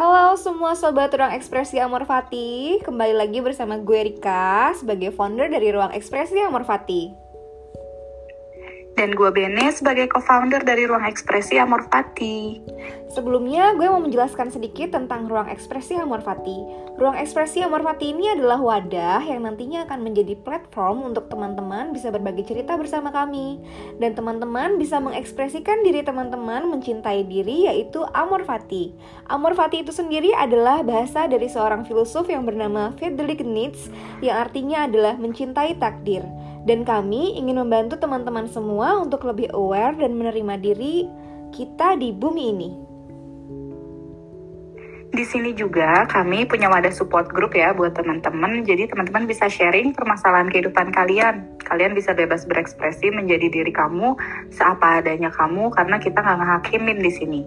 [0.00, 5.68] Halo semua sobat Ruang Ekspresi Amor Fati, kembali lagi bersama gue Rika sebagai founder dari
[5.68, 7.12] Ruang Ekspresi Amor Fati.
[9.00, 12.60] Dan gue Bene sebagai co-founder dari Ruang Ekspresi Amor Fati.
[13.08, 16.60] Sebelumnya, gue mau menjelaskan sedikit tentang Ruang Ekspresi Amor Fati.
[17.00, 22.12] Ruang Ekspresi Amor Fati ini adalah wadah yang nantinya akan menjadi platform untuk teman-teman bisa
[22.12, 23.64] berbagi cerita bersama kami.
[23.96, 28.92] Dan teman-teman bisa mengekspresikan diri teman-teman mencintai diri yaitu Amor Fati.
[29.32, 33.88] Amor Fati itu sendiri adalah bahasa dari seorang filosof yang bernama Friedrich Nietzsche
[34.20, 36.20] yang artinya adalah mencintai takdir.
[36.68, 41.08] Dan kami ingin membantu teman-teman semua untuk lebih aware dan menerima diri
[41.56, 42.70] kita di bumi ini.
[45.10, 48.62] Di sini juga kami punya wadah support group ya buat teman-teman.
[48.62, 51.50] Jadi teman-teman bisa sharing permasalahan kehidupan kalian.
[51.66, 54.14] Kalian bisa bebas berekspresi menjadi diri kamu
[54.54, 57.40] seapa adanya kamu karena kita nggak ngehakimin di sini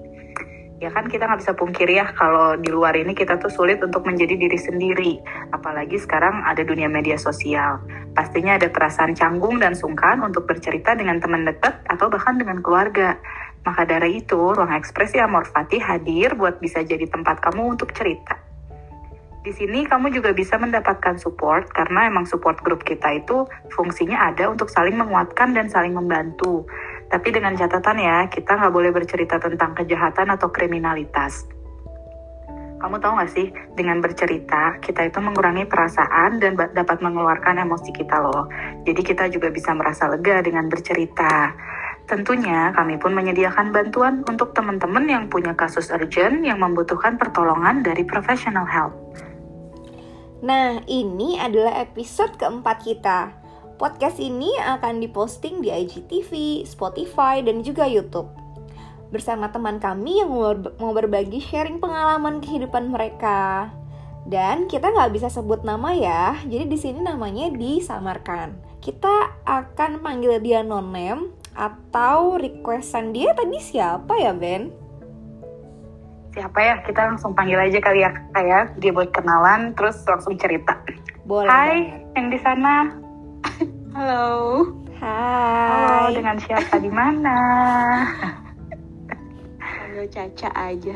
[0.83, 4.03] ya kan kita nggak bisa pungkiri ya kalau di luar ini kita tuh sulit untuk
[4.03, 5.13] menjadi diri sendiri.
[5.55, 7.79] Apalagi sekarang ada dunia media sosial.
[8.11, 13.15] Pastinya ada perasaan canggung dan sungkan untuk bercerita dengan teman dekat atau bahkan dengan keluarga.
[13.63, 18.35] Maka dari itu ruang ekspresi Amor hadir buat bisa jadi tempat kamu untuk cerita.
[19.43, 23.43] Di sini kamu juga bisa mendapatkan support karena emang support grup kita itu
[23.75, 26.63] fungsinya ada untuk saling menguatkan dan saling membantu.
[27.14, 31.45] Tapi dengan catatan ya, kita nggak boleh bercerita tentang kejahatan atau kriminalitas.
[32.81, 38.17] Kamu tahu nggak sih, dengan bercerita, kita itu mengurangi perasaan dan dapat mengeluarkan emosi kita
[38.17, 38.50] loh.
[38.81, 41.53] Jadi kita juga bisa merasa lega dengan bercerita.
[42.09, 48.03] Tentunya kami pun menyediakan bantuan untuk teman-teman yang punya kasus urgent yang membutuhkan pertolongan dari
[48.09, 48.91] professional help.
[50.44, 53.42] Nah, ini adalah episode keempat kita.
[53.83, 58.31] Podcast ini akan diposting di IGTV, Spotify, dan juga YouTube.
[59.11, 60.31] Bersama teman kami yang
[60.79, 63.67] mau berbagi sharing pengalaman kehidupan mereka.
[64.23, 68.55] Dan kita nggak bisa sebut nama ya, jadi di sini namanya disamarkan.
[68.79, 74.72] Kita akan panggil dia nonem atau requestan dia tadi siapa ya Ben?
[76.33, 80.73] siapa ya kita langsung panggil aja kali ya kayak dia buat kenalan terus langsung cerita
[81.29, 83.03] boleh Hai yang di sana
[83.95, 84.27] halo
[84.97, 87.37] Hai halo dengan siapa di mana
[89.59, 90.95] panggil Caca aja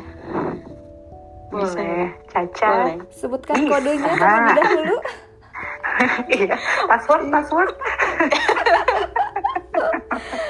[1.47, 2.97] boleh Caca boleh.
[3.11, 4.97] sebutkan kodenya terlebih dahulu
[6.35, 6.55] iya
[6.87, 7.71] password password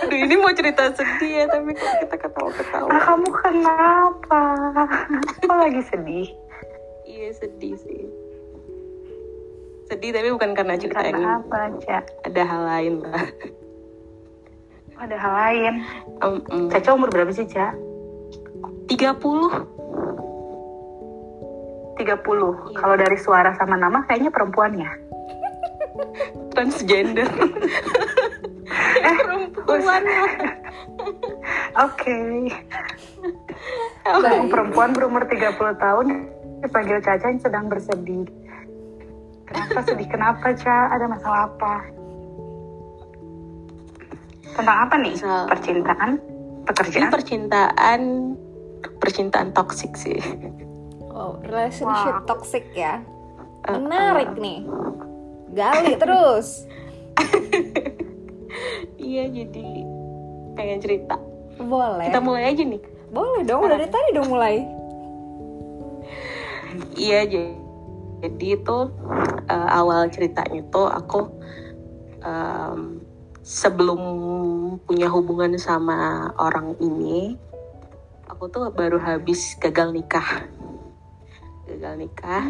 [0.07, 2.87] Aduh ini mau cerita sedih ya tapi kok kita ketawa-ketawa.
[2.87, 4.41] Ah, kamu kenapa?
[5.43, 6.27] Kok lagi sedih?
[7.03, 8.07] Iya sedih sih.
[9.87, 11.23] Sedih tapi bukan karena cerita karena ini.
[11.23, 11.99] apa, Ca?
[12.27, 13.23] Ada hal lain lah.
[14.99, 15.73] Ada hal lain.
[16.19, 16.67] Um, um.
[16.67, 17.71] Caca umur berapa sih, Ca?
[18.91, 18.91] 30.
[21.95, 22.03] 30.
[22.03, 22.51] Iya.
[22.75, 24.91] Kalau dari suara sama nama kayaknya perempuan ya?
[26.51, 27.31] Transgender.
[29.07, 29.17] eh,
[29.55, 30.03] perempuan
[31.87, 32.17] Oke.
[34.03, 34.47] Okay.
[34.51, 36.07] perempuan berumur 30 tahun
[36.65, 38.27] dipanggil Caca yang sedang bersedih.
[39.47, 40.07] Kenapa sedih?
[40.11, 40.91] Kenapa, Ca?
[40.91, 41.73] Ada masalah apa?
[44.53, 45.15] Tentang apa nih?
[45.15, 46.11] Misal, percintaan?
[46.67, 47.01] Pekerjaan?
[47.07, 48.01] Ini percintaan
[48.99, 50.19] percintaan toksik sih.
[51.17, 52.29] Oh, relationship wow.
[52.29, 53.01] toxic ya.
[53.65, 54.43] Menarik uh, uh.
[54.43, 54.59] nih.
[55.55, 56.67] Gali terus.
[59.07, 59.67] iya jadi
[60.57, 61.15] pengen cerita
[61.57, 64.55] boleh kita mulai aja nih boleh dong udah dari tadi dong mulai
[66.99, 67.55] iya jadi
[68.17, 68.77] jadi itu
[69.45, 71.29] uh, awal ceritanya itu aku
[72.25, 73.01] um,
[73.45, 74.01] sebelum
[74.83, 77.37] punya hubungan sama orang ini
[78.27, 80.45] aku tuh baru habis gagal nikah.
[81.69, 82.43] Gagal nikah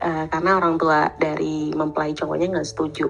[0.00, 3.08] uh, karena orang tua dari mempelai cowoknya nggak setuju.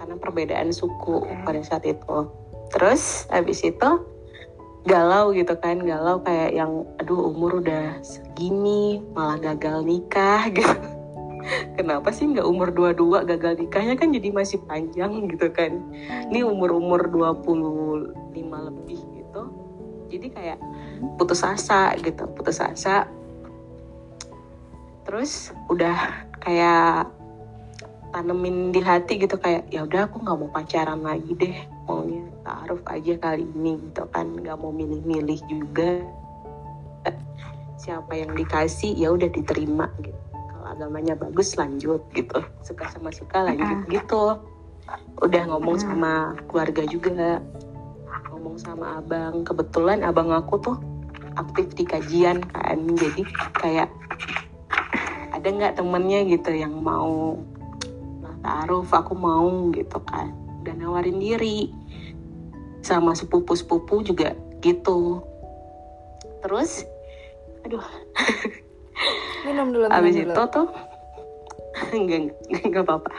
[0.00, 2.28] Karena perbedaan suku pada saat itu.
[2.72, 4.13] Terus habis itu
[4.84, 10.76] galau gitu kan, galau kayak yang aduh umur udah segini malah gagal nikah gitu.
[11.76, 15.76] Kenapa sih nggak umur 22 gagal nikahnya kan jadi masih panjang gitu kan.
[16.32, 18.32] Ini umur-umur 25
[18.72, 19.42] lebih gitu.
[20.08, 20.58] Jadi kayak
[21.20, 23.04] putus asa gitu, putus asa.
[25.04, 27.12] Terus udah kayak
[28.14, 31.56] tanemin di hati gitu kayak ya udah aku nggak mau pacaran lagi deh
[31.90, 36.04] maunya taruh aja kali ini gitu kan nggak mau milih-milih juga.
[37.80, 40.16] Siapa yang dikasih ya udah diterima gitu.
[40.32, 42.40] Kalau agamanya bagus lanjut gitu.
[42.60, 44.40] Suka sama suka lanjut gitu.
[45.24, 47.40] Udah ngomong sama keluarga juga.
[48.32, 49.44] Ngomong sama abang.
[49.44, 50.76] Kebetulan abang aku tuh
[51.36, 52.78] aktif di kajian kan.
[52.96, 53.24] Jadi
[53.56, 53.88] kayak
[55.32, 57.36] ada nggak temennya gitu yang mau
[58.24, 60.32] nah, taruh aku mau gitu kan.
[60.64, 61.83] Dan nawarin diri
[62.84, 65.24] sama sepupu-sepupu juga gitu.
[66.44, 66.84] Terus
[67.64, 67.84] aduh.
[69.44, 70.32] Minum dulu, minum abis dulu.
[70.32, 70.68] itu tuh
[71.96, 72.20] enggak
[72.64, 73.12] enggak apa-apa.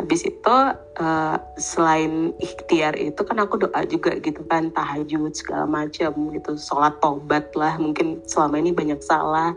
[0.00, 0.56] Abis itu
[1.00, 6.96] eh, selain ikhtiar itu kan aku doa juga gitu kan tahajud segala macam gitu sholat
[7.00, 7.76] tobat lah.
[7.76, 9.52] Mungkin selama ini banyak salah.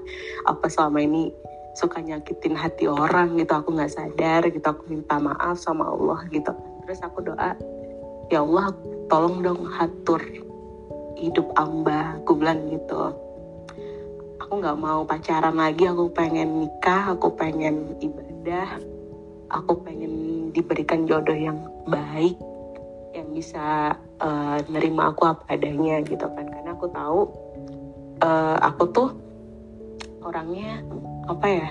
[0.48, 1.32] Apa selama ini
[1.76, 6.52] suka nyakitin hati orang gitu aku nggak sadar gitu aku minta maaf sama Allah gitu.
[6.88, 7.56] Terus aku doa
[8.34, 8.74] ya Allah
[9.10, 10.22] tolong dong hatur
[11.16, 13.14] hidup amba aku bilang gitu.
[14.46, 18.78] Aku nggak mau pacaran lagi aku pengen nikah aku pengen ibadah.
[19.54, 21.58] Aku pengen diberikan jodoh yang
[21.88, 22.36] baik
[23.16, 26.46] yang bisa eh, nerima aku apa adanya gitu kan.
[26.50, 27.22] Karena aku tahu
[28.22, 29.10] eh, aku tuh
[30.26, 30.82] orangnya
[31.30, 31.70] apa ya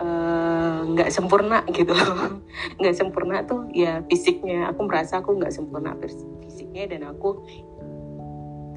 [0.00, 1.94] eh, nggak sempurna gitu.
[2.80, 4.70] Nggak sempurna tuh ya fisiknya.
[4.72, 7.42] Aku merasa aku nggak sempurna fis- fisiknya dan aku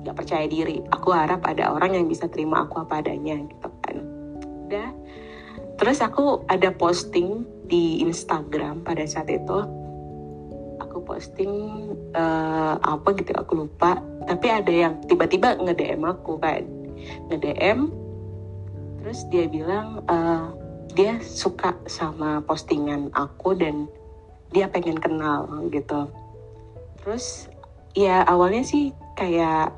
[0.03, 0.81] nggak percaya diri.
[0.93, 3.97] Aku harap ada orang yang bisa terima aku apa adanya gitu kan.
[4.67, 4.89] Udah.
[5.77, 9.57] Terus aku ada posting di Instagram pada saat itu.
[10.81, 11.51] Aku posting
[12.17, 14.01] eh, apa gitu aku lupa.
[14.25, 16.65] Tapi ada yang tiba-tiba nge-DM aku kan.
[17.29, 17.93] nge-DM
[18.97, 20.45] terus dia bilang eh,
[20.97, 23.85] dia suka sama postingan aku dan
[24.49, 26.09] dia pengen kenal gitu.
[27.05, 27.45] Terus
[27.93, 29.77] ya awalnya sih kayak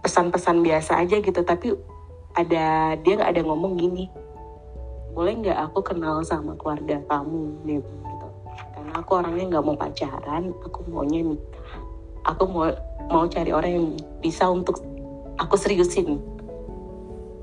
[0.00, 1.76] pesan-pesan biasa aja gitu tapi
[2.32, 4.08] ada dia nggak ada ngomong gini
[5.12, 7.52] boleh nggak aku kenal sama keluarga kamu?
[7.68, 7.92] Gitu.
[8.72, 11.72] Karena aku orangnya nggak mau pacaran aku maunya nikah.
[12.32, 12.72] Aku mau
[13.12, 13.88] mau cari orang yang
[14.24, 14.80] bisa untuk
[15.36, 16.16] aku seriusin.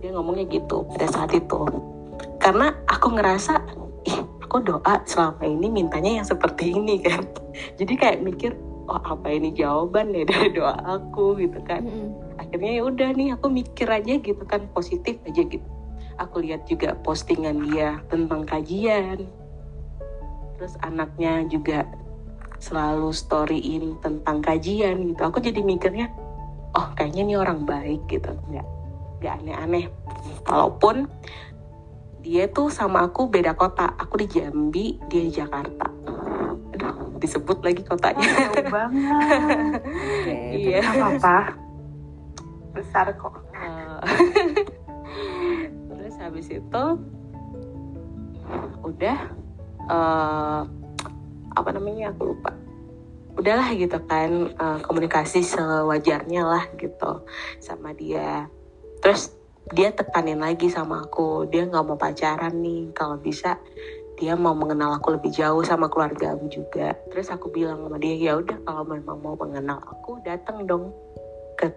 [0.02, 1.93] Dia ngomongnya gitu pada saat itu
[2.42, 3.54] karena aku ngerasa
[4.08, 7.26] ih aku doa selama ini mintanya yang seperti ini kan.
[7.80, 8.52] Jadi kayak mikir
[8.86, 11.88] oh apa ini jawaban ya dari doa aku gitu kan.
[12.38, 15.66] Akhirnya ya udah nih aku mikir aja gitu kan positif aja gitu.
[16.22, 19.26] Aku lihat juga postingan dia tentang kajian.
[20.60, 21.90] Terus anaknya juga
[22.62, 25.22] selalu storyin tentang kajian gitu.
[25.26, 26.14] Aku jadi mikirnya
[26.78, 28.30] oh kayaknya ini orang baik gitu.
[28.52, 28.68] Nggak
[29.24, 29.86] nggak aneh-aneh.
[30.46, 31.10] Walaupun
[32.24, 35.92] dia tuh sama aku beda kota aku di Jambi dia di Jakarta
[36.74, 39.80] aduh disebut lagi kotanya Jauh banget.
[39.88, 41.38] Oke, iya Gak apa-apa.
[42.76, 43.36] Besar kok.
[45.88, 46.84] Terus habis itu
[48.84, 49.18] udah
[49.88, 50.62] eh,
[51.54, 52.52] apa namanya aku lupa
[53.40, 57.24] udahlah gitu kan eh, komunikasi sewajarnya lah gitu
[57.64, 58.52] sama dia
[59.00, 59.32] terus
[59.72, 61.48] dia tekanin lagi sama aku.
[61.48, 62.92] Dia nggak mau pacaran nih.
[62.92, 63.56] Kalau bisa
[64.20, 66.98] dia mau mengenal aku lebih jauh sama keluarga aku juga.
[67.10, 70.92] Terus aku bilang sama dia ya udah kalau memang mau mengenal aku datang dong
[71.56, 71.72] ke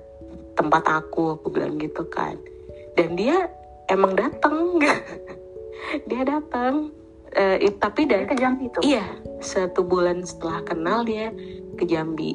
[0.58, 2.34] tempat aku aku bilang gitu kan.
[2.98, 3.46] Dan dia
[3.86, 4.80] emang datang
[6.10, 6.90] dia datang
[7.36, 8.80] Eh, it- tapi Dari dari ke Jambi itu.
[8.80, 9.04] iya
[9.44, 11.28] satu bulan setelah kenal dia
[11.76, 12.32] ke Jambi.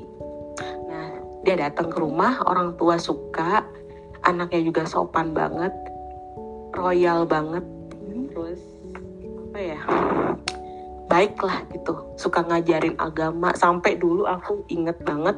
[0.86, 1.10] Nah
[1.42, 3.66] dia datang ke rumah orang tua suka
[4.26, 5.74] anaknya juga sopan banget
[6.76, 7.64] royal banget.
[8.32, 8.62] Terus
[9.52, 9.82] apa ya?
[11.12, 13.52] Baik lah gitu suka ngajarin agama.
[13.60, 15.36] Sampai dulu aku inget banget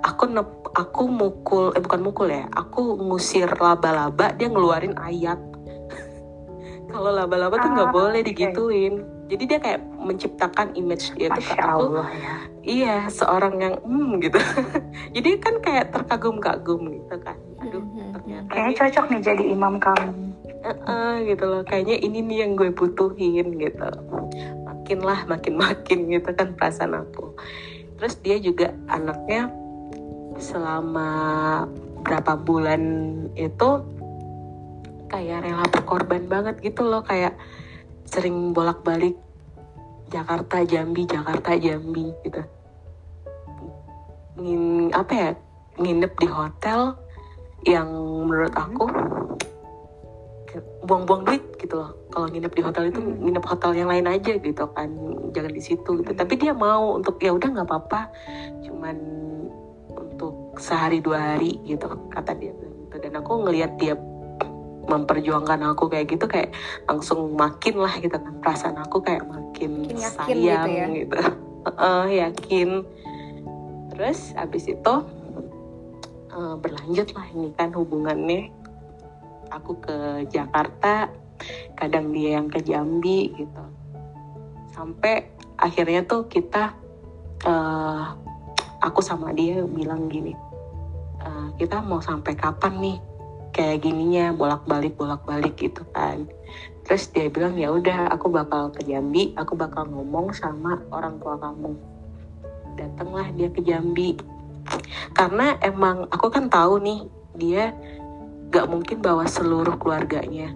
[0.00, 5.36] aku nep, aku mukul eh bukan mukul ya aku ngusir laba-laba dia ngeluarin ayat.
[6.90, 11.54] Kalau laba-laba tuh nggak Ah, boleh digituin jadi dia kayak menciptakan image dia tuh ke
[11.54, 12.34] Masya aku Allah ya.
[12.60, 14.38] iya seorang yang hmm gitu
[15.14, 18.10] jadi kan kayak terkagum-kagum gitu kan aduh Mhm.
[18.12, 20.10] ternyata Kayaknya cocok nih jadi imam kamu.
[20.60, 23.88] eh, gitu loh kayaknya ini nih yang gue butuhin gitu
[24.62, 27.32] makin lah makin makin gitu kan perasaan aku
[27.96, 29.48] terus dia juga anaknya
[30.36, 31.08] selama
[32.00, 32.82] berapa bulan
[33.34, 33.68] itu
[35.06, 37.36] kayak rela berkorban banget gitu loh kayak
[38.10, 39.14] sering bolak-balik
[40.10, 42.42] Jakarta Jambi Jakarta Jambi gitu.
[44.42, 45.30] Ngin, apa ya
[45.78, 46.98] nginep di hotel
[47.62, 47.86] yang
[48.26, 48.90] menurut aku
[50.50, 51.94] kayak buang-buang duit gitu loh.
[52.10, 53.22] Kalau nginep di hotel itu Hmm.
[53.22, 54.90] nginep hotel yang lain aja gitu kan
[55.30, 56.10] jangan di situ gitu.
[56.10, 58.10] Tapi dia mau untuk ya udah nggak apa-apa.
[58.66, 58.96] Cuman
[59.86, 62.50] untuk sehari dua hari gitu kata dia.
[62.90, 63.94] Gitu dan aku ngelihat dia
[64.88, 66.54] memperjuangkan aku kayak gitu kayak
[66.88, 68.34] langsung makin lah gitu kan.
[68.40, 70.86] Perasaan aku kayak makin, Makin yakin sayang gitu ya.
[71.04, 71.18] gitu.
[71.60, 72.68] Heeh, yakin.
[73.92, 74.94] Terus abis itu
[76.32, 78.48] uh, berlanjut lah ini kan hubungannya.
[79.50, 81.10] Aku ke Jakarta
[81.74, 83.64] kadang dia yang ke Jambi gitu.
[84.70, 85.26] Sampai
[85.60, 86.72] akhirnya tuh kita
[87.44, 88.16] uh,
[88.80, 90.32] aku sama dia bilang gini
[91.20, 92.98] uh, kita mau sampai kapan nih
[93.50, 96.26] kayak gininya bolak-balik bolak-balik gitu kan.
[96.86, 101.38] Terus dia bilang ya udah aku bakal ke Jambi aku bakal ngomong sama orang tua
[101.38, 101.72] kamu.
[102.78, 104.18] Datanglah dia ke Jambi.
[105.14, 107.00] Karena emang aku kan tahu nih
[107.38, 107.74] dia
[108.50, 110.50] gak mungkin bawa seluruh keluarganya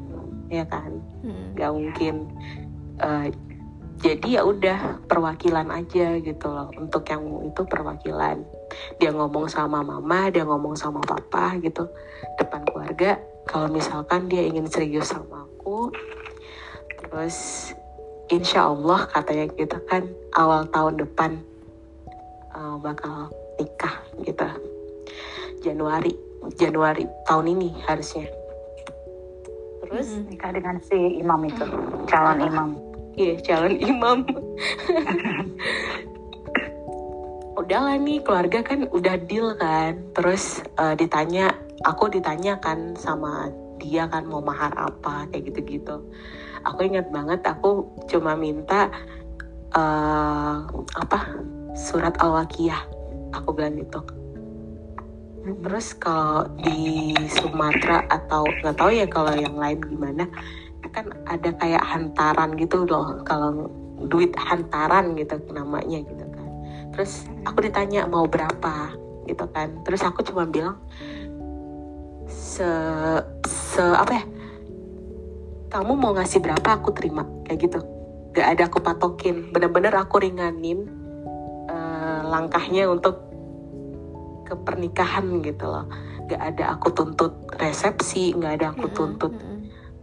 [0.50, 1.02] ya kan?
[1.24, 1.56] Hmm.
[1.56, 2.28] gak mungkin
[3.00, 3.26] uh,
[4.02, 6.68] jadi ya udah perwakilan aja gitu loh.
[6.76, 8.42] Untuk yang itu perwakilan
[8.98, 11.86] dia ngomong sama mama dia ngomong sama papa gitu
[12.40, 13.20] depan keluarga.
[13.44, 15.92] Kalau misalkan dia ingin serius sama aku
[17.04, 17.70] terus
[18.32, 21.36] insya Allah katanya kita kan awal tahun depan
[22.56, 23.28] uh, bakal
[23.60, 24.48] nikah gitu.
[25.64, 26.12] Januari
[26.56, 28.28] Januari tahun ini harusnya.
[29.84, 30.16] Terus?
[30.16, 30.24] Hmm.
[30.28, 31.64] nikah dengan si imam itu
[32.08, 32.68] calon ah, imam.
[33.14, 34.18] Iya calon imam
[37.54, 39.98] udahlah nih keluarga kan udah deal kan.
[40.14, 41.54] Terus uh, ditanya
[41.86, 45.26] aku ditanya kan sama dia kan mau mahar apa?
[45.30, 46.02] Kayak gitu-gitu.
[46.66, 48.90] Aku ingat banget aku cuma minta
[49.74, 50.66] uh,
[50.98, 51.18] apa
[51.78, 52.82] surat al-wakiyah.
[53.34, 54.00] Aku bilang gitu.
[55.44, 60.24] Terus kalau di Sumatera atau nggak tahu ya kalau yang lain gimana
[60.94, 63.20] kan ada kayak hantaran gitu loh.
[63.26, 63.68] Kalau
[64.08, 66.23] duit hantaran gitu namanya gitu
[66.94, 68.94] terus aku ditanya mau berapa
[69.26, 69.82] gitu kan.
[69.82, 70.78] Terus aku cuma bilang
[72.30, 72.70] se
[73.44, 74.24] se apa ya
[75.74, 77.82] kamu mau ngasih berapa aku terima kayak gitu.
[78.30, 79.50] Gak ada aku patokin.
[79.50, 80.86] Bener-bener aku ringanin
[81.66, 83.18] uh, langkahnya untuk
[84.46, 85.90] ke pernikahan gitu loh.
[86.30, 89.34] Gak ada aku tuntut resepsi gak ada aku tuntut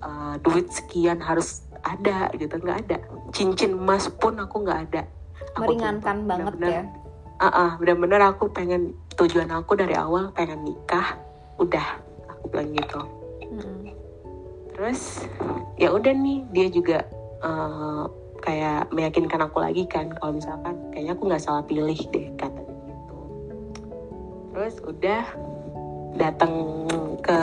[0.04, 2.60] uh, duit sekian harus ada gitu.
[2.60, 2.98] Nggak ada.
[3.32, 5.02] Cincin emas pun aku nggak ada
[5.58, 6.30] meringankan tuntut.
[6.30, 6.84] banget bener -bener, ya
[7.42, 11.18] uh -uh, bener-bener aku pengen tujuan aku dari awal pengen nikah
[11.58, 11.88] udah
[12.30, 13.02] aku bilang gitu
[13.50, 13.90] hmm.
[14.78, 15.26] terus
[15.82, 17.06] ya udah nih dia juga
[17.42, 18.06] uh,
[18.42, 22.62] kayak meyakinkan aku lagi kan kalau misalkan kayaknya aku nggak salah pilih deh kata
[24.52, 25.24] terus udah
[26.18, 26.54] datang
[27.22, 27.40] ke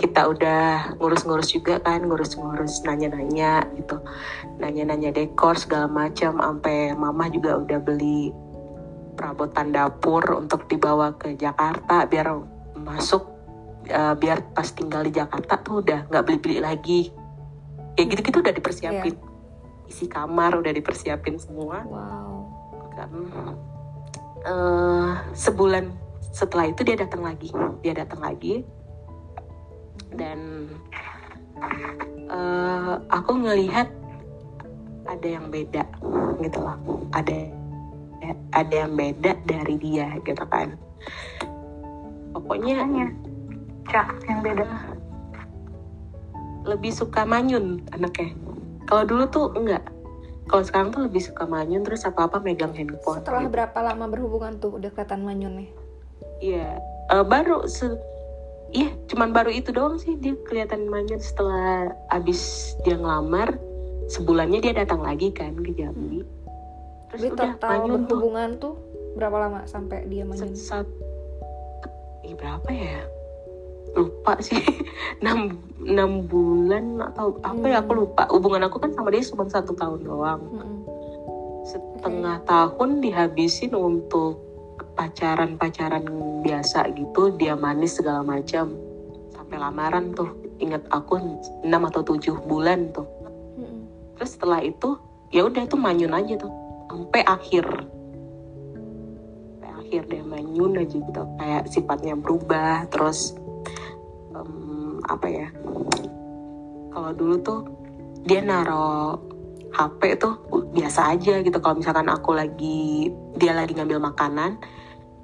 [0.00, 4.00] kita udah ngurus-ngurus juga kan ngurus-ngurus nanya-nanya gitu.
[4.56, 8.32] Nanya-nanya dekor segala macam sampai mama juga udah beli
[9.12, 12.32] perabotan dapur untuk dibawa ke Jakarta biar
[12.80, 13.28] masuk
[13.92, 17.12] uh, biar pas tinggal di Jakarta tuh udah nggak beli-beli lagi.
[18.00, 19.12] Ya gitu-gitu udah dipersiapin.
[19.20, 19.28] Yeah.
[19.90, 21.84] isi kamar udah dipersiapin semua.
[21.84, 22.48] Wow.
[22.96, 23.10] Kan
[24.48, 25.92] uh, sebulan
[26.32, 27.52] setelah itu dia datang lagi.
[27.84, 28.64] Dia datang lagi
[30.14, 30.70] dan
[32.30, 33.90] uh, aku ngelihat
[35.06, 35.84] ada yang beda
[36.38, 36.78] gitu loh.
[37.14, 37.50] Ada
[38.54, 40.78] ada yang beda dari dia gitu kan.
[42.36, 42.86] Pokoknya
[43.90, 44.66] cak yang beda.
[46.68, 48.36] Lebih suka manyun anaknya.
[48.86, 49.82] Kalau dulu tuh enggak.
[50.50, 53.54] Kalau sekarang tuh lebih suka manyun terus apa apa megang handphone setelah gitu.
[53.54, 55.70] berapa lama berhubungan tuh udah kelihatan manyun nih?
[56.42, 56.68] Iya,
[57.14, 57.86] uh, baru se
[58.70, 63.58] Iya, cuman baru itu doang sih dia kelihatan manja setelah abis dia ngelamar
[64.10, 66.22] sebulannya dia datang lagi kan ke Jambi.
[67.10, 68.74] Terus Jadi udah total berhubungan tuh.
[68.74, 68.74] tuh
[69.18, 70.54] berapa lama sampai dia manyun?
[70.54, 70.86] Sat,
[72.22, 73.02] eh, berapa ya?
[73.98, 74.62] Lupa sih.
[75.26, 77.72] 6, 6 bulan atau apa hmm.
[77.74, 78.00] ya aku hmm.
[78.06, 78.22] lupa.
[78.30, 80.42] Hubungan aku kan sama dia cuma satu tahun doang.
[80.46, 80.78] Hmm.
[81.66, 82.46] Setengah okay.
[82.46, 84.49] tahun dihabisin untuk
[85.00, 86.04] pacaran-pacaran
[86.44, 88.76] biasa gitu dia manis segala macam.
[89.32, 90.28] Sampai lamaran tuh
[90.60, 91.16] ingat aku
[91.64, 93.08] 6 atau 7 bulan tuh.
[94.20, 95.00] Terus setelah itu
[95.32, 96.52] ya udah itu manyun aja tuh.
[96.92, 97.64] Sampai akhir.
[99.56, 101.22] Sampai akhir dia manyun aja gitu.
[101.40, 103.32] Kayak sifatnya berubah terus
[104.36, 105.48] um, apa ya
[106.92, 107.60] kalau dulu tuh
[108.28, 109.16] dia naro
[109.72, 110.36] HP tuh
[110.76, 111.56] biasa aja gitu.
[111.56, 113.08] Kalau misalkan aku lagi
[113.40, 114.60] dia lagi ngambil makanan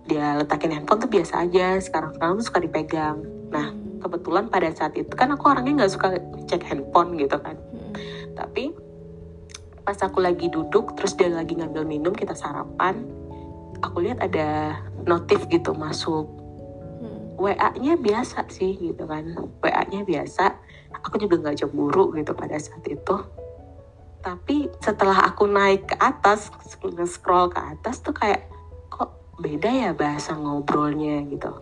[0.06, 1.76] dia letakin handphone tuh biasa aja.
[1.82, 3.18] Sekarang sekarang tuh suka dipegang.
[3.50, 6.08] Nah kebetulan pada saat itu kan aku orangnya nggak suka
[6.46, 7.56] cek handphone gitu kan.
[7.56, 7.94] Hmm.
[8.36, 8.68] tapi
[9.80, 13.06] pas aku lagi duduk terus dia lagi ngambil minum kita sarapan
[13.82, 16.26] aku lihat ada notif gitu masuk.
[17.00, 17.36] Hmm.
[17.36, 19.36] WA-nya biasa sih gitu kan.
[19.60, 20.56] WA-nya biasa.
[21.04, 23.16] Aku juga nggak cemburu gitu pada saat itu.
[24.24, 26.50] Tapi setelah aku naik ke atas
[27.06, 28.48] scroll ke atas tuh kayak
[29.36, 31.52] beda ya bahasa ngobrolnya gitu.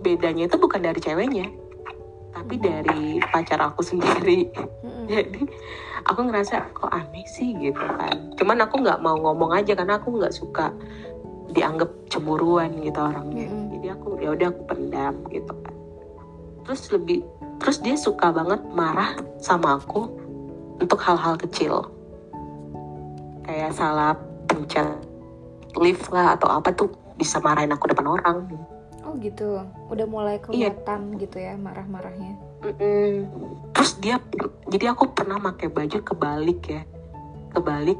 [0.00, 1.50] Bedanya itu bukan dari ceweknya
[2.30, 4.48] tapi dari pacar aku sendiri.
[4.82, 5.06] Mm-mm.
[5.10, 5.42] jadi
[6.06, 7.52] aku ngerasa kok aneh sih?
[7.58, 8.32] gitu kan.
[8.38, 10.72] Cuman aku nggak mau ngomong aja karena aku nggak suka
[11.50, 13.50] dianggap cemburuan gitu orangnya.
[13.50, 13.76] Mm-mm.
[13.76, 15.74] jadi aku ya udah aku pendam gitu kan.
[16.64, 17.20] Terus lebih
[17.60, 20.08] terus dia suka banget marah sama aku
[20.78, 21.90] untuk hal-hal kecil.
[23.44, 24.14] Kayak salah
[24.46, 24.86] pencet
[25.78, 28.48] lift lah atau apa tuh bisa marahin aku depan orang
[29.00, 30.44] Oh gitu, udah mulai Iya.
[30.76, 32.36] kelihatan gitu ya marah-marahnya.
[32.60, 33.26] Mm-mm.
[33.72, 34.20] Terus dia,
[34.68, 36.82] jadi aku pernah pakai baju kebalik ya,
[37.56, 37.96] kebalik.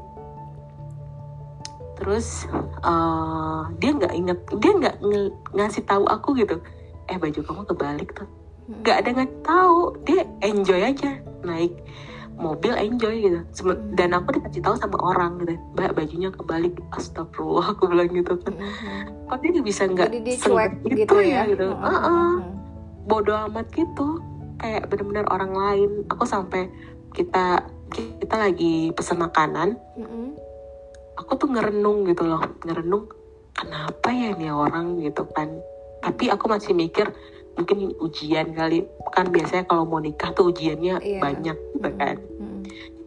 [1.96, 2.44] Terus
[2.84, 6.60] eh, dia nggak inget, dia nggak nge- ngasih tahu aku gitu.
[7.08, 8.28] Eh baju kamu kebalik tuh.
[8.70, 11.74] Nggak ada nggak tahu, dia enjoy aja naik
[12.40, 13.38] mobil enjoy gitu.
[13.52, 16.74] Sem- Dan aku dikasih tahu sama orang gitu, mbak bajunya kebalik.
[16.90, 18.52] Astagfirullah aku bilang gitu kan.
[18.52, 19.28] Mm-mm.
[19.28, 20.08] Kok dia bisa nggak
[20.40, 21.44] cuek gitu ya.
[21.46, 21.68] gitu.
[21.68, 21.84] Mm-mm.
[21.84, 22.32] Heeh
[23.00, 24.22] bodoh amat gitu
[24.56, 26.68] kayak bener-bener orang lain aku sampai
[27.10, 29.74] kita kita lagi pesen makanan
[31.16, 33.08] aku tuh ngerenung gitu loh ngerenung
[33.50, 35.48] kenapa ya nih orang gitu kan
[35.98, 37.10] tapi aku masih mikir
[37.52, 41.18] mungkin ujian kali kan biasanya kalau mau nikah tuh ujiannya Iya.
[41.18, 42.16] banyak gitu kan.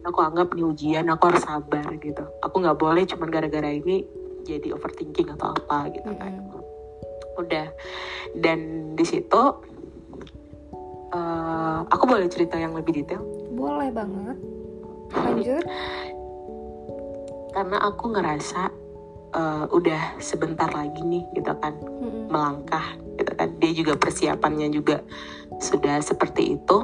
[0.04, 2.24] Aku anggap nih ujian aku harus sabar gitu.
[2.44, 4.04] Aku nggak boleh cuman gara-gara ini
[4.44, 6.32] jadi overthinking atau apa gitu kan.
[7.40, 7.66] Udah.
[8.36, 9.42] Dan di situ
[11.10, 13.24] eh, aku boleh cerita yang lebih detail?
[13.56, 14.36] Boleh banget.
[15.16, 15.64] Lanjut.
[17.54, 18.62] karena aku ngerasa
[19.32, 21.74] eh, udah sebentar lagi nih gitu kan.
[21.80, 22.28] Mm-mm.
[22.28, 23.48] melangkah gitu kan.
[23.56, 25.00] Dia juga persiapannya juga
[25.62, 26.78] sudah seperti itu.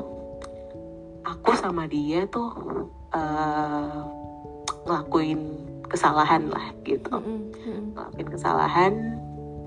[1.20, 2.48] Aku sama dia tuh
[3.10, 3.98] eh,
[4.86, 5.40] ngelakuin
[5.90, 7.10] kesalahan lah gitu.
[7.10, 7.94] Mm-mm.
[7.94, 8.92] ngelakuin kesalahan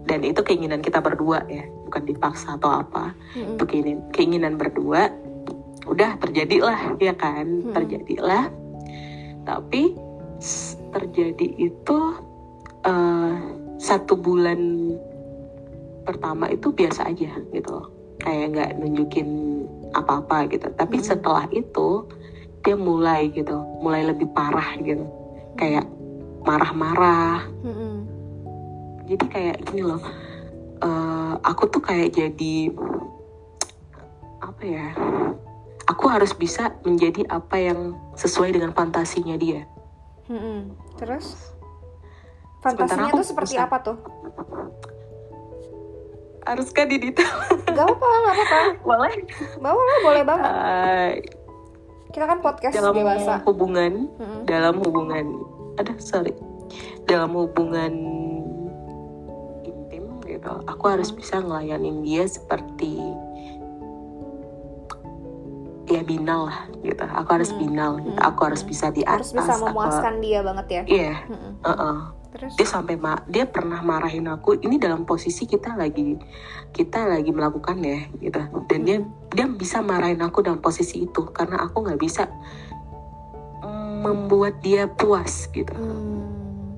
[0.03, 3.55] dan itu keinginan kita berdua ya bukan dipaksa atau apa Mm-mm.
[3.55, 5.11] itu keinginan, keinginan berdua
[5.83, 7.75] udah terjadilah ya kan Hmm.
[7.75, 8.47] terjadilah
[9.43, 9.95] tapi
[10.91, 11.97] terjadi itu
[12.83, 13.35] eh,
[13.79, 14.59] satu bulan
[16.03, 17.87] pertama itu biasa aja gitu loh
[18.19, 19.27] kayak nggak nunjukin
[19.91, 21.07] apa-apa gitu tapi Hmm.
[21.11, 22.07] setelah itu
[22.63, 25.03] dia mulai gitu mulai lebih parah gitu
[25.59, 25.85] kayak
[26.47, 27.95] marah-marah Mm-mm.
[29.07, 30.01] jadi kayak gini loh
[30.81, 32.71] eh, aku tuh kayak jadi
[34.43, 34.87] apa ya
[35.87, 39.67] aku harus bisa menjadi apa yang sesuai dengan fantasinya dia
[40.31, 40.71] Mm-mm.
[40.95, 41.51] Terus?
[42.63, 43.67] Fantasinya tuh seperti bisa.
[43.67, 43.97] apa tuh?
[46.43, 47.31] haruskah di detail
[47.71, 48.59] Gak apa-apa, gak apa-apa.
[48.83, 49.13] boleh
[49.63, 50.51] Boleh, boleh banget.
[50.51, 51.11] Eh,
[52.13, 53.41] Kita kan podcast dalam dewasa.
[53.43, 54.45] hubungan Mm-mm.
[54.45, 55.25] dalam hubungan
[55.75, 56.37] ada sorry
[57.03, 57.89] dalam hubungan
[59.63, 61.17] intim gitu aku harus Hmm.
[61.17, 63.01] bisa ngelayanin dia seperti
[65.85, 67.59] ya binal lah gitu aku harus Hmm.
[67.59, 68.13] binal gitu.
[68.13, 68.23] Hmm.
[68.23, 70.81] aku harus bisa di atas Harus bisa aku- memuaskan dia banget ya.
[70.87, 71.53] iya Mm-mm.
[71.61, 71.97] uh-uh.
[72.33, 72.57] Terus?
[72.57, 76.17] dia sampai ma- dia pernah marahin aku ini dalam posisi kita lagi
[76.73, 78.97] kita lagi melakukan ya gitu dan dia
[79.29, 82.25] dia bisa marahin aku dalam posisi itu karena aku nggak bisa
[84.03, 86.75] membuat dia puas gitu Hmm.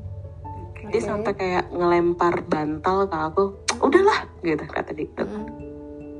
[0.92, 1.08] dia Oke.
[1.08, 3.44] sampai kayak ngelempar bantal ke aku
[3.82, 5.24] udahlah gitu kata dia gitu.
[5.24, 5.46] Mm-mm.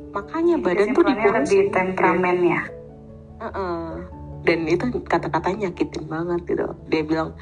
[0.10, 2.62] makanya badan tuh dikurusin lebih temperamen ya.
[3.44, 3.84] Heeh.
[4.48, 7.36] dan itu kata-katanya nyakitin banget gitu dia bilang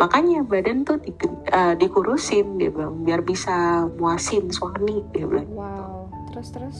[0.00, 1.12] makanya badan tuh di-
[1.46, 3.52] eh, dikurusin dia bilang biar bisa
[3.92, 6.08] muasin suami dia bilang Wow.
[6.30, 6.78] Terus terus?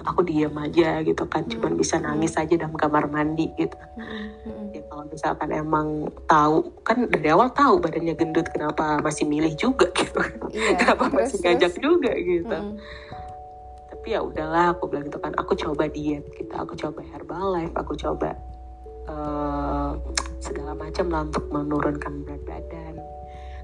[0.00, 1.80] aku diam aja gitu kan cuman Hmm.
[1.80, 4.46] bisa nangis aja dalam kamar mandi gitu Mm-mm.
[4.46, 4.66] Mm-mm.
[4.70, 5.88] ya kalau misalkan emang
[6.24, 10.78] tahu kan dari awal tahu badannya gendut kenapa masih milih juga gitu Iya.
[10.78, 11.82] kenapa terus, masih ngajak terus?
[11.82, 12.74] juga gitu Mm-mm.
[13.88, 17.92] tapi ya udahlah aku bilang gitu kan aku coba diet gitu aku coba herbalife aku
[17.94, 18.38] coba
[19.08, 19.90] eh,
[20.38, 22.94] segala macam lah untuk menurunkan berat badan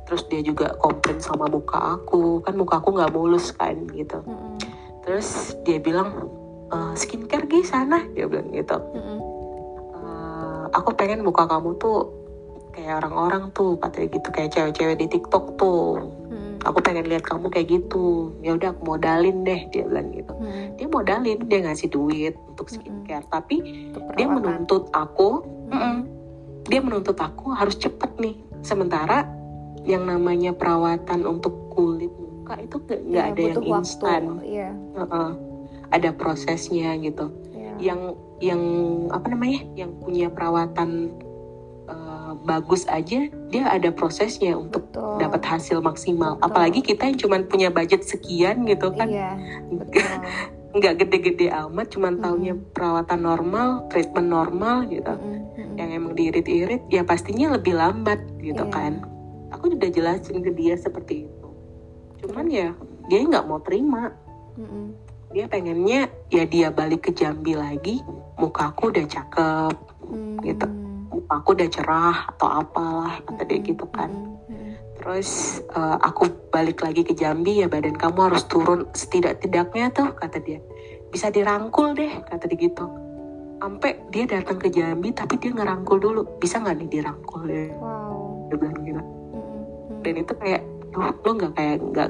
[0.04, 4.60] terus dia juga komplain sama muka aku kan muka aku nggak mulus kan gitu Mm-mm.
[5.00, 6.28] terus dia bilang
[6.68, 9.18] "Eh, skincare gi sana dia bilang gitu Mm-mm.
[9.96, 12.24] "Eh, aku pengen muka kamu tuh
[12.74, 16.02] kayak orang-orang tuh katanya gitu kayak cewek-cewek di TikTok tuh.
[16.64, 18.32] Aku pengen lihat kamu kayak gitu.
[18.40, 20.32] Ya udah aku modalin deh dia bilang gitu.
[20.34, 20.80] Mm-mm.
[20.80, 23.24] dia modalin dia ngasih duit untuk skincare.
[23.28, 25.96] Tapi Untuk dia menuntut aku mm-mm,
[26.66, 28.36] dia menuntut aku harus cepet nih.
[28.64, 29.28] Sementara
[29.84, 34.22] yang namanya perawatan untuk kulit muka itu nggak Iya, ada yang instan.
[34.40, 34.70] Iya.
[34.96, 35.30] Heeh.
[35.94, 37.30] ada prosesnya gitu.
[37.54, 37.72] Iya.
[37.78, 38.00] yang
[38.42, 38.62] yang
[39.14, 39.62] apa namanya?
[39.78, 41.14] Yang punya perawatan
[41.86, 45.22] eh, bagus aja dia ada prosesnya untuk Betul.
[45.22, 46.34] dapat hasil maksimal.
[46.34, 46.46] Betul.
[46.50, 49.38] Apalagi kita yang cuman punya budget sekian gitu kan, Iya,
[49.70, 50.02] betul.
[50.74, 52.24] nggak gede-gede amat, cuman Mm-mm.
[52.26, 55.14] taunya perawatan normal, treatment normal gitu.
[55.14, 55.78] Mm-mm.
[55.78, 58.74] Yang emang diirit-irit, ya pastinya lebih lambat gitu Iya.
[58.74, 58.92] kan.
[59.54, 61.46] Aku udah jelasin ke dia seperti itu.
[62.26, 62.74] Cuman ya
[63.06, 64.10] dia nggak mau terima.
[64.58, 64.98] Mm-mm.
[65.30, 68.02] Dia pengennya ya dia balik ke Jambi lagi,
[68.34, 70.36] mukaku udah cakep, Mm.
[70.42, 70.66] Gitu.
[71.24, 74.12] Mukaku udah cerah atau apalah kata dia gitu kan.
[74.12, 74.72] Mm-mm, mm-mm.
[75.00, 80.38] Terus eh, aku balik lagi ke Jambi ya badan kamu harus turun setidak-tidaknya tuh kata
[80.44, 80.60] dia.
[81.08, 82.84] Bisa dirangkul deh kata dia gitu.
[83.64, 86.36] Sampai dia datang ke Jambi tapi dia ngerangkul dulu.
[86.36, 87.72] Bisa nggak nih dirangkul ya?
[87.80, 88.52] Wow.
[88.52, 89.00] Dia bilang gitu.
[89.00, 89.62] Mm.
[90.04, 90.62] Dan itu kayak
[90.94, 92.08] Duh, lo nggak kayak nggak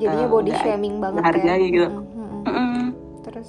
[0.00, 1.68] Jadinya eh, body nggak shaming banget menghargai ya.
[1.68, 1.88] gitu.
[1.92, 2.42] Mm-mm, mm-mm.
[2.48, 2.86] Mm-mm.
[3.28, 3.48] Terus,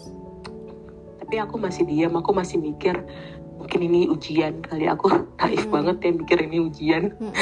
[1.23, 2.95] Tapi aku masih diam, aku masih mikir
[3.57, 5.09] mungkin ini ujian kali aku
[5.41, 5.73] naif Hmm.
[5.73, 7.03] banget ya mikir ini ujian.
[7.11, 7.33] mm-mm.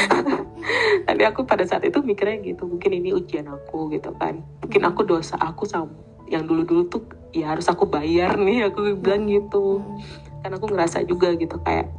[1.07, 4.41] Tapi aku pada saat itu mikirnya gitu, mungkin ini ujian aku gitu kan.
[4.63, 4.89] Mungkin Hmm.
[4.89, 5.93] aku dosa aku sama
[6.25, 9.83] yang dulu-dulu tuh ya harus aku bayar nih, aku bilang gitu.
[10.41, 11.91] Kan aku ngerasa juga gitu kayak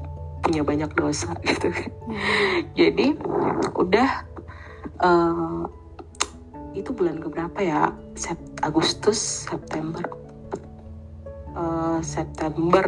[0.42, 1.70] punya banyak dosa gitu.
[1.70, 2.74] mm-mm.
[2.74, 3.06] Jadi
[3.74, 4.08] udah
[4.98, 5.62] eh,
[6.74, 7.88] itu bulan keberapa ya?
[8.14, 10.02] Sep- Agustus, September,
[11.56, 12.84] Eh, September,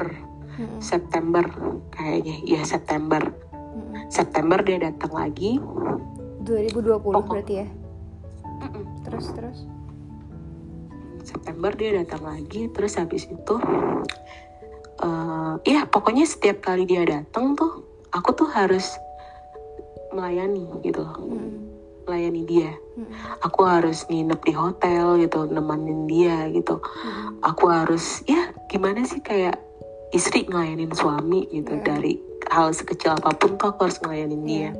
[0.78, 1.44] September
[1.90, 3.22] kayaknya, ya September.
[3.22, 4.10] mm-mm.
[4.10, 5.58] September dia datang lagi.
[6.42, 7.68] 2020 Pokok- berarti ya.
[8.62, 8.84] Mm-mm.
[9.06, 9.58] Terus terus.
[11.22, 13.54] September dia datang lagi terus habis itu
[14.98, 18.96] eh ya pokoknya setiap kali dia datang tuh aku tuh harus
[20.08, 21.68] melayani gitu loh Mm-mm,
[22.08, 23.12] melayani dia mm-mm,
[23.44, 27.44] aku harus nginep di hotel gitu nemenin dia gitu mm-mm.
[27.44, 29.60] aku harus ya gimana sih kayak
[30.10, 31.84] istri ngelayanin suami gitu Iya.
[31.84, 32.12] dari
[32.48, 34.70] hal sekecil apa pun tuh aku harus ngelayanin dia Iya.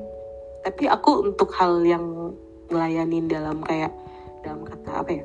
[0.64, 2.32] tapi aku untuk hal yang
[2.68, 3.92] ngelayanin dalam kayak
[4.40, 5.24] dalam kata apa ya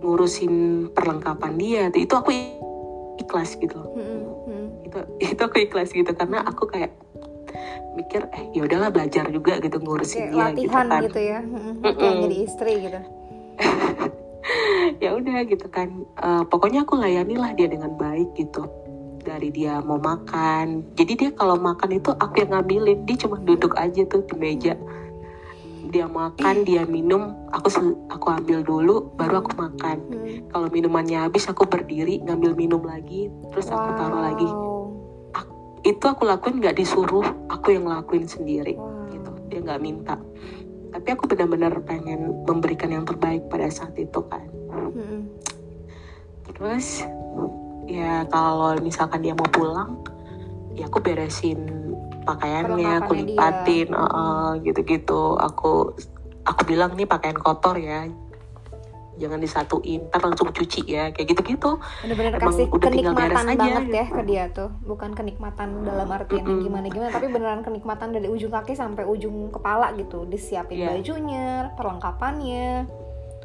[0.00, 0.54] ngurusin
[0.90, 2.30] perlengkapan dia itu aku
[3.16, 4.66] ikhlas gitu loh Mm-mm, mm-mm.
[4.82, 6.90] itu itu aku ikhlas gitu karena aku kayak
[7.92, 11.40] mikir eh ya udahlah belajar juga gitu ngurusin Kayak dia gitu latihan kan gitu ya.
[11.84, 13.00] Latihan jadi istri gitu.
[15.04, 18.64] ya udah gitu kan Eh, pokoknya aku layani lah dia dengan baik gitu
[19.22, 20.94] dari dia mau makan.
[20.98, 23.06] Jadi dia kalau makan itu aku yang ngambilin.
[23.06, 24.74] Dia cuma duduk aja tuh di meja.
[25.88, 27.32] Dia makan dia minum.
[27.54, 27.70] Aku
[28.10, 29.98] aku ambil dulu baru aku makan.
[30.10, 30.50] Mm.
[30.50, 33.30] kalau minumannya habis aku berdiri ngambil minum lagi.
[33.54, 34.48] Terus aku taruh lagi.
[34.50, 34.70] Wow.
[35.82, 37.26] itu aku lakuin nggak disuruh.
[37.50, 38.74] Aku yang lakuin sendiri.
[38.74, 39.08] Wow.
[39.10, 39.30] gitu.
[39.48, 40.14] Dia nggak minta.
[40.92, 44.44] Tapi aku benar-benar pengen memberikan yang terbaik pada saat itu kan.
[44.72, 45.28] Mm-mm.
[46.42, 47.04] terus
[47.92, 50.00] ya kalau misalkan dia mau pulang
[50.72, 51.60] ya aku beresin
[52.24, 53.24] pakaiannya aku dia.
[53.28, 55.92] lipatin eh, eh, gitu-gitu aku
[56.42, 58.08] aku bilang nih pakaian kotor ya
[59.12, 63.84] jangan disatuin ntar langsung cuci ya kayak gitu-gitu Bener-bener Emang kasih udah kenikmatan aja banget
[63.84, 63.92] gitu.
[63.92, 64.70] ya ke dia tuh.
[64.82, 66.64] Bukan kenikmatan dalam artian Mm-mm.
[66.64, 70.24] gimana-gimana, tapi beneran kenikmatan dari ujung kaki sampai ujung kepala gitu.
[70.24, 70.96] Disiapin Iya.
[70.96, 72.88] bajunya, perlengkapannya,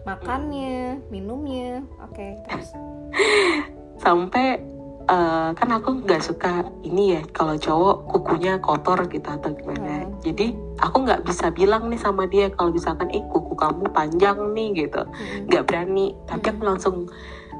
[0.07, 1.83] makannya, minumnya.
[1.99, 2.71] Oke, terus.
[3.97, 4.61] sampai
[5.07, 10.19] eh, kan aku nggak suka ini ya kalau cowok kukunya kotor gitu atau gimana Hmm.
[10.19, 14.85] jadi aku nggak bisa bilang nih sama dia kalau misalkan eh kuku kamu panjang nih
[14.85, 15.47] gitu Mm-mm.
[15.47, 16.69] nggak berani tapi aku Mm-mm.
[16.75, 16.95] langsung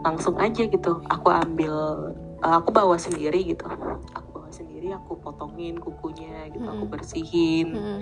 [0.04, 1.74] langsung aja gitu aku ambil
[2.44, 3.66] eh, aku bawa sendiri gitu
[4.12, 6.94] aku bawa sendiri aku potongin kukunya gitu aku Mm-mm.
[6.94, 8.00] bersihin Mm-mm.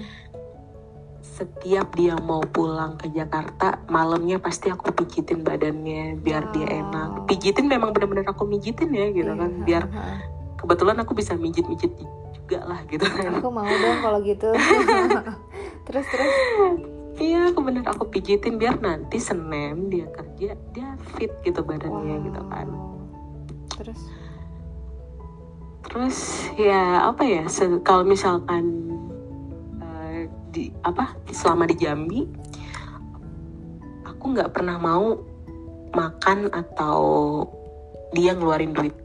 [1.26, 6.80] Setiap dia mau pulang ke Jakarta malamnya pasti aku pijitin badannya biar dia Wow.
[6.86, 10.16] enak pijitin memang benar-benar aku mijitin ya gitu Iya, kan biar ha-ha.
[10.56, 11.92] kebetulan aku bisa mijit-mijit
[12.36, 14.50] juga lah gitu kan Aku mau dong kalau gitu.
[15.86, 16.34] terus terus.
[17.16, 22.42] iya aku bener aku pijitin biar nanti Senin dia kerja dia fit gitu badannya gitu
[22.46, 23.02] kan Wow.
[23.76, 24.02] Terus.
[25.86, 26.18] terus
[26.56, 27.44] ya apa ya
[27.82, 28.95] kalau misalkan
[30.56, 32.24] di apa selama di Jambi
[34.08, 35.20] aku nggak pernah mau
[35.92, 37.00] makan atau
[38.16, 38.96] dia ngeluarin duit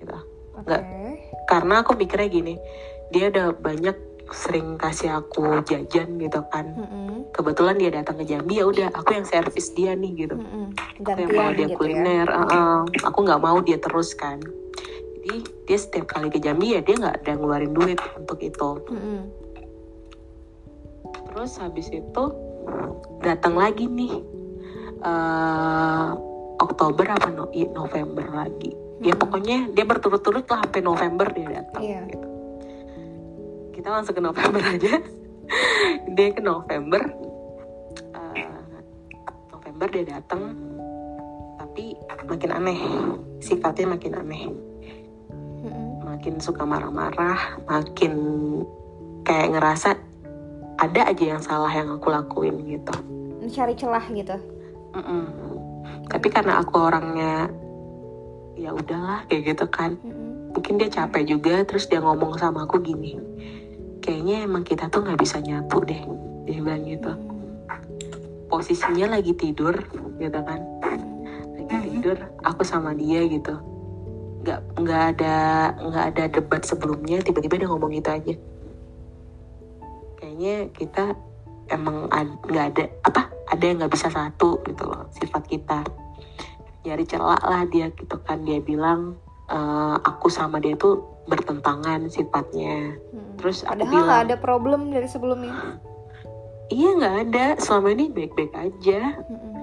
[0.00, 0.16] gitu.
[0.64, 0.82] Nggak.
[1.44, 2.54] karena aku mikirnya gini
[3.12, 3.92] dia udah banyak
[4.32, 7.28] sering kasih aku jajan gitu kan Mm-mm.
[7.36, 10.72] kebetulan dia datang ke Jambi ya udah aku yang servis dia nih gitu Mm-mm.
[11.04, 11.76] aku yang bawa dia gitu ya.
[11.76, 14.40] kuliner uh, uh, aku nggak mau dia terus kan
[15.20, 15.36] jadi
[15.68, 19.43] dia setiap kali ke Jambi ya dia nggak ada ngeluarin duit untuk itu Mm-mm.
[21.34, 22.24] Terus habis itu
[23.18, 24.22] datang lagi nih
[25.02, 26.08] eh,
[26.62, 28.70] Oktober apa no- November lagi
[29.02, 29.20] ya Mm-mm.
[29.20, 32.00] pokoknya dia berturut-turut lah sampai November dia datang Iya.
[32.06, 32.28] gitu.
[33.74, 34.94] kita langsung ke November aja
[36.14, 37.02] dia ke November
[38.14, 38.62] uh,
[39.50, 40.54] November dia datang
[41.58, 42.80] tapi makin aneh
[43.42, 44.44] sifatnya makin aneh
[46.06, 48.14] makin suka marah-marah makin
[49.26, 49.98] kayak ngerasa
[50.78, 52.94] ada aja yang salah yang aku lakuin gitu.
[53.50, 54.36] Cari celah gitu.
[54.94, 55.26] Mm-mm.
[56.06, 57.50] tapi karena aku orangnya
[58.54, 59.98] ya udahlah kayak gitu kan.
[59.98, 60.54] Mm-mm.
[60.54, 63.18] mungkin dia capek juga terus dia ngomong sama aku gini
[63.98, 65.98] kayaknya emang kita tuh nggak bisa nyatu deh
[66.46, 67.10] dia bilang gitu.
[68.46, 69.74] Posisinya lagi tidur
[70.20, 70.60] gitu kan.
[71.58, 73.58] Lagi tidur aku sama dia gitu.
[74.46, 75.36] Nggak nggak ada
[75.74, 78.34] nggak ada debat sebelumnya tiba-tiba dia ngomong gitu aja
[80.34, 81.04] kayaknya kita
[81.70, 82.10] emang
[82.42, 85.80] nggak ada apa ada yang nggak bisa satu gitu loh sifat kita.
[86.82, 89.14] Nyari celak lah dia gitu kan dia bilang
[89.46, 92.98] "Eh, aku sama dia tuh bertentangan sifatnya.
[93.14, 93.38] Mm.
[93.40, 95.54] terus aku bilang nggak ada problem dari sebelumnya.
[96.68, 97.46] Iya nggak ada.
[97.62, 99.22] Selama ini baik-baik aja.
[99.30, 99.53] Mm-mm.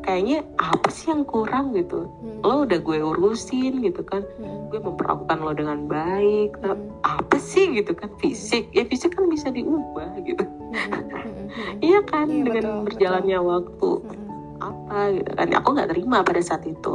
[0.00, 2.08] Kayaknya apa sih yang kurang gitu?
[2.24, 2.40] Mm.
[2.40, 4.24] lo udah gue urusin gitu kan.
[4.40, 4.72] Mm.
[4.72, 6.56] gue memperlakukan lo dengan baik.
[6.64, 6.90] Nah, Mm.
[7.04, 8.08] apa sih gitu kan?
[8.20, 8.68] Fisik.
[8.72, 10.44] Ya fisik kan bisa diubah gitu.
[10.44, 10.72] Mm.
[10.72, 11.04] Mm.
[11.04, 11.46] Mm.
[11.84, 12.26] iya kan?
[12.28, 13.90] Iya, dengan betul, berjalannya waktu.
[14.00, 14.28] Mm.
[14.60, 15.48] apa gitu kan?
[15.56, 16.94] Aku nggak terima pada saat itu.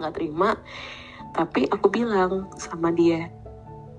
[0.00, 0.56] Nggak terima.
[1.36, 3.28] Tapi aku bilang sama dia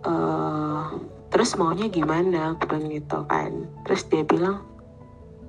[0.06, 0.86] eh
[1.30, 2.54] terus maunya gimana?
[2.58, 3.66] Aku bilang gitu kan.
[3.86, 4.66] Terus dia bilang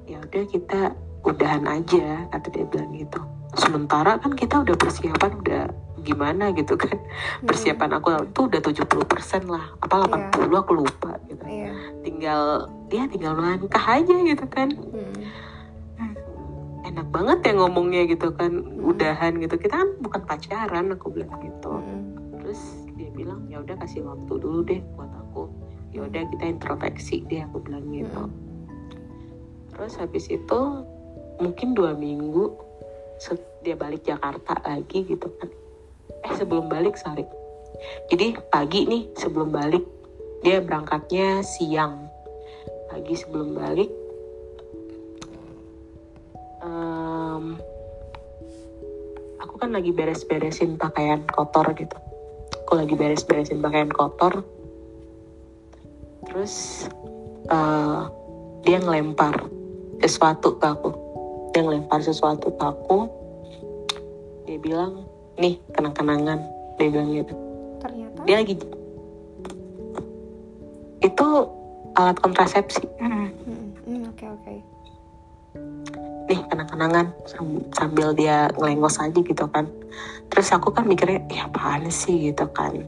[0.08, 0.80] ya udah kita
[1.26, 3.20] udahan aja kata dia bilang gitu.
[3.56, 5.64] Sementara kan kita udah persiapan udah
[6.04, 6.94] gimana gitu kan?
[7.48, 9.64] Persiapan aku tuh udah 70% lah.
[9.82, 11.42] Apa 80 aku lupa gitu.
[11.48, 11.72] Iya.
[12.04, 14.72] tinggal dia tinggal melangkah aja gitu kan.
[14.72, 15.26] Mm.
[16.88, 19.60] enak banget ya ngomongnya gitu kan udahan gitu.
[19.60, 21.72] Kita kan bukan pacaran aku bilang gitu.
[21.72, 22.40] Mm.
[22.40, 22.60] terus
[22.96, 25.52] dia bilang ya udah kasih waktu dulu deh buat aku.
[25.92, 28.22] Ya udah kita introspeksi deh aku bilang gitu.
[29.76, 30.60] Terus habis itu
[31.38, 32.68] mungkin dua minggu
[33.62, 35.50] dia balik Jakarta lagi gitu kan.
[36.26, 37.26] Eh sebelum balik sorry.
[38.10, 39.82] Jadi pagi nih sebelum balik
[40.42, 42.06] dia berangkatnya siang.
[42.88, 43.90] Pagi sebelum balik
[46.64, 47.44] em,
[49.42, 51.98] aku kan lagi beres-beresin pakaian kotor gitu.
[52.66, 54.46] Aku lagi beres-beresin pakaian kotor.
[56.28, 56.86] Terus
[57.50, 58.02] eh,
[58.64, 59.44] dia ngelempar
[59.98, 61.07] sesuatu ke aku
[61.58, 63.10] dia ngelempar sesuatu ke aku
[64.46, 65.02] dia bilang
[65.42, 66.38] nih kenang-kenangan.
[66.78, 67.34] Dia bilang gitu.
[67.82, 68.22] Ternyata?
[68.22, 68.54] Dia lagi
[71.02, 71.26] itu
[71.98, 72.86] alat kontrasepsi.
[73.02, 73.10] Mm.
[73.42, 73.66] Mm.
[73.90, 74.54] Mm, oke oke.
[76.30, 79.66] Nih kenang-kenangan sam- sambil dia ngelengos aja gitu kan.
[80.30, 82.30] Terus aku kan mikirnya ya apaan sih?
[82.30, 82.86] gitu kan.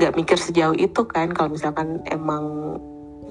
[0.00, 2.80] Nggak mikir sejauh itu kan kalau misalkan emang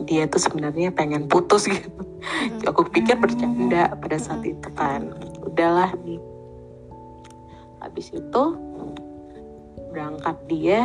[0.03, 1.87] dia tuh sebenarnya pengen putus gitu.
[2.25, 2.67] Mm.
[2.67, 5.13] aku pikir bercanda pada saat itu kan.
[5.45, 6.19] Udahlah nih.
[7.79, 8.43] Habis itu
[9.95, 10.81] berangkat dia.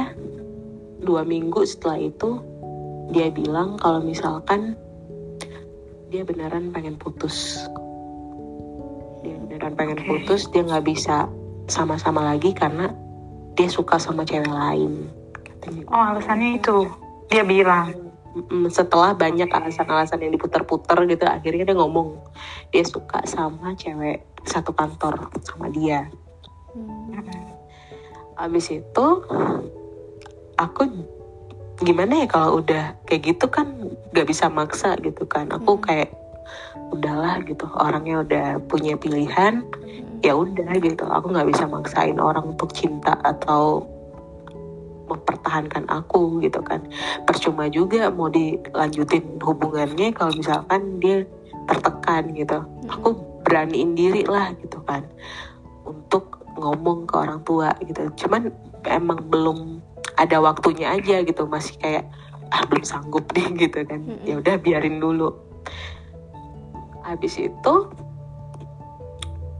[1.00, 2.38] Dua minggu setelah itu
[3.10, 4.76] dia bilang kalau misalkan
[6.12, 7.56] dia beneran pengen putus.
[9.24, 11.24] Dia beneran pengen putus dia nggak bisa
[11.66, 12.92] sama-sama lagi karena
[13.56, 15.08] dia suka sama cewek lain
[15.60, 15.82] katanya.
[15.88, 16.88] Oh alasannya itu.
[17.32, 18.09] Dia bilang.
[18.70, 22.22] Setelah banyak alasan-alasan yang diputar-putar gitu akhirnya dia ngomong
[22.70, 26.06] dia suka sama cewek satu kantor sama dia
[26.70, 27.18] Mm.
[28.38, 29.06] habis itu
[30.54, 30.82] aku
[31.82, 35.82] gimana ya kalau udah kayak gitu kan gak bisa maksa gitu kan aku Hmm.
[35.82, 36.10] kayak
[36.94, 40.22] udahlah gitu orangnya udah punya pilihan Mm.
[40.22, 43.82] ya udah gitu aku nggak bisa maksain orang untuk cinta atau
[45.10, 46.86] mempertahankan aku gitu kan.
[47.26, 51.26] Percuma juga mau dilanjutin hubungannya kalau misalkan dia
[51.66, 52.62] tertekan gitu.
[52.86, 55.02] Aku beraniin diri lah gitu kan
[55.82, 58.06] untuk ngomong ke orang tua gitu.
[58.26, 58.54] Cuman
[58.86, 59.82] emang belum
[60.14, 61.42] ada waktunya aja gitu.
[61.50, 62.06] Masih kayak
[62.54, 64.06] ah belum sanggup deh gitu kan.
[64.22, 65.34] Ya udah biarin dulu.
[67.02, 67.74] Habis itu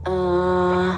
[0.01, 0.93] eh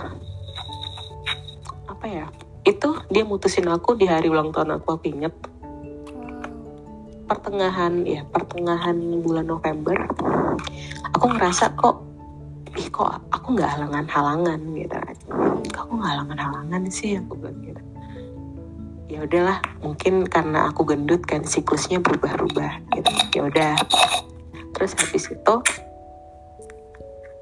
[1.92, 2.28] apa ya
[2.64, 5.36] itu dia mutusin aku di hari ulang tahun aku aku inget
[7.28, 9.96] pertengahan ya pertengahan bulan November
[11.16, 12.14] aku ngerasa kok
[12.74, 14.98] ih kok aku nggak halangan-halangan gitu.
[15.70, 17.22] Kok aku nggak halangan-halangan sih?
[17.22, 17.82] Aku bilang gitu.
[19.14, 23.12] Ya udahlah mungkin karena aku gendut kan siklusnya berubah-ubah gitu.
[23.38, 23.74] Ya udah.
[24.74, 25.56] Terus habis itu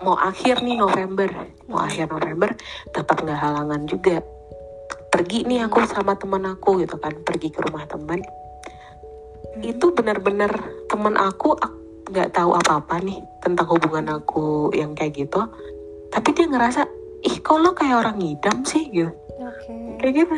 [0.03, 1.29] mau akhir nih November
[1.69, 2.49] mau akhir November
[2.89, 4.19] tetap nggak halangan juga
[5.12, 8.24] pergi nih aku sama teman aku gitu kan pergi ke rumah teman.
[9.60, 10.50] Itu benar-benar
[10.88, 11.80] teman aku ak-
[12.12, 15.43] nggak tahu apa-apa nih tentang hubungan aku yang kayak gitu.
[16.10, 16.88] Tapi dia ngerasa
[17.28, 18.88] ih kok lo kayak orang ngidam sih?
[18.88, 19.12] Gitu.
[19.41, 19.74] Oke.
[20.02, 20.34] kayak gitu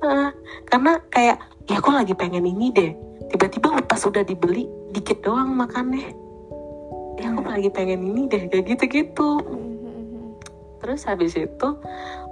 [0.00, 0.30] Heeh.
[0.68, 1.36] karena kayak
[1.68, 2.92] ya aku lagi pengen ini deh.
[3.30, 6.10] Tiba-tiba pas udah dibeli dikit doang makannya.
[7.20, 9.38] Ya aku lagi pengen ini deh kayak gitu-gitu.
[9.38, 10.34] Mhm.
[10.80, 11.68] terus habis itu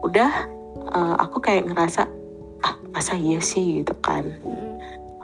[0.01, 0.49] udah
[0.93, 2.09] eh, aku kayak ngerasa
[2.65, 3.83] ah masa iya sih?
[3.83, 4.27] gitu kan.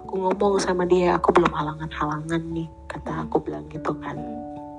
[0.05, 4.15] Aku ngomong sama dia aku belum halangan-halangan nih kata aku bilang gitu kan.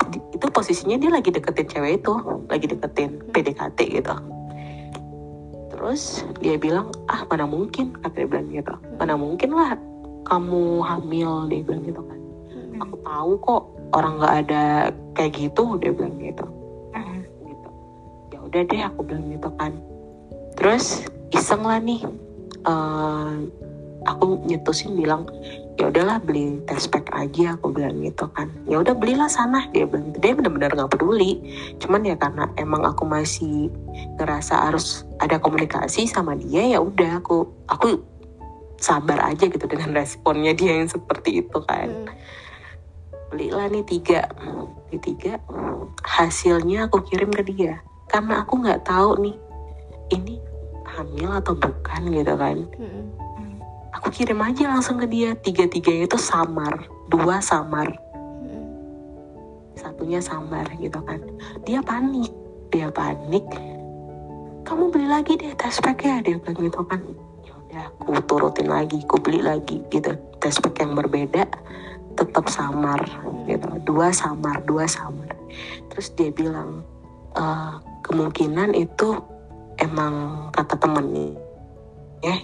[0.07, 2.13] Di- itu posisinya dia lagi deketin cewek itu
[2.47, 4.15] lagi deketin PDKT gitu.
[5.75, 8.73] Terus dia bilang ah mana mungkin kata dia bilang gitu.
[8.95, 9.75] Mana mungkin lah
[10.25, 12.19] kamu hamil dia bilang gitu kan.
[12.55, 12.79] Mhm.
[12.79, 13.63] aku tahu kok
[13.95, 14.63] orang nggak ada
[15.19, 16.45] kayak gitu dia bilang gitu.
[16.95, 17.19] Mm.
[17.43, 17.69] gitu.
[18.31, 19.75] Ya udah deh aku bilang gitu kan
[20.55, 22.01] terus iseng lah nih.
[22.65, 23.33] Eh,
[24.05, 25.25] aku nyetusin bilang
[25.75, 28.47] ya udahlah beli test pack aja aku bilang gitu kan.
[28.69, 30.15] Ya udah belilah sana dia bilang.
[30.15, 31.41] Dia benar-benar nggak peduli.
[31.81, 33.69] Cuman ya karena emang aku masih
[34.15, 37.99] ngerasa harus ada komunikasi sama dia ya udah aku aku
[38.79, 41.89] sabar aja gitu dengan responnya dia yang seperti itu kan.
[41.89, 42.33] Mhm.
[43.25, 44.31] belilah nih tiga.
[44.87, 45.41] Di tiga.
[46.05, 47.83] Hasilnya aku kirim ke dia.
[48.07, 49.35] Karena aku nggak tahu nih
[50.13, 50.37] ini
[50.95, 52.57] hamil atau bukan gitu kan.
[53.99, 55.35] Aku kirim aja langsung ke dia.
[55.39, 56.87] Tiga tiganya itu samar.
[57.07, 57.95] Dua samar.
[59.75, 61.19] Satunya samar gitu kan.
[61.63, 62.31] Dia panik.
[62.71, 63.43] Dia panik.
[64.65, 67.01] Kamu beli lagi deh test pack ya dia bilang gitu kan.
[67.69, 70.15] Ya aku turutin lagi aku beli lagi gitu.
[70.41, 71.45] Test pack yang berbeda
[72.15, 72.99] tetap samar
[73.45, 73.67] gitu.
[73.85, 75.31] Dua samar dua samar.
[75.93, 76.81] Terus dia bilang
[77.37, 79.34] "Eh, kemungkinan itu
[79.79, 80.13] emang
[80.51, 81.35] kata temennya
[82.23, 82.35] ya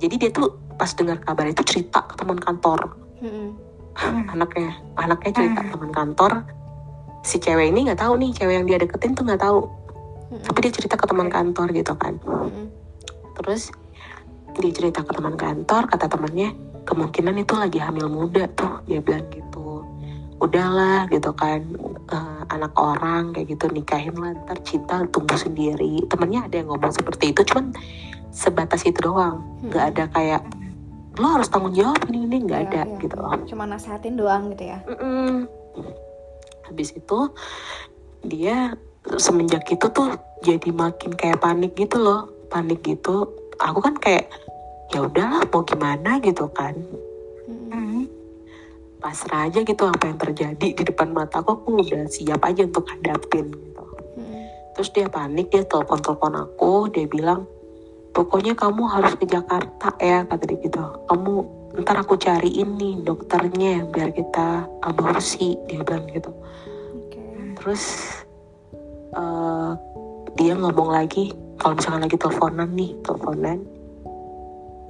[0.00, 2.80] jadi dia tuh pas dengar kabar itu cerita ke teman kantor
[3.22, 3.48] Mhm.
[4.34, 6.32] anaknya anaknya cerita ke teman kantor
[7.22, 9.70] si cewek ini nggak tahu nih cewek yang dia deketin tuh nggak tahu
[10.34, 10.42] Mhm.
[10.42, 12.66] tapi dia cerita ke teman kantor gitu kan Mhm.
[13.38, 13.70] terus
[14.58, 16.50] dia cerita ke teman kantor kata temannya
[16.84, 19.53] kemungkinan itu lagi hamil muda tuh dia bilang gitu
[20.42, 21.62] udahlah gitu kan
[22.10, 26.90] eh, anak orang kayak gitu nikahin lah ntar cinta tumbuh sendiri temennya ada yang ngomong
[26.90, 27.70] seperti itu cuman
[28.34, 30.42] sebatas itu doang nggak ada kayak
[31.14, 32.98] lo harus tanggung jawab ini ini nggak Iya, ada iya.
[32.98, 34.78] gitu loh Cuma nasehatin doang gitu ya.
[34.90, 35.46] Mm-mm.
[36.66, 37.18] Habis itu
[38.26, 38.74] dia
[39.20, 43.30] semenjak itu tuh jadi makin kayak panik gitu loh, panik gitu.
[43.62, 44.26] Aku kan kayak
[44.90, 46.74] ya udahlah mau gimana gitu kan.
[49.04, 52.88] Pasrah aja gitu apa yang terjadi di depan mata aku, aku udah siap aja untuk
[52.88, 53.84] hadapin gitu.
[54.16, 54.72] Mhm.
[54.72, 57.44] Terus dia panik, dia telepon-telepon aku, dia bilang,
[58.16, 60.80] pokoknya kamu harus ke Jakarta ya, kata dia gitu.
[61.04, 61.32] Kamu,
[61.84, 66.32] ntar aku cariin nih dokternya biar kita aborsi, dia bilang gitu.
[66.96, 67.20] Oke.
[67.60, 67.82] Terus
[69.12, 69.72] eh,
[70.32, 71.28] dia ngomong lagi,
[71.60, 73.58] kalau misalkan lagi teleponan nih, teleponan,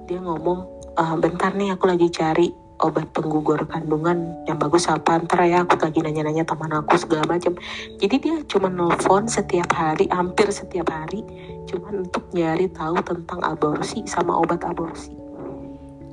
[0.07, 5.41] dia ngomong, "Eh, bentar nih aku lagi cari obat penggugur kandungan yang bagus apa ntar
[5.43, 7.57] ya aku lagi nanya-nanya teman aku segala macam
[7.97, 11.25] jadi dia cuma nelfon setiap hari hampir setiap hari
[11.65, 15.17] cuma untuk nyari tahu tentang aborsi sama obat aborsi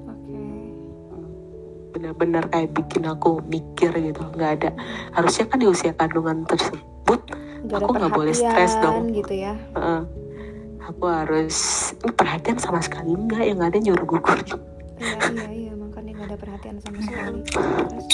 [0.07, 0.39] Oke.
[1.91, 4.71] benar-benar kayak bikin aku mikir gitu nggak ada
[5.11, 7.19] harusnya kan di usia kandungan tersebut
[7.61, 9.13] Gak Aku nggak boleh stres dong.
[9.13, 9.53] gitu ya.
[9.77, 10.01] Heeh.
[10.81, 11.57] aku harus
[12.17, 14.39] perhatian sama sekali enggak yang ada nyuruh gugur
[14.97, 15.51] Iya iya iya gak
[16.31, 17.43] ada perhatian sama sekali.
[17.43, 18.07] Terus,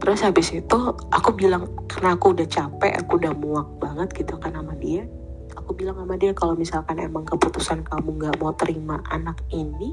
[0.00, 0.78] terus habis itu
[1.12, 5.04] aku bilang karena aku udah capek aku udah muak banget gitu kan sama dia.
[5.52, 9.92] Aku bilang sama dia kalau misalkan emang keputusan kamu nggak mau terima anak ini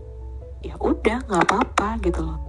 [0.64, 2.40] ya udah nggak apa-apa gitu loh.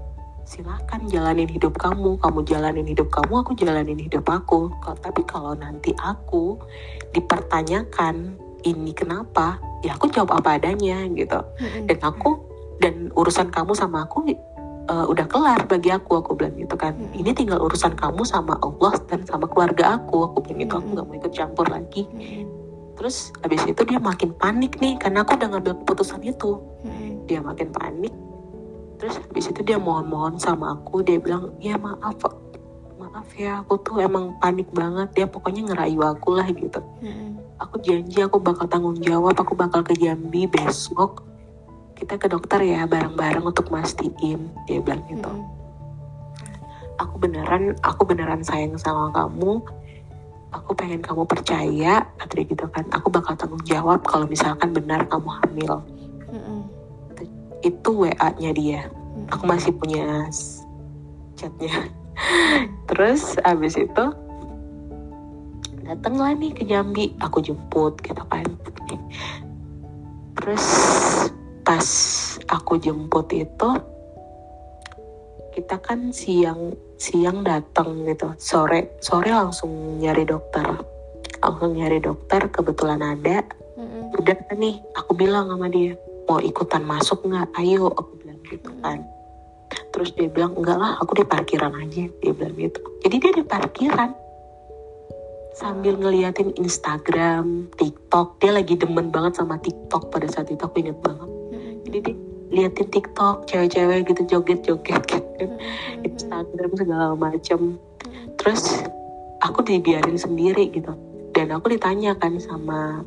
[0.47, 2.15] Silakan jalanin hidup kamu.
[2.23, 4.71] Kamu jalanin hidup kamu aku jalanin hidup aku.
[4.79, 6.55] Tapi kalau nanti aku
[7.11, 11.43] dipertanyakan ini kenapa ya aku jawab apa adanya gitu.
[11.91, 14.27] Dan aku dan urusan kamu sama aku
[14.91, 17.21] uh, udah kelar bagi aku aku bilang gitu kan Mm.
[17.25, 20.93] ini tinggal urusan kamu sama Allah dan sama keluarga aku aku bilang gitu aku Mm.
[20.95, 22.45] nggak mau ikut campur lagi Mhm.
[22.95, 27.27] terus habis itu dia makin panik nih karena aku udah ngambil keputusan itu Mhm.
[27.27, 28.15] dia makin panik
[28.99, 32.15] terus habis itu dia mohon-mohon sama aku dia bilang ya maaf
[32.95, 37.59] maaf ya aku tuh emang panik banget dia pokoknya ngerayu aku lah gitu Mhm.
[37.59, 41.27] aku janji aku bakal tanggung jawab aku bakal ke Jambi besok
[41.95, 44.51] kita ke dokter ya bareng-bareng untuk mastiin.
[44.67, 45.31] Dia bilang gitu.
[45.31, 45.53] Mhm.
[46.95, 49.59] aku beneran aku beneran sayang sama kamu.
[50.55, 52.87] Aku pengen kamu percaya kata dia gitu kan.
[52.95, 55.83] Aku bakal tanggung jawab kalau misalkan benar kamu hamil.
[56.31, 56.61] Mhm.
[57.65, 58.87] itu WA nya dia.
[58.87, 59.27] Mhm.
[59.35, 60.29] aku masih punya
[61.35, 61.91] chatnya.
[62.93, 64.05] Terus abis itu
[65.83, 67.17] datanglah nih ke Jambi.
[67.19, 68.47] Aku jemput gitu kan.
[70.39, 70.65] Terus
[71.65, 71.87] pas
[72.53, 73.71] aku jemput itu
[75.57, 78.37] kita kan siang siang datang gitu.
[78.37, 80.67] Sore sore langsung nyari dokter.
[81.41, 83.43] Langsung nyari dokter kebetulan ada.
[83.75, 84.15] Mm-mm.
[84.15, 85.99] udah nih aku bilang sama dia
[86.31, 87.51] mau ikutan masuk nggak?
[87.59, 89.03] Ayo aku bilang gitu kan.
[89.91, 92.79] Terus dia bilang enggak lah aku di parkiran aja dia bilang gitu.
[93.03, 94.11] Jadi dia di parkiran.
[95.55, 100.99] Sambil ngeliatin Instagram, TikTok dia lagi demen banget sama TikTok pada saat itu aku inget
[100.99, 101.31] banget.
[101.89, 102.13] Jadi
[102.55, 105.27] liatin TikTok cewek-cewek gitu joget-joget gitu.
[105.43, 106.07] Mm-mm.
[106.07, 107.77] Instagram segala macem.
[108.39, 108.87] Terus
[109.43, 110.95] aku dibiarin sendiri gitu.
[111.35, 113.03] Dan aku ditanya kan sama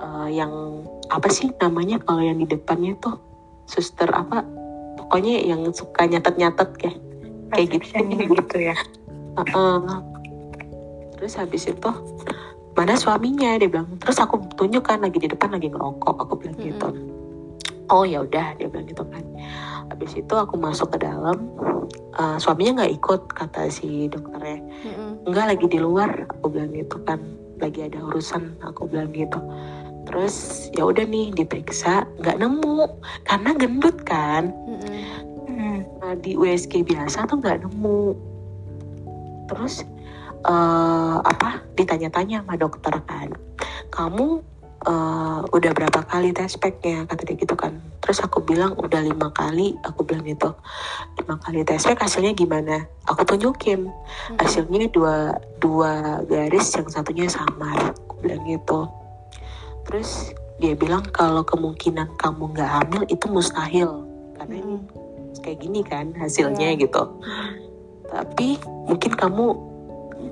[0.00, 0.82] eh, yang
[1.12, 3.20] apa sih namanya kalau yang di depannya tuh
[3.68, 4.42] suster apa
[4.98, 6.98] pokoknya yang suka nyatet-nyatet kayak
[7.52, 7.86] kayak gitu.
[8.40, 8.76] Gitu ya.
[9.36, 10.00] Heeh.
[11.16, 11.90] terus habis itu
[12.76, 13.56] mana suaminya?
[13.56, 13.88] dia bilang.
[14.00, 16.16] Terus aku tunjukkan lagi di depan lagi ngerokok.
[16.28, 16.88] Aku bilang gitu
[17.90, 19.24] oh ya udah dia bilang gitu kan
[19.90, 21.50] habis itu aku masuk ke dalam
[22.18, 25.28] eh, suaminya nggak ikut kata si dokternya Mm-mm.
[25.30, 27.22] enggak lagi di luar aku bilang gitu kan
[27.56, 29.40] lagi ada urusan aku bilang gitu
[30.06, 32.86] terus ya udah nih diperiksa nggak nemu
[33.26, 34.54] karena gendut kan.
[35.50, 35.82] Hmm.
[35.98, 38.14] Nah, di USG biasa tuh nggak nemu.
[39.50, 39.82] Terus
[40.46, 41.60] eh, apa?
[41.74, 43.34] Ditanya-tanya sama dokter kan,
[43.90, 44.40] kamu
[44.86, 47.04] eh, udah berapa kali tes packnya?
[47.10, 47.82] Kata dia gitu kan.
[48.00, 49.74] Terus aku bilang udah lima kali.
[49.82, 50.54] Aku bilang gitu,
[51.18, 52.86] lima kali tes pack hasilnya gimana?
[53.10, 53.90] Aku tunjukin
[54.38, 57.92] hasilnya dua dua garis yang satunya samar.
[58.06, 58.86] Aku bilang gitu.
[59.90, 60.30] Terus
[60.62, 64.08] dia bilang kalau kemungkinan kamu nggak hamil itu mustahil
[64.40, 64.80] karena
[65.44, 66.80] kayak gini kan hasilnya Iya.
[66.86, 67.02] gitu.
[68.06, 68.56] Tapi
[68.86, 69.44] mungkin kamu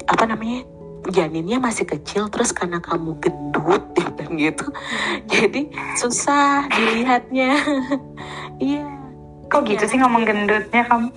[0.09, 0.65] apa namanya
[1.13, 3.85] janinnya masih kecil terus karena kamu gendut
[4.35, 4.67] bilang gitu.
[5.31, 7.55] Jadi susah dilihatnya.
[8.55, 8.87] Iya.
[9.51, 11.11] kok gitu sih ngomong gendutnya kamu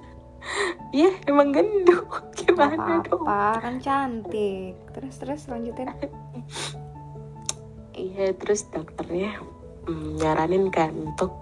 [0.96, 2.04] Iya, emang gendut.
[2.36, 3.24] Gimana dong?
[3.24, 5.88] apa-apa kan cantik terus terus lanjutin
[7.96, 9.40] Iya, terus dokternya
[9.88, 11.32] mm, nyaranin kan untuk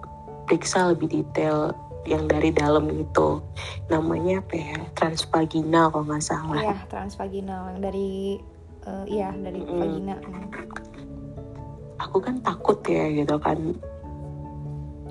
[0.47, 1.75] periksa lebih detail
[2.09, 3.37] yang dari dalam itu.
[3.87, 4.77] Namanya apa ya?
[4.97, 6.57] Transvaginal kalau nggak salah.
[6.57, 8.41] iya transvaginal yang dari
[8.83, 9.77] eh, iya dari Mm-mm.
[9.77, 10.47] vagina Mm.
[11.99, 13.59] Aku kan takut ya gitu kan.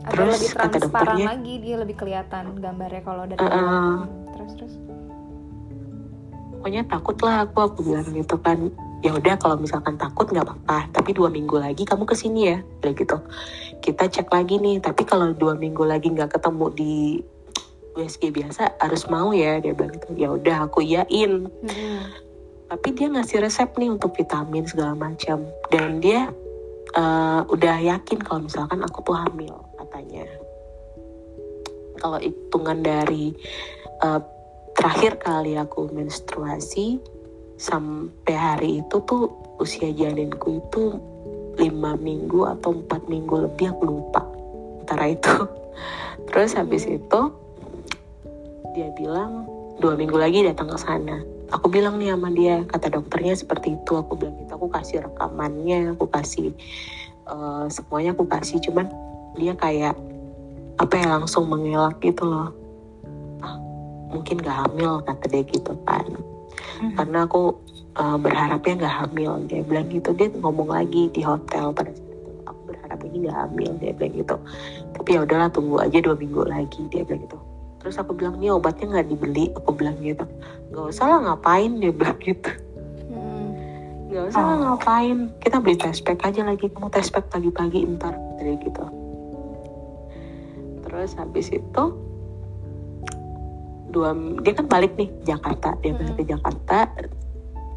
[0.09, 3.39] Terus lebih kata dokternya- lagi dia lebih kelihatan gambarnya kalau dari.
[3.39, 4.75] Hmm, terus terus
[6.59, 8.59] Pokoknya takut lah aku, aku bilang gitu kan.
[8.99, 12.59] Ya udah kalau misalkan takut nggak apa-apa, tapi dua minggu lagi kamu ke sini ya,
[12.83, 13.17] kayak gitu.
[13.79, 16.95] Kita cek lagi nih, tapi kalau dua minggu lagi nggak ketemu di
[17.95, 20.09] USG biasa harus mau ya dia bilang gitu.
[20.19, 21.47] Ya udah aku iyain.
[21.47, 22.27] Mm-mm.
[22.69, 25.41] tapi dia ngasih resep nih untuk vitamin segala macam
[25.73, 26.29] dan dia
[26.93, 30.29] eh, udah yakin kalau misalkan aku tuh hamil katanya
[31.97, 33.33] kalau hitungan dari
[34.05, 34.21] eh,
[34.77, 37.01] terakhir kali aku menstruasi
[37.59, 40.95] sampai hari itu tuh usia janinku itu
[41.59, 44.23] lima minggu atau empat minggu lebih aku lupa
[44.87, 45.35] antara itu.
[46.31, 47.21] Terus habis itu
[48.79, 49.51] dia bilang
[49.83, 51.19] dua minggu lagi datang ke sana.
[51.51, 53.93] Aku bilang nih sama dia kata dokternya seperti itu.
[53.99, 56.55] Aku bilang gitu aku kasih rekamannya aku kasih
[57.27, 58.63] eh, semuanya aku kasih.
[58.63, 58.87] Cuman
[59.35, 59.99] dia kayak
[60.79, 62.55] apa ya langsung mengelak gitu loh.
[63.43, 63.59] Ah
[64.15, 66.07] mungkin gak hamil kata dia gitu kan
[66.79, 66.95] Hmm.
[66.95, 67.59] karena aku
[67.99, 69.33] eh, berharapnya gak hamil.
[69.51, 70.11] Dia bilang gitu.
[70.14, 72.31] Dia ngomong lagi di hotel pada saat itu.
[72.47, 74.37] Aku berharap ini gak hamil dia bilang gitu.
[74.95, 77.39] Tapi ya udahlah tunggu aja dua minggu lagi dia bilang gitu.
[77.79, 79.55] Terus aku bilang nih obatnya nggak dibeli?
[79.55, 80.26] Aku bilang gitu.
[80.74, 81.79] Nggak usah lah ngapain?
[81.79, 82.51] Dia bilang gitu.
[83.07, 83.47] Mm-mm.
[84.11, 84.61] nggak usah lah Oh.
[84.74, 85.18] ngapain?
[85.39, 86.66] Kita beli test pack aja lagi.
[86.66, 88.83] Kamu test pack pagi-pagi ntar dari gitu.
[90.83, 91.85] Terus habis itu
[93.89, 96.89] dua dia kan balik nih Jakarta dia balik ke Jakarta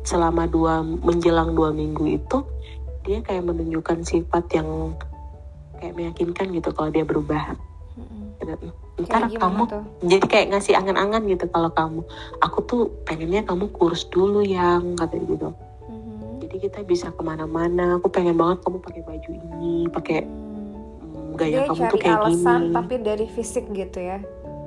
[0.01, 2.43] selama dua menjelang dua minggu itu
[3.01, 4.93] dia kayak menunjukkan sifat yang
[5.77, 7.57] kayak meyakinkan gitu kalau dia berubah.
[8.37, 8.57] Kayak
[9.01, 9.83] ntar kamu tuh?
[10.01, 12.01] jadi kayak ngasih angan-angan gitu kalau kamu
[12.37, 15.49] aku tuh pengennya kamu kurus dulu yang katanya gitu
[15.89, 16.41] Mhm.
[16.41, 21.33] jadi kita bisa ke mana-mana aku pengen banget kamu pakai baju ini pakai Hmm.
[21.33, 24.17] mm, gaya Dia kamu cari tuh kayak alasan gini tapi dari fisik gitu ya.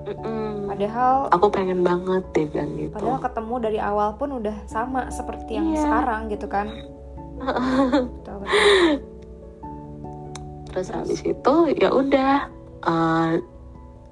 [0.04, 0.68] Mm-mm.
[0.68, 5.56] Padahal aku pengen banget dia bilang gitu padahal ketemu dari awal pun udah sama seperti
[5.56, 5.80] yang Iya.
[5.80, 6.66] sekarang gitu kan.
[8.22, 8.96] Betul, betul.
[10.70, 12.50] terus habis itu ya udah
[12.82, 13.32] eh,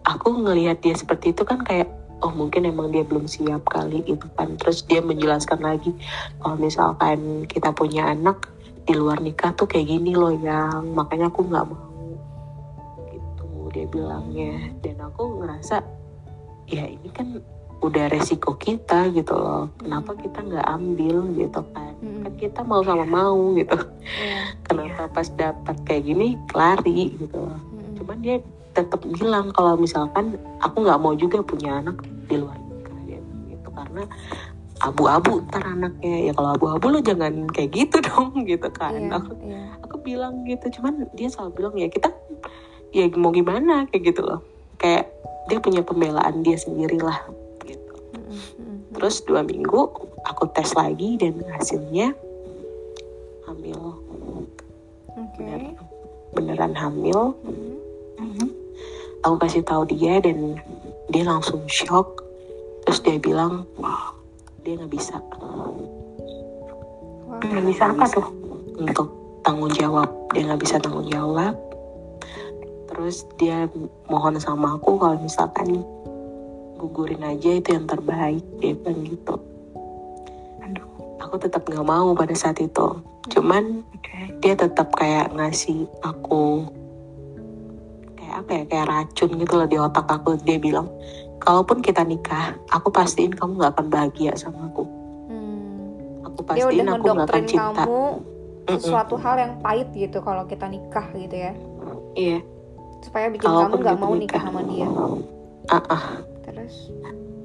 [0.06, 1.90] aku ngelihat dia seperti itu kan kayak
[2.22, 5.90] oh mungkin emang dia belum siap kali gitu kan terus dia menjelaskan lagi
[6.38, 8.46] kalau misalkan kita punya anak
[8.82, 11.91] di luar nikah tuh kayak gini loh yang makanya aku nggak mau
[13.72, 14.70] dia bilangnya.
[14.84, 15.82] Dan aku ngerasa
[16.70, 17.40] ya ini kan
[17.82, 19.66] udah resiko kita gitu loh.
[19.82, 21.92] Kenapa kita nggak ambil gitu kan?
[21.98, 22.22] Mm-mm.
[22.22, 23.74] kan kita mau sama mau gitu.
[24.22, 24.40] Iya.
[24.66, 27.58] kenapa pas dapat kayak gini lari gitu loh.
[27.58, 27.98] Mm-mm.
[27.98, 28.36] cuman dia
[28.72, 31.98] tetap bilang kalau misalkan aku nggak mau juga punya anak
[32.30, 32.98] di luar nikah
[33.50, 33.68] gitu.
[33.74, 34.02] Karena
[34.82, 38.94] abu-abu ntar anaknya ya kalau abu-abu lo jangan kayak gitu dong gitu kan.
[38.94, 39.62] Iya, aku iya.
[39.82, 40.70] aku bilang gitu.
[40.78, 42.14] Cuman dia selalu bilang ya kita
[42.92, 44.40] ya mau gimana kayak gitu loh.
[44.76, 45.08] Kayak
[45.48, 47.18] dia punya pembelaan dia sendiri lah
[47.64, 47.94] gitu.
[48.92, 49.88] Terus dua minggu
[50.28, 52.12] aku tes lagi dan hasilnya
[53.48, 53.96] hamil.
[55.16, 55.40] Oke.
[55.40, 55.76] bener-
[56.36, 57.32] beneran hamil.
[57.42, 58.48] Mm.
[59.22, 60.60] aku kasih tahu dia dan
[61.08, 62.20] dia langsung shock.
[62.84, 63.64] Terus dia bilang
[64.62, 65.16] dia nggak bisa.
[67.42, 68.28] Nggak bisa apa tuh?
[68.72, 69.08] untuk
[69.46, 70.10] tanggung jawab.
[70.34, 71.71] Dia nggak bisa tanggung jawab
[72.92, 73.64] terus dia
[74.12, 75.80] mohon sama aku kalau misalkan
[76.76, 79.34] gugurin aja itu yang terbaik dia bilang gitu.
[80.60, 83.00] Aduh, aku tetap nggak mau pada saat itu.
[83.32, 84.44] Cuman oke.
[84.44, 86.68] dia tetap kayak ngasih aku
[88.20, 90.36] kayak apa ya kayak racun gitu loh di otak aku.
[90.44, 90.92] Dia bilang
[91.40, 94.84] kalaupun kita nikah aku pastiin kamu nggak akan bahagia sama aku.
[95.32, 96.28] Hmm.
[96.28, 97.84] aku Dia pastiin udah aku nggak akan cinta.
[97.88, 98.04] kamu
[98.62, 101.52] sesuatu hal yang pahit gitu kalau kita nikah gitu ya.
[102.14, 102.38] iya
[103.02, 104.40] Supaya bikin kamu nggak mau nikah.
[104.40, 104.88] nikah sama dia.
[105.70, 106.04] ah ah.
[106.46, 106.74] Terus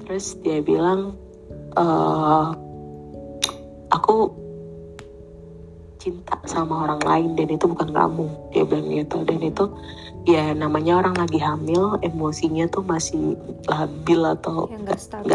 [0.06, 1.18] terus dia bilang
[1.76, 2.46] eh
[3.92, 4.32] aku
[5.98, 9.64] cinta sama orang lain dan itu bukan kamu dia bilang gitu dan itu
[10.24, 13.34] ya namanya orang lagi hamil emosinya tuh masih
[13.66, 14.86] labil atau yang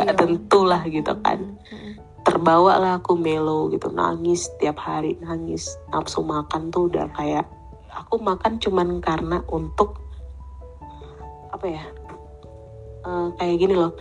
[0.07, 1.93] nggak tentu lah gitu kan Mm, mm, mm.
[2.23, 7.45] terbawa lah aku melo gitu nangis tiap hari nangis nafsu makan tuh udah kayak
[7.91, 10.02] aku makan cuman karena untuk
[11.63, 11.85] apa ya
[13.07, 13.95] eh, kayak gini loh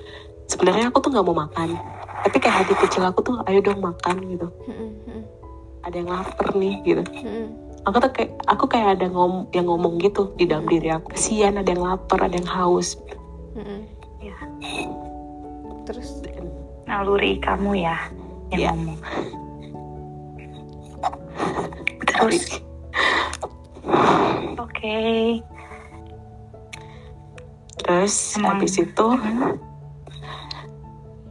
[0.51, 1.79] sebenarnya aku tuh nggak mau makan
[2.27, 4.51] tapi kayak hati kecil aku tuh ayo dong makan gitu
[5.87, 7.07] ada yang lapar nih gitu
[7.87, 11.55] aku tuh kayak aku kayak ada ngom yang ngomong gitu di dalam diri aku kesian
[11.55, 12.95] ada yang lapar ada yang haus.
[14.23, 14.39] Ya.
[15.87, 16.23] Terus
[16.87, 17.99] Naluri kamu ya
[18.55, 18.71] yang Iya.
[18.71, 19.01] ngomong.
[22.07, 22.63] Terus,
[24.63, 24.99] oke.
[27.83, 29.59] Terus Emang- habis itu Hmm.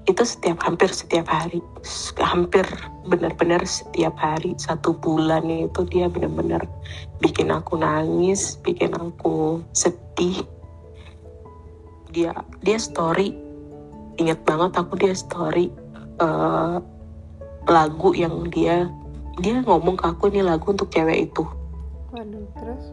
[0.10, 1.64] itu setiap hampir setiap hari.
[2.20, 2.68] Hampir
[3.08, 6.62] benar-benar setiap hari satu bulan itu dia benar-benar
[7.24, 10.44] bikin aku nangis bikin aku sedih.
[12.12, 13.32] Dia dia story
[14.20, 15.72] ingat banget aku dia story
[16.20, 16.78] eh,
[17.66, 18.92] lagu yang dia
[19.40, 21.48] dia ngomong ke aku ini lagu untuk cewek itu.
[22.12, 22.84] Waduh, terus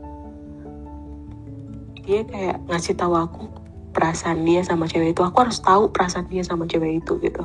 [2.09, 3.53] dia kayak ngasih tahu aku
[3.93, 5.21] perasaan dia sama cewek itu.
[5.21, 7.45] Aku harus tahu perasaan dia sama cewek itu gitu.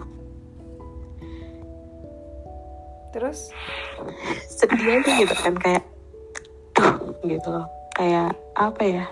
[3.12, 3.52] Terus?
[4.56, 5.84] Sedih aja gitu kan kayak
[6.80, 6.96] duh
[7.28, 7.68] gitu loh.
[7.92, 9.06] Kayak apa ya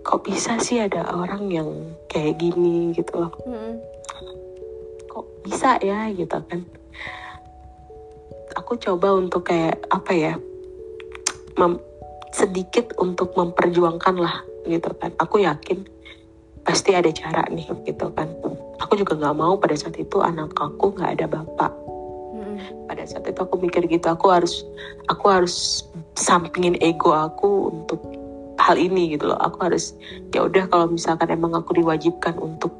[0.00, 1.68] kok bisa sih ada orang yang
[2.08, 3.32] kayak gini gitu loh.
[3.44, 3.76] Mm, mm.
[5.12, 6.64] kok bisa ya gitu kan.
[8.56, 10.32] Aku coba untuk kayak apa ya
[11.60, 11.84] mem-
[12.32, 15.12] sedikit untuk memperjuangkan lah gitu kan.
[15.20, 15.84] Aku yakin
[16.64, 18.28] pasti ada cara nih gitu kan.
[18.84, 21.72] Aku juga nggak mau pada saat itu anak aku nggak ada bapak.
[22.88, 24.64] Pada saat itu aku mikir gitu aku harus
[25.08, 28.00] aku harus sampingin ego aku untuk
[28.60, 29.38] hal ini gitu loh.
[29.40, 29.96] Aku harus
[30.34, 32.74] ya udah kalau misalkan emang aku diwajibkan untuk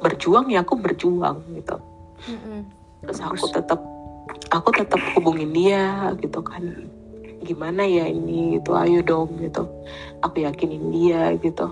[0.00, 1.76] berjuang ya aku berjuang gitu.
[2.24, 2.64] Mm,
[3.04, 3.80] terus aku tetap
[4.48, 6.88] aku tetap hubungin dia gitu kan
[7.44, 8.58] gimana ya ini?
[8.58, 9.68] Gitu ayo dong gitu.
[10.24, 11.70] Aku yakinin dia gitu.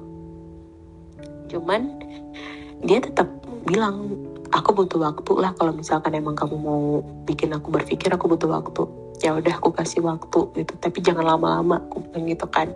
[1.49, 1.99] Cuman
[2.85, 3.29] dia tetap
[3.65, 4.13] bilang
[4.53, 8.85] aku butuh waktu lah kalau misalkan emang kamu mau bikin aku berpikir aku butuh waktu.
[9.25, 10.73] Ya udah aku kasih waktu gitu.
[10.77, 12.69] Tapi jangan lama-lama aku bilang gitu kan.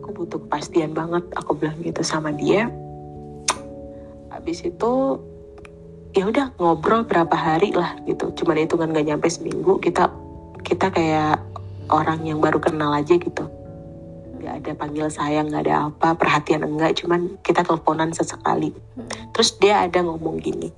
[0.00, 2.72] Aku butuh kepastian banget aku bilang gitu sama dia.
[4.32, 5.20] Habis itu
[6.16, 8.32] ya udah ngobrol berapa hari lah gitu.
[8.32, 10.08] Cuman hitungan gak nyampe seminggu kita
[10.64, 11.42] kita kayak
[11.88, 13.44] orang yang baru kenal aja gitu.
[14.38, 18.70] Nggak ada panggil sayang nggak ada apa perhatian enggak cuman kita teleponan sesekali.
[18.94, 20.70] Mm, terus dia ada ngomong gini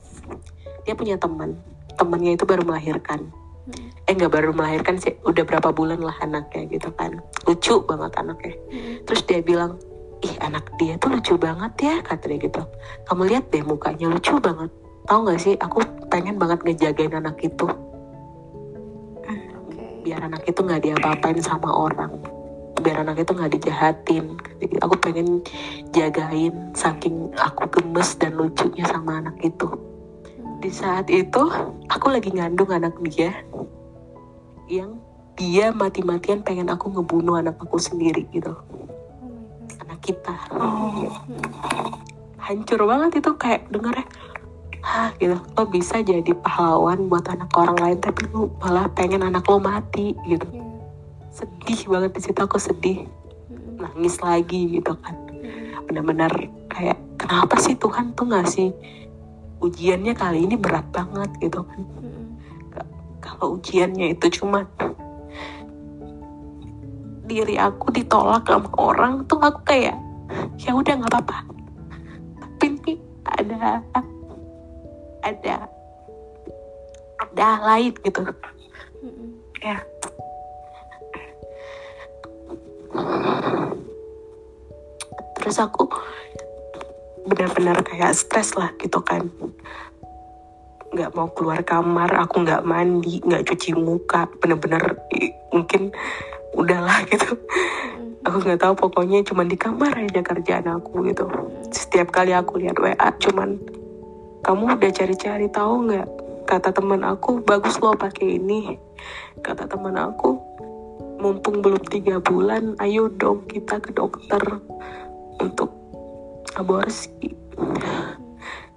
[0.85, 1.57] dia punya teman
[1.95, 3.31] temannya itu baru melahirkan.
[3.71, 3.93] Mm.
[4.09, 7.21] eh nggak baru melahirkan sih udah berapa bulan lah anaknya gitu kan.
[7.45, 8.57] Lucu banget anaknya.
[8.73, 9.77] Mm, terus dia bilang
[10.25, 12.63] ih anak dia tuh lucu banget ya kata dia gitu.
[13.07, 14.73] Kamu lihat deh mukanya lucu banget.
[15.05, 17.69] Tahu nggak sih aku pengen banget ngejagain anak itu.
[20.01, 22.13] Biar anak itu nggak diapa-apain sama orang.
[22.81, 24.41] Biar anak itu nggak dijahatin.
[24.61, 25.45] Jadi aku pengen
[25.93, 29.69] jagain saking aku gemes dan lucunya sama anak itu.
[30.61, 31.49] Di saat itu
[31.89, 33.33] aku lagi ngandung anak dia
[34.69, 34.97] yang
[35.37, 38.53] dia mati-matian pengen aku ngebunuh anak aku sendiri gitu.
[39.85, 40.37] Anak kita.
[40.57, 41.17] Oh.
[42.41, 44.03] hancur banget itu kayak dengarnya
[44.81, 49.45] Hah gitu lo bisa jadi pahlawan buat anak orang lain tapi lu malah pengen anak
[49.45, 50.65] lo mati gitu Iya.
[51.31, 53.77] sedih banget di situ aku sedih Mm-mm.
[53.79, 55.85] nangis lagi gitu kan Mm-mm.
[55.87, 56.33] benar-benar
[56.73, 58.73] kayak kenapa sih Tuhan tuh ngasih
[59.61, 62.27] ujiannya kali ini berat banget gitu kan Mm-mm.
[63.21, 64.65] kalau ujiannya itu cuma
[67.31, 69.95] diri aku ditolak sama orang tuh aku kayak
[70.59, 71.47] ya udah nggak apa-apa
[72.43, 73.79] tapi ini ada
[75.25, 75.69] ada
[77.21, 78.23] ada lain gitu.
[79.61, 79.79] Ya.
[85.41, 85.89] terus aku
[87.25, 89.27] benar-benar kayak stres lah gitu kan.
[90.93, 94.29] Nggak mau keluar kamar aku nggak mandi nggak cuci muka.
[94.39, 95.91] Bener-bener i- mungkin
[96.55, 97.35] udahlah gitu.
[98.21, 101.25] Aku nggak tahu pokoknya cuman di kamar aja kerjaan aku gitu.
[101.73, 103.57] Setiap kali aku lihat WA cuman
[104.41, 106.09] kamu udah cari-cari tahu nggak?
[106.49, 108.75] Kata teman aku bagus lo pakai ini.
[109.45, 110.41] Kata teman aku
[111.21, 114.41] mumpung belum tiga bulan ayo dong kita ke dokter
[115.37, 115.69] untuk
[116.57, 117.37] aborsi.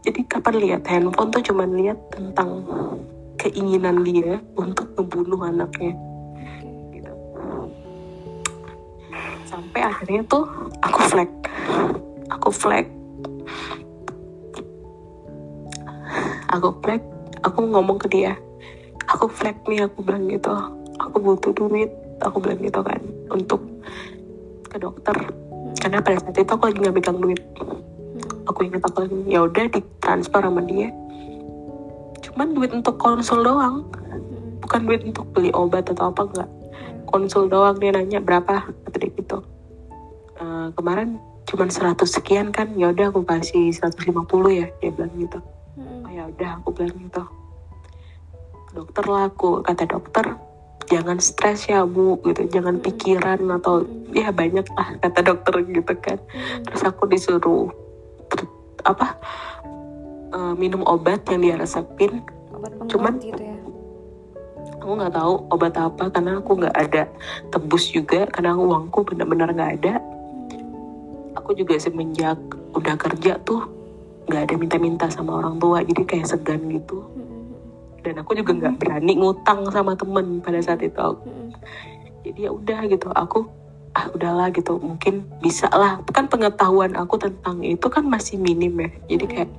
[0.03, 0.81] Jadi kapan lihat?
[0.83, 2.67] Handphone tuh cuman lihat tentang
[3.39, 5.95] keinginan dia untuk membunuh anaknya.
[6.91, 7.13] Gitu.
[9.47, 10.43] Sampai akhirnya tuh
[10.83, 11.31] aku flag.
[12.27, 13.02] Aku flag
[16.53, 17.01] aku flag
[17.41, 18.37] aku ngomong ke dia.
[19.09, 20.53] Aku flag nih aku bilang gitu.
[21.01, 21.89] Aku butuh duit
[22.21, 23.01] aku bilang gitu kan
[23.33, 23.59] untuk
[24.69, 25.17] ke dokter.
[25.81, 27.41] Karena pada saat itu aku lagi nggak megang duit.
[27.57, 27.81] Mm-mm.
[28.45, 30.93] aku ingat aku lagi ya udah ditransfer sama dia.
[32.23, 33.89] Cuman duit untuk konsul doang.
[33.89, 34.61] Mm-mm.
[34.63, 36.49] bukan duit untuk beli obat atau apa enggak
[37.09, 38.63] konsul doang dia nanya berapa?
[38.63, 39.43] Kata dia gitu.
[40.39, 45.43] "Eh, kemarin cuman 100 sekian kan ya udah aku kasih 150 ya dia bilang gitu
[45.73, 46.05] Mm-mm.
[46.05, 47.23] oh ya udah aku bilang gitu
[48.73, 50.25] dokter lah aku kata dokter
[50.83, 52.83] jangan stres ya bu gitu jangan Mm.
[52.83, 56.63] pikiran atau ya banyak lah kata dokter gitu kan Mm-mm.
[56.63, 57.69] terus aku disuruh
[58.27, 58.49] ter-
[58.83, 59.17] apa
[60.29, 62.21] eh, minum obat yang dia resepin
[62.51, 63.57] obat Cuman- gitu ya
[64.75, 67.03] aku nggak tahu obat apa karena aku nggak ada
[67.49, 69.93] tebus juga karena uangku benar-benar nggak ada
[70.51, 71.33] Mm.
[71.33, 72.35] aku juga semenjak
[72.73, 73.63] udah kerja tuh
[74.27, 77.03] nggak ada minta-minta sama orang tua jadi kayak segan gitu.
[78.03, 80.99] Dan aku juga nggak berani ngutang sama temen pada saat itu.
[80.99, 81.55] Mm-mm.
[82.23, 83.47] jadi ya udah gitu aku
[83.93, 84.79] ah udahlah gitu.
[84.79, 85.99] Mungkin bisa lah.
[86.11, 88.89] Kan pengetahuan aku tentang itu kan masih minim ya.
[89.11, 89.49] Jadi kayak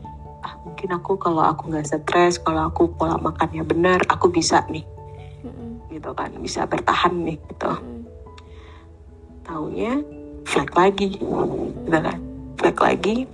[0.45, 4.85] ah mungkin aku kalau aku nggak stres kalau aku pola makannya benar aku bisa nih.
[5.89, 7.71] Gitu kan bisa bertahan nih gitu.
[9.45, 10.01] Taunya
[10.45, 12.19] flag lagi gitu kan.
[12.61, 13.29] Flag lagi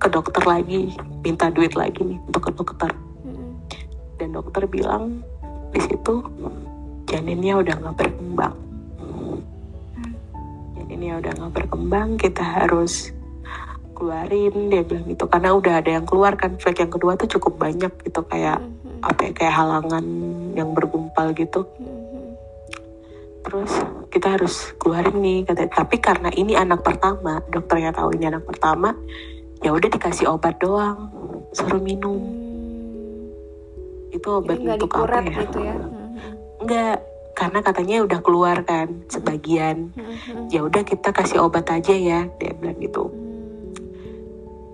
[0.00, 2.90] ke dokter lagi minta duit lagi nih untuk ke dokter.
[4.16, 5.20] Dan dokter bilang
[5.76, 6.24] di situ
[7.04, 8.56] janinnya udah nggak berkembang.
[10.80, 13.12] Janinnya udah nggak berkembang kita harus
[13.92, 15.28] keluarin dia bilang gitu.
[15.28, 19.04] Karena udah ada yang keluar kan flag yang kedua tuh cukup banyak gitu kayak Mm-mm.
[19.04, 20.04] apa ya kayak halangan
[20.56, 21.68] yang bergumpal gitu.
[21.76, 22.08] Mm-mm.
[23.40, 23.72] terus
[24.12, 28.92] kita harus keluarin nih kata tapi karena ini anak pertama dokternya tahu ini anak pertama
[29.60, 31.12] ya udah dikasih obat doang
[31.52, 32.16] suruh minum
[34.10, 34.16] Mm.
[34.16, 36.08] itu obat Jadi nggak untuk apa ya gitu ya Mm-mm.
[36.60, 36.96] enggak
[37.30, 40.50] karena katanya udah keluar kan sebagian Mm-mm.
[40.50, 43.06] ya udah kita kasih obat aja ya dia bilang gitu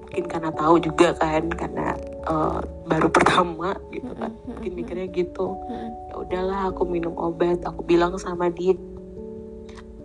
[0.01, 1.93] mungkin karena tahu juga kan karena
[2.24, 2.59] eh,
[2.89, 4.49] baru pertama gitu kan Mm-mm.
[4.57, 5.91] mungkin mikirnya gitu Mm-mm.
[6.09, 8.72] ya udahlah aku minum obat aku bilang sama dia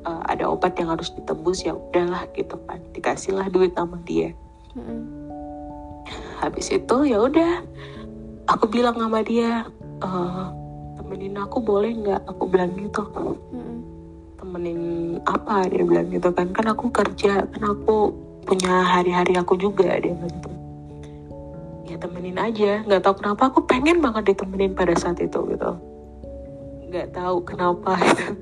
[0.02, 4.34] "Eh, ada obat yang harus ditebus ya udahlah gitu kan dikasihlah duit sama dia
[4.72, 5.02] Mm-mm.
[6.40, 7.62] habis itu ya udah
[8.50, 9.68] aku bilang sama dia
[10.02, 10.46] "Eh,
[10.98, 12.22] temenin aku boleh nggak?
[12.32, 13.04] Aku bilang gitu.
[13.12, 13.78] Mm-mm.
[14.42, 14.80] temenin
[15.30, 15.70] apa?
[15.70, 16.50] Dia bilang gitu kan.
[16.56, 18.10] Kan aku kerja kan aku
[18.48, 20.50] punya hari-hari aku juga dia bilang gitu.
[21.92, 25.72] Ya temenin aja nggak tahu kenapa aku pengen banget ditemenin pada saat itu gitu.
[26.90, 28.34] Nggak tahu kenapa gitu.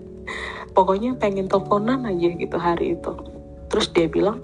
[0.71, 3.11] Pokoknya pengen teleponan aja gitu hari itu.
[3.67, 4.39] Terus dia bilang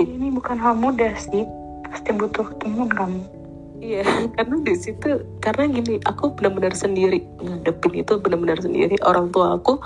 [0.00, 1.44] ini bukan hal mudah sih.
[1.92, 3.20] Pasti butuh teman kamu.
[3.82, 4.06] Iya,
[4.38, 8.94] karena di situ karena gini, aku benar-benar sendiri ngadepin itu benar-benar sendiri.
[9.02, 9.82] Orang tua aku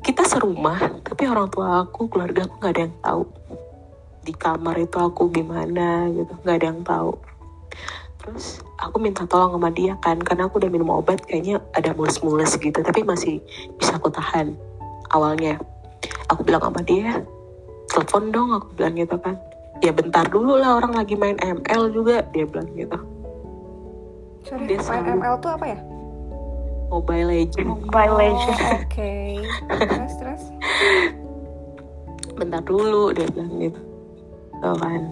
[0.00, 3.22] kita serumah, tapi orang tua aku, keluarga aku nggak ada yang tahu.
[4.24, 7.12] Di kamar itu aku gimana gitu, nggak ada yang tahu.
[8.22, 12.56] Terus aku minta tolong sama dia kan, karena aku udah minum obat kayaknya ada mulus-mulus
[12.62, 13.42] gitu, tapi masih
[13.74, 14.54] bisa aku tahan
[15.10, 15.58] awalnya.
[16.30, 17.26] Aku bilang sama dia,
[17.90, 19.34] telepon dong, aku bilang gitu kan.
[19.80, 22.98] Ya bentar dulu lah orang lagi main ML juga, dia bilang gitu.
[24.42, 25.78] Sorry, Dia main selalu- ML tuh apa ya?
[26.88, 27.66] Mobile Legend.
[27.68, 28.60] Mobile Legends.
[28.60, 29.12] Oh, Oke.
[29.68, 30.42] Terus terus.
[32.32, 33.80] bentar dulu dia bilang gitu
[34.60, 35.02] Tuh kan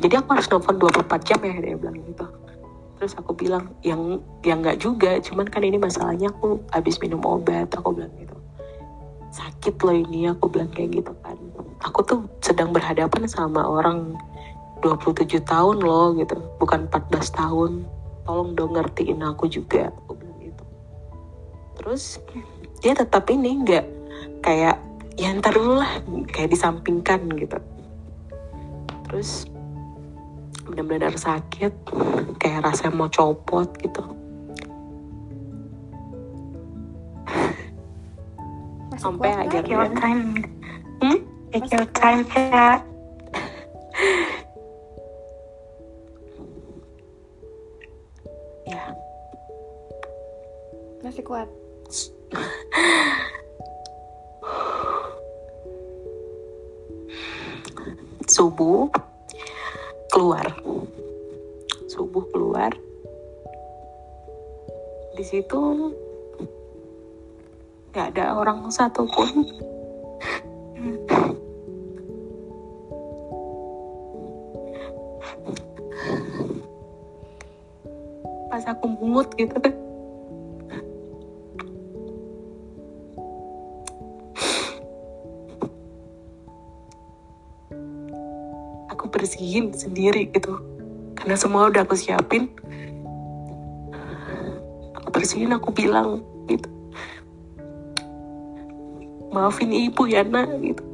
[0.00, 2.24] jadi aku harus nelfon 24 jam ya dia bilang gitu
[2.96, 7.68] terus aku bilang yang yang nggak juga cuman kan ini masalahnya aku habis minum obat
[7.72, 8.29] aku bilang gitu
[9.30, 11.38] sakit loh ini aku bilang kayak gitu kan.
[11.86, 14.18] Aku tuh sedang berhadapan sama orang
[14.82, 17.72] 27 tahun loh gitu bukan 14 tahun.
[18.26, 20.64] Tolong dong ngertiin aku juga aku bilang gitu.
[21.78, 22.02] Terus
[22.82, 23.86] dia tetap ini nggak
[24.42, 24.76] kayak
[25.14, 27.58] ya ntar dulu lah kayak disampingkan gitu.
[29.08, 29.46] Terus
[30.66, 31.72] benar-benar sakit
[32.38, 34.19] kayak rasanya mau copot gitu
[39.00, 39.48] Sampai?
[39.48, 40.44] Take your time.
[41.00, 41.24] Hmm?
[41.48, 42.84] Take your time, Kak.
[48.68, 48.84] ya
[51.00, 51.48] Masih kuat.
[58.30, 58.86] subuh
[60.14, 60.46] keluar
[61.90, 62.70] subuh keluar
[65.18, 65.90] di situ
[67.90, 69.50] nggak ada orang satupun.
[78.46, 79.58] Pas aku mungut gitu.
[79.58, 79.74] Kan
[88.86, 90.62] aku bersihin sendiri gitu.
[91.18, 92.54] Karena semua udah aku siapin.
[94.94, 96.22] Aku bersihin aku bilang
[99.30, 100.84] maafin ibu ya nak gitu.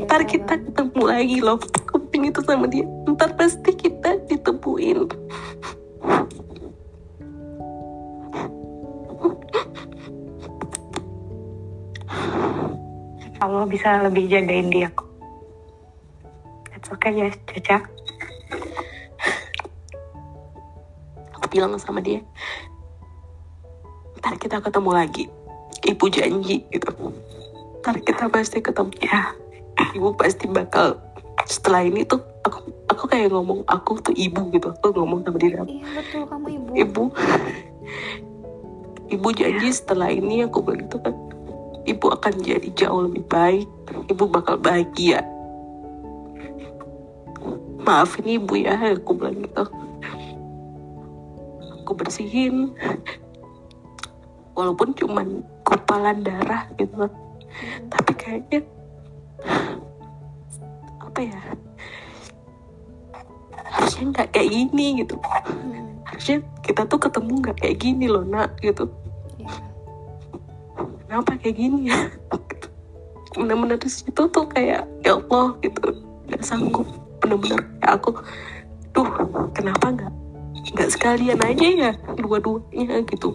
[0.00, 1.60] Ntar kita ketemu lagi loh.
[1.86, 2.82] Aku bilang itu sama dia.
[3.06, 5.06] Ntar pasti kita ditemuin.
[13.40, 15.08] Allah bisa lebih jagain dia kok.
[16.76, 17.99] It's okay ya, Caca.
[21.50, 22.22] Bilang sama dia
[24.20, 25.24] ntar kita ketemu lagi.
[25.80, 26.92] Ibu janji gitu.
[27.80, 29.32] Ntar kita pasti ketemu ya.
[29.96, 31.00] Ibu pasti bakal
[31.48, 34.76] setelah ini tuh aku aku kayak ngomong aku tuh ibu gitu.
[34.76, 35.64] Aku ngomong sama dia.
[35.64, 36.70] Iya betul kamu ibu.
[36.76, 37.04] ibu.
[39.10, 41.16] Ibu janji setelah ini aku bilang gitu kan
[41.88, 43.66] ibu akan jadi jauh lebih baik.
[44.12, 45.24] Ibu bakal bahagia.
[47.80, 49.64] Maafin ibu ya aku bilang gitu
[52.00, 52.72] bersihin
[54.56, 57.04] walaupun cuman gumpalan darah gitu.
[57.92, 58.64] Tapi kayaknya
[61.00, 61.40] apa ya
[63.70, 65.14] harusnya nggak kayak gini gitu.
[65.20, 66.00] Hmm.
[66.08, 68.88] harusnya kita tuh ketemu nggak kayak gini loh nak gitu.
[69.36, 69.52] Iya.
[71.06, 72.00] kenapa kayak gini ya?
[73.36, 75.84] Bener-bener di situ tuh kayak ya Allah gitu.
[76.26, 76.86] Nggak sanggup.
[77.22, 78.10] Bener-bener kayak aku
[78.90, 79.06] duh
[79.54, 80.12] kenapa nggak
[80.70, 83.34] nggak sekalian aja ya dua-duanya gitu.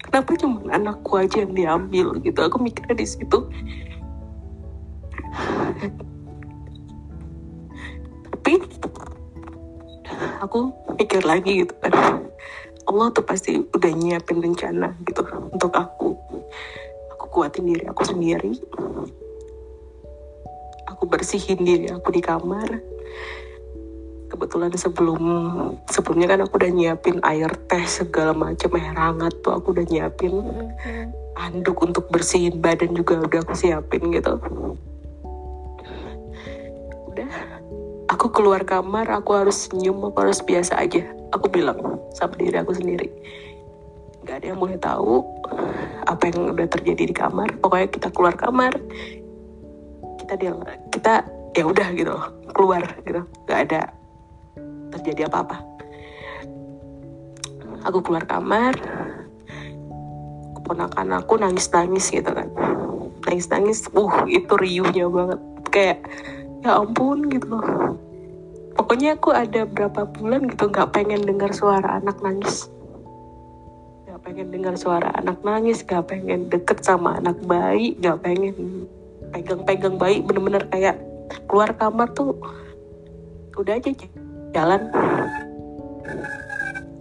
[0.00, 2.40] Kenapa cuma anakku aja yang diambil gitu?
[2.44, 3.38] Aku mikirnya di situ.
[8.30, 8.52] Tapi
[10.40, 10.58] aku
[10.96, 11.92] mikir lagi gitu kan.
[12.86, 16.14] Allah tuh pasti udah nyiapin rencana gitu untuk aku.
[17.18, 18.54] Aku kuatin diri aku sendiri.
[20.94, 22.80] Aku bersihin diri aku di kamar
[24.26, 25.20] kebetulan sebelum
[25.86, 30.32] sebelumnya kan aku udah nyiapin air teh segala macam air hangat tuh aku udah nyiapin.
[30.34, 31.06] Hmm, hmm.
[31.36, 34.40] handuk untuk bersihin badan juga udah aku siapin gitu.
[37.12, 37.30] Udah.
[38.06, 41.04] Aku keluar kamar aku harus senyum aku harus biasa aja.
[41.34, 43.10] Aku bilang sama diri aku sendiri
[44.26, 45.22] nggak ada yang boleh tahu
[46.02, 47.46] apa yang udah terjadi di kamar.
[47.62, 48.74] Pokoknya kita keluar kamar
[50.18, 50.50] kita dia
[50.90, 51.22] kita
[51.54, 52.10] ya udah gitu
[52.50, 53.22] keluar gitu.
[53.46, 53.82] Nggak ada
[54.98, 55.62] terjadi apa-apa.
[57.86, 58.74] Aku keluar kamar.
[60.66, 62.50] Ponakan aku nangis nangis gitu kan.
[63.22, 65.40] Nangis nangis uh itu riuhnya banget.
[65.70, 65.98] Kayak
[66.66, 67.66] ya ampun gitu loh.
[68.74, 72.66] Pokoknya aku ada berapa bulan gitu nggak pengen dengar suara anak nangis.
[74.04, 78.90] Nggak pengen dengar suara anak nangis nggak pengen deket sama anak bayi nggak pengen
[79.30, 80.18] pegang-pegang bayi.
[80.26, 80.98] Bener-bener kayak
[81.46, 82.34] keluar kamar tuh
[83.56, 83.90] udah aja
[84.56, 84.88] jalan.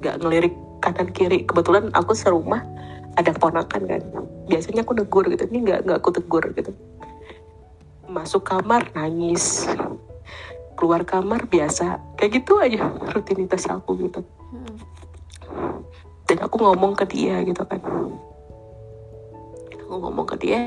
[0.03, 1.47] Nggak ngelirik kanan kiri.
[1.47, 2.59] Kebetulan aku serumah
[3.15, 4.03] ada ponakan kan.
[4.51, 5.47] Biasanya aku negur gitu.
[5.47, 6.75] Ini nggak nggak aku tegur gitu.
[8.11, 9.71] Masuk kamar nangis.
[10.75, 12.03] Keluar kamar biasa.
[12.19, 14.19] Kayak gitu aja rutinitas aku gitu.
[16.25, 17.79] Dan aku ngomong ke dia gitu kan.
[19.87, 20.59] Aku ngomong ke dia.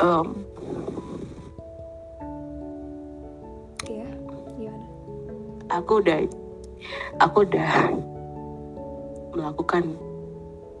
[0.00, 0.28] Em,
[5.72, 6.18] aku udah
[7.18, 7.70] aku udah
[9.32, 9.96] melakukan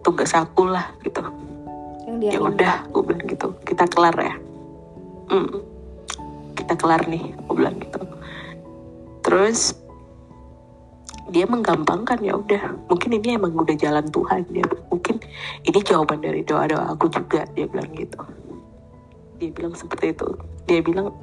[0.04, 1.24] tugas aku lah gitu.
[2.04, 3.48] Yang dia ya udah aku bilang gitu.
[3.64, 4.34] Kita kelar ya.
[5.32, 5.58] Mm,
[6.58, 8.00] kita kelar nih aku bilang gitu.
[9.24, 9.78] Terus
[11.32, 12.76] dia menggampangkan ya udah.
[12.92, 15.16] Mungkin ini emang udah jalan Tuhan dia bilang, mungkin
[15.64, 18.20] ini jawaban dari doa doa aku juga dia bilang gitu.
[19.40, 20.28] Dia bilang seperti itu.
[20.68, 21.14] Dia bilang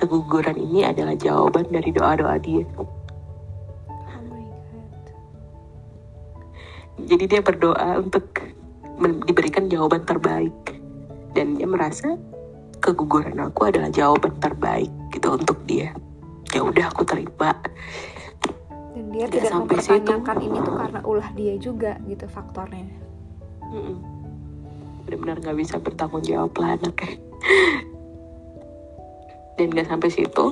[0.00, 2.88] keguguran ini adalah jawaban dari doa doa dia Oh
[4.26, 5.04] my god.
[7.04, 8.24] jadi dia berdoa untuk
[9.24, 10.56] diberikan jawaban terbaik
[11.32, 12.16] dan dia merasa
[12.80, 15.92] keguguran aku adalah jawaban terbaik gitu untuk dia
[16.50, 17.52] ya udah aku terima
[18.90, 19.92] Dan dia Nggak tidak sampai situ.
[19.94, 22.88] mempertanyakan ini tuh karena ulah dia juga gitu faktornya.
[23.70, 23.96] Mm-mm.
[25.06, 27.14] benar-benar nggak bisa bertanggung jawab lah anaknya
[29.60, 30.44] dan nggak sampai situ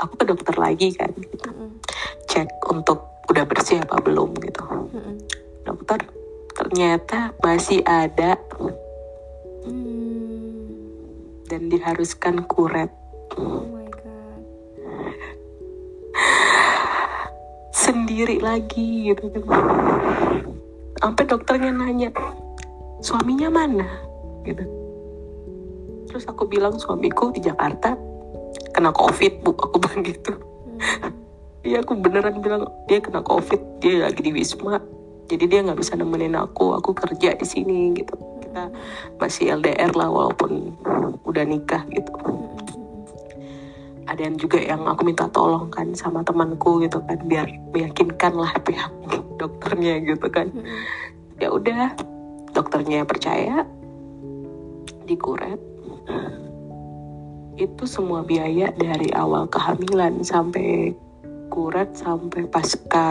[0.00, 1.52] aku ke dokter lagi kan gitu.
[1.52, 1.68] Mm-mm.
[2.24, 5.20] cek untuk udah bersih apa belum gitu Mm-mm.
[5.68, 6.00] dokter
[6.56, 8.40] ternyata masih ada
[9.66, 10.70] Hmm.
[11.50, 12.86] dan diharuskan kuret
[13.34, 14.42] Oh my god.
[17.74, 19.58] sendiri lagi gitu kan
[20.96, 22.14] sampai dokternya nanya
[23.02, 23.90] suaminya mana
[24.46, 24.62] gitu
[26.16, 27.92] terus aku bilang suamiku di Jakarta
[28.72, 30.32] kena covid bu aku bilang gitu
[30.76, 31.12] Hmm.
[31.64, 34.76] iya aku beneran bilang dia kena covid dia lagi di wisma
[35.28, 38.12] jadi dia nggak bisa nemenin aku aku kerja di sini gitu
[38.44, 38.72] kita
[39.20, 40.72] masih LDR lah walaupun
[41.24, 42.12] udah nikah gitu
[44.08, 48.52] ada yang juga yang aku minta tolong kan sama temanku gitu kan biar meyakinkan lah
[48.64, 48.92] pihak
[49.36, 50.80] dokternya gitu kan Mm-mm.
[51.40, 51.92] ya udah
[52.52, 53.64] dokternya percaya
[55.08, 55.75] dikuret
[57.56, 60.92] itu semua biaya dari awal kehamilan sampai
[61.48, 63.10] kuret sampai pasca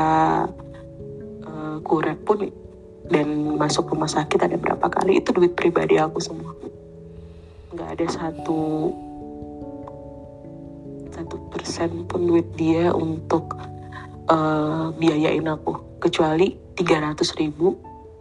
[1.42, 2.46] eh, kuret pun
[3.10, 5.22] dan masuk rumah sakit ada berapa kali.
[5.22, 6.54] Itu duit pribadi aku semua.
[7.74, 8.94] Nggak ada satu
[11.10, 13.58] satu persen pun duit dia untuk
[14.30, 15.98] eh, biayain aku.
[15.98, 17.74] Kecuali 300 ribu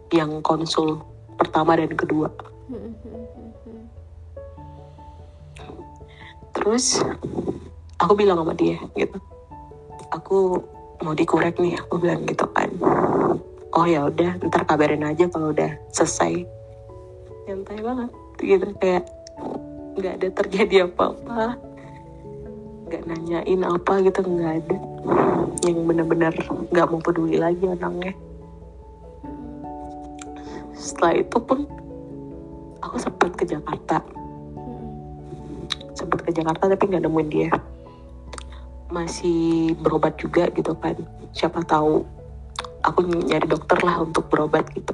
[0.09, 1.05] yang konsul
[1.37, 2.31] pertama dan kedua.
[2.65, 3.34] Mm-mm.
[6.55, 7.03] Terus
[7.99, 9.19] aku bilang sama dia gitu.
[10.15, 10.63] Aku
[11.03, 12.71] mau dikurek nih aku bilang gitu kan.
[13.75, 16.47] Oh ya udah ntar kabarin aja kalau udah selesai.
[17.45, 18.67] Nyantai banget gitu.
[18.79, 19.03] Kayak
[19.99, 21.59] nggak ada terjadi apa-apa.
[22.87, 24.77] Nggak nanyain apa gitu nggak ada.
[25.67, 26.33] Yang benar-benar
[26.71, 28.15] nggak mau peduli lagi anaknya
[30.85, 31.59] setelah itu pun
[32.83, 34.05] aku sempat ke Jakarta
[35.95, 37.51] sempat ke Jakarta tapi nggak nemuin dia.
[38.91, 40.95] Masih berobat juga gitu kan.
[41.33, 42.05] Siapa tahu
[42.85, 44.93] aku nyari dokter lah untuk berobat gitu.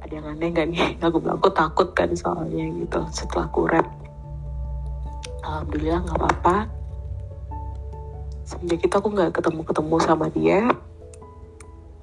[0.00, 0.96] Ada yang aneh gak nih?
[1.04, 3.84] Aku bilang aku takut kan soalnya gitu setelah kuret
[5.48, 6.56] alhamdulillah nggak apa-apa.
[8.44, 10.60] Semenjak itu aku nggak ketemu ketemu sama dia.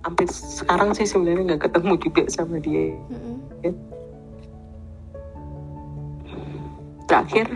[0.06, 2.94] Sampai sekarang sih sebenarnya nggak ketemu juga sama dia.
[3.10, 3.74] Mm-mm.
[7.06, 7.48] Terakhir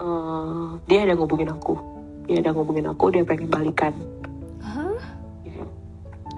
[0.00, 1.74] eh, dia ada ngubungin aku
[2.26, 3.94] dia ada ngubungin aku dia pengen balikan
[4.60, 4.96] Hah?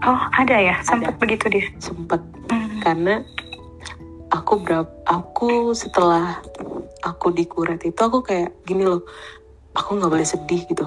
[0.03, 0.75] Oh, ada ya?
[0.83, 1.67] Sempat begitu dia.
[1.79, 2.19] sempet
[2.53, 2.81] Hmm.
[2.85, 3.15] karena
[4.29, 6.41] aku berapa aku setelah
[7.01, 9.01] aku dikuret itu aku kayak gini loh
[9.73, 10.85] aku nggak boleh sedih gitu.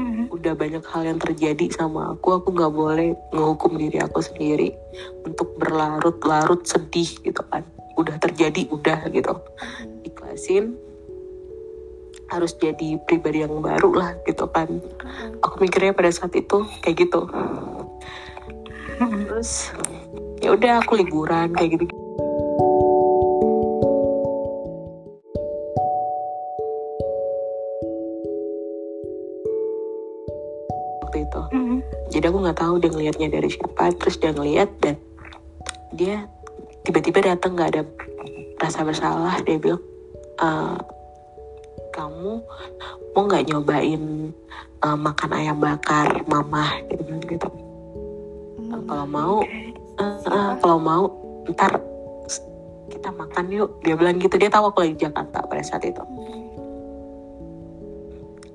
[0.00, 0.32] Hmm.
[0.32, 4.72] udah banyak hal yang terjadi sama aku aku nggak boleh ngehukum diri aku sendiri
[5.28, 7.60] untuk berlarut-larut sedih gitu kan
[7.98, 9.34] udah terjadi udah gitu.
[10.06, 10.76] Ikhlasin
[12.30, 14.70] harus jadi pribadi yang baru lah gitu kan.
[14.70, 15.42] Mm-mm.
[15.42, 17.26] aku mikirnya pada saat itu kayak gitu.
[19.00, 19.74] Terus
[20.38, 21.90] ya udah aku liburan kayak gitu
[31.10, 31.40] waktu itu.
[32.14, 34.94] Jadi aku nggak tahu dia ngelihatnya dari siapa terus dia ngelihat dan
[35.90, 36.30] dia
[36.86, 37.82] tiba-tiba datang nggak ada
[38.60, 39.82] rasa bersalah dia bilang
[40.40, 40.76] "Eh,
[41.90, 42.32] kamu
[43.12, 44.32] mau nggak nyobain
[44.80, 47.04] eh, makan ayam bakar mama gitu.
[47.26, 47.48] Gitu
[48.90, 49.34] kalau mau
[49.98, 51.04] eh, eh, kalau mau
[51.54, 51.78] ntar
[52.90, 53.70] kita makan yuk.
[53.86, 54.34] Dia bilang gitu.
[54.34, 56.02] Dia tahu aku lagi di Jakarta pada saat itu.
[56.02, 56.49] Mm.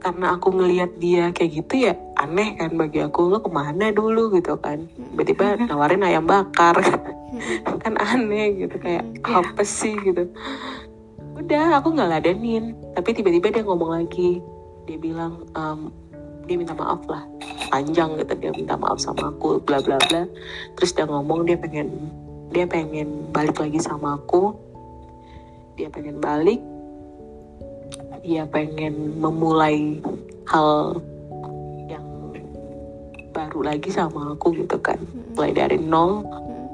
[0.06, 4.30] Karena aku ngelihat dia kayak gitu ya aneh kan bagi aku lo ke mana dulu?
[4.38, 4.86] gitu kan.
[5.18, 6.78] Tiba-tiba nawarin ayam bakar.
[7.84, 10.30] Kan aneh gitu kayak apa sih gitu.
[11.42, 12.78] Udah aku nggak ladenin.
[12.94, 14.46] Tapi tiba-tiba dia ngomong lagi.
[14.86, 15.90] Dia bilang em,
[16.46, 17.26] dia minta maaf lah.
[17.74, 20.30] Panjang gitu dia minta maaf sama aku bla bla bla.
[20.78, 22.14] Terus dia ngomong dia pengen
[22.54, 24.54] dia pengen balik lagi sama aku.
[25.82, 26.62] Dia pengen balik
[28.26, 30.02] dia pengen memulai
[30.50, 30.98] hal
[31.86, 32.34] yang
[33.30, 35.38] baru lagi sama aku gitu kan Mm-mm.
[35.38, 36.66] mulai dari nol Mm-mm.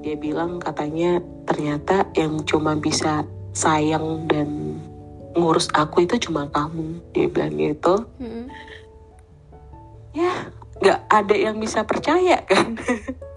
[0.00, 4.80] dia bilang katanya ternyata yang cuma bisa sayang dan
[5.36, 8.48] ngurus aku itu cuma kamu dia bilang gitu Mm-mm.
[10.16, 10.48] ya
[10.80, 12.80] nggak ada yang bisa percaya kan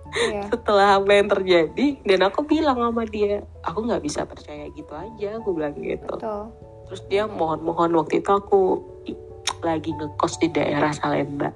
[0.07, 0.47] Iya.
[0.55, 5.36] setelah apa yang terjadi dan aku bilang sama dia aku nggak bisa percaya gitu aja
[5.36, 6.47] aku bilang gitu Betul.
[6.88, 8.80] Terus dia mohon-mohon waktu itu aku
[9.62, 11.50] lagi ngekos di daerah Salemba.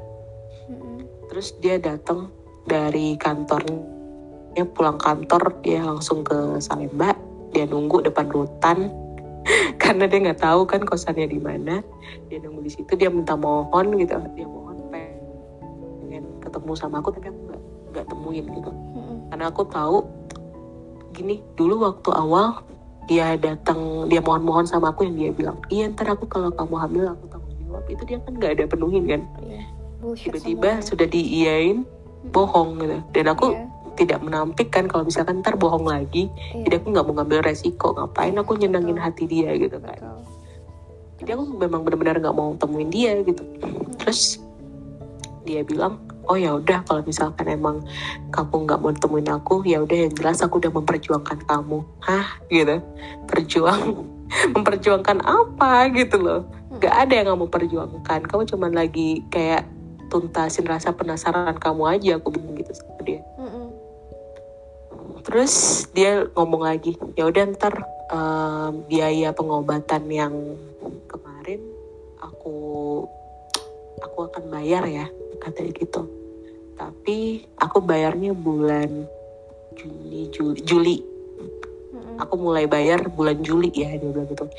[1.32, 2.28] Terus dia datang
[2.68, 7.16] dari kantornya pulang kantor dia langsung ke Salemba.
[7.52, 8.92] Dia nunggu depan rutan
[9.82, 11.80] karena dia nggak tahu kan kosannya di mana.
[12.28, 14.16] Dia nunggu di situ dia minta mohon gitu.
[14.36, 17.62] Dia mohon pengen ketemu sama aku tapi aku nggak
[17.96, 18.72] nggak temuin gitu.
[19.32, 19.98] Karena aku tahu
[21.12, 22.64] gini dulu waktu awal
[23.12, 27.06] dia datang dia mohon-mohon sama aku yang dia bilang iya ntar aku kalau kamu hamil
[27.12, 29.22] aku tanggung jawab itu dia kan nggak ada penuhin kan.
[30.00, 31.84] Bullshit tiba-tiba sudah diiyain
[32.32, 33.68] bohong gitu dan aku Iya.
[34.00, 36.64] tidak menampik kan kalau misalkan ntar bohong lagi Iya.
[36.72, 39.04] jadi aku nggak mau ngambil resiko ngapain aku nyenengin Betul.
[39.04, 40.20] hati dia gitu kan Betul.
[41.20, 43.44] jadi aku memang benar-benar nggak mau temuin dia gitu
[44.00, 44.40] terus
[45.44, 46.00] dia bilang
[46.32, 47.84] oh ya udah kalau misalkan emang
[48.32, 51.84] kamu nggak mau temuin aku ya udah yang jelas aku udah memperjuangkan kamu.
[52.08, 52.40] Hah?
[52.48, 52.80] Gitu.
[53.28, 54.08] Perjuang
[54.56, 55.92] memperjuangkan apa?
[55.92, 56.48] Gitu loh.
[56.72, 58.20] Nggak ada yang kamu perjuangkan.
[58.24, 59.68] Kamu cuman lagi kayak
[60.08, 63.20] tuntasin rasa penasaran kamu aja aku bilang gitu sama dia.
[65.22, 67.76] Terus dia ngomong lagi ya udah ntar
[68.10, 70.34] em, biaya pengobatan yang
[71.06, 71.62] kemarin
[72.24, 72.56] aku
[74.02, 75.06] aku akan bayar ya
[75.40, 76.21] katanya gitu
[76.82, 79.06] tapi aku bayarnya bulan
[79.78, 80.98] Juni Juli, Juli.
[81.94, 82.18] Mm-mm.
[82.18, 84.50] aku mulai bayar bulan Juli ya dia bilang gitu.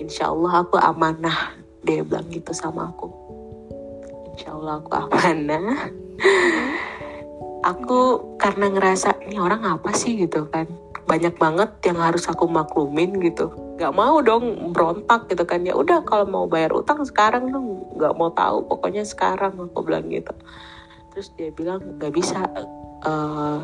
[0.00, 1.52] Insya Allah aku amanah
[1.84, 3.12] dia bilang gitu sama aku.
[4.32, 5.92] Insya Allah aku amanah.
[7.76, 8.00] Aku
[8.40, 10.16] karena ngerasa ini orang apa sih?
[10.16, 10.64] gitu kan.
[11.04, 13.52] Banyak banget yang harus aku maklumin gitu.
[13.76, 15.60] Nggak mau dong berontak gitu kan.
[15.60, 17.84] Ya udah kalau mau bayar utang sekarang dong.
[18.00, 20.32] Nggak mau tahu pokoknya sekarang aku bilang gitu
[21.16, 22.44] terus dia bilang nggak bisa
[23.08, 23.60] eh,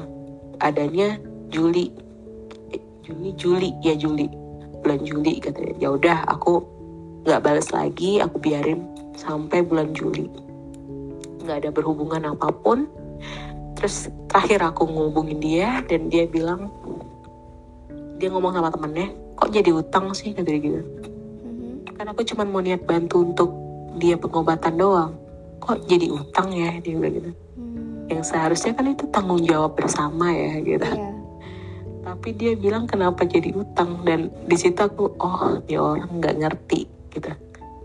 [0.65, 1.21] adanya
[1.53, 1.93] Juli.
[2.73, 4.25] Eh, Juni Juli ya Juli.
[4.81, 5.77] Bulan Juli katanya.
[5.77, 6.65] Ya udah aku
[7.29, 8.89] nggak balas lagi aku biarin
[9.21, 10.33] sampai bulan Juli.
[11.45, 12.89] Nggak ada berhubungan apa pun.
[13.77, 16.73] Terus terakhir aku ngubungin dia dan dia bilang
[18.17, 20.33] dia ngomong sama temennya kok jadi utang sih?
[20.33, 20.81] Kata dia gitu.
[21.45, 22.01] Mhm.
[22.01, 23.53] kan aku cuma mau niat bantu untuk
[24.01, 25.13] dia pengobatan doang.
[25.61, 26.81] Kok jadi utang ya?
[26.81, 27.42] Dia bilang gitu.
[28.13, 31.13] Yang seharusnya kan itu tanggung jawab bersama ya gitu Iya.
[32.05, 36.85] tapi dia bilang kenapa jadi utang dan di situ aku oh ya orang nggak ngerti
[37.17, 37.33] gitu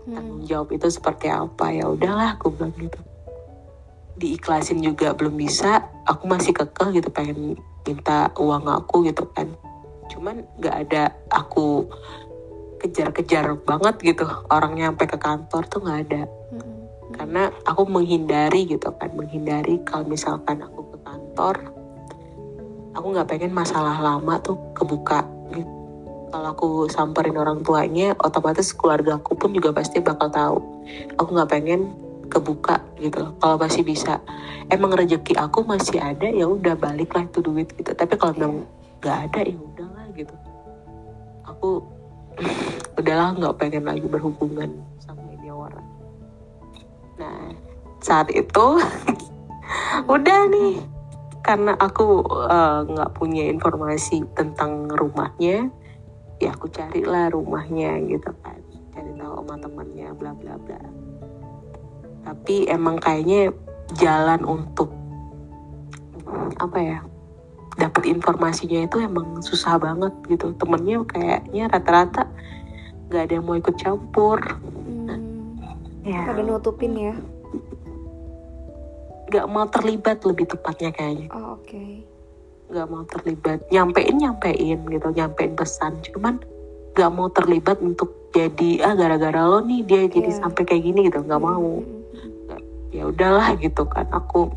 [0.08, 0.16] Hmm.
[0.16, 2.96] tanggung jawab itu seperti apa ya udahlah aku bilang gitu
[4.16, 9.52] diikhlasin juga belum bisa aku masih kekeh gitu pengen minta uang aku gitu kan
[10.08, 11.84] cuman nggak ada aku
[12.80, 16.22] kejar-kejar banget gitu orangnya sampai ke kantor tuh nggak ada.
[17.16, 21.56] Karena aku menghindari gitu kan menghindari kalau misalkan aku ke kantor
[22.98, 25.22] aku nggak pengen masalah lama tuh kebuka.
[25.54, 25.70] Gitu.
[26.28, 30.58] kalau aku samperin orang tuanya otomatis keluarga aku pun juga pasti bakal tahu.
[31.16, 31.88] Aku nggak pengen
[32.28, 34.20] kebuka gitu loh kalau masih bisa.
[34.68, 37.96] Emang rezeki aku masih ada ya udah baliklah itu duit gitu.
[37.96, 38.68] Tapi kalau memang
[39.00, 40.34] nggak ada ya udahlah gitu.
[41.48, 41.68] Aku
[43.00, 44.84] udahlah nggak pengen lagi berhubungan
[47.98, 48.66] saat itu
[50.14, 50.78] udah nih.
[51.42, 55.72] Karena aku eh, nggak punya informasi tentang rumahnya
[56.38, 58.58] ya aku carilah rumahnya gitu kan.
[58.94, 60.80] Cari tahu sama temannya bla bla bla.
[62.26, 63.50] Tapi emang kayaknya
[63.96, 64.92] jalan untuk
[66.60, 66.98] apa ya
[67.78, 70.54] dapat informasinya itu emang susah banget gitu.
[70.58, 72.26] Temennya kayaknya rata-rata
[73.08, 74.38] nggak ada yang mau ikut campur
[76.08, 76.24] Ya.
[76.24, 77.14] pada nutupin ya.
[79.28, 81.84] nggak mau terlibat lebih tepatnya kayaknya Oh, oke.
[82.68, 86.40] nggak mau terlibat nyampein nyampein gitu nyampein pesan cuman
[86.92, 90.38] nggak mau terlibat untuk jadi ah gara-gara lo nih dia jadi Iya.
[90.38, 94.48] sampai kayak gini gitu nggak mau Hmm, ya udahlah gitu kan aku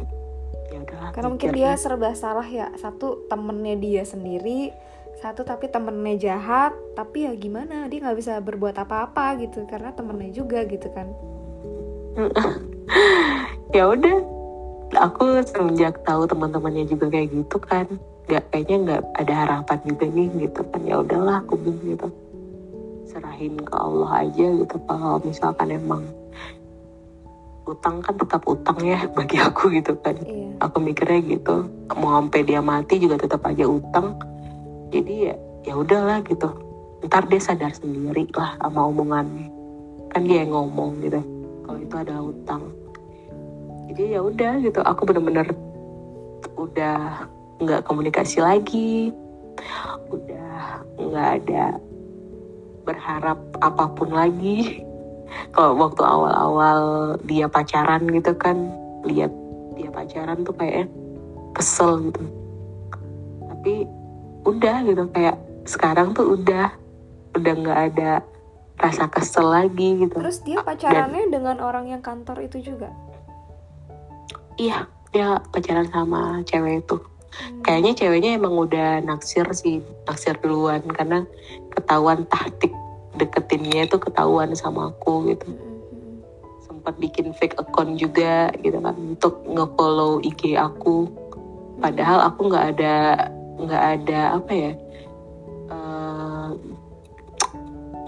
[0.72, 2.72] ya udahlah Karena mungkin dia serba salah ya.
[2.74, 4.72] Satu temennya dia sendiri,
[5.20, 7.92] satu tapi temennya jahat, tapi ya gimana?
[7.92, 11.12] Dia nggak bisa berbuat apa-apa gitu karena temennya juga gitu kan.
[13.76, 14.18] ya udah.
[14.92, 17.88] Aku semenjak tahu teman-temannya juga kayak gitu kan
[18.28, 20.82] nggak kayaknya nggak ada harapan juga nih gitu kan.
[20.84, 22.08] Ya udahlah aku bilang gitu.
[23.08, 26.04] Serahin ke Allah aja gitu kalau misalkan emang
[27.68, 30.20] utang kan tetap utang ya bagi aku gitu kan.
[30.20, 30.60] Iya.
[30.60, 31.56] aku mikirnya gitu.
[31.96, 34.20] Mau sampai dia mati juga tetap aja utang.
[34.92, 36.52] Jadi ya ya udahlah gitu.
[37.08, 39.48] Ntar dia sadar sendiri lah sama omongannya.
[40.12, 41.24] Kan dia yang ngomong gitu
[41.92, 42.64] kalau itu adalah utang
[43.92, 45.48] jadi ya udah gitu aku bener-bener
[46.56, 47.28] udah
[47.60, 49.12] nggak komunikasi lagi
[50.10, 51.66] udah nggak ada
[52.84, 54.82] berharap apa pun lagi.
[55.56, 56.80] Kalau waktu awal-awal
[57.24, 58.68] dia pacaran gitu kan
[59.08, 59.32] lihat
[59.80, 60.92] dia pacaran tuh kayak
[61.56, 62.22] kesel gitu.
[63.48, 63.74] Tapi
[64.44, 66.74] udah gitu kayak sekarang tuh udah
[67.38, 68.12] udah nggak ada
[68.82, 72.90] rasa kesel lagi gitu Terus dia pacarannya dengan orang yang kantor itu juga.
[74.58, 76.98] iya dia pacaran sama cewek itu
[77.32, 77.64] Hmm.
[77.64, 81.24] kayaknya ceweknya emang udah naksir sih naksir duluan karena
[81.72, 82.76] ketahuan taktik
[83.16, 86.18] deketinnya itu ketahuan sama aku gitu Hmm, hmm, hmm.
[86.60, 91.08] sempat bikin fake account juga gitu kan untuk nge-follow IG aku
[91.80, 92.96] padahal aku nggak ada
[93.64, 94.72] nggak ada apa ya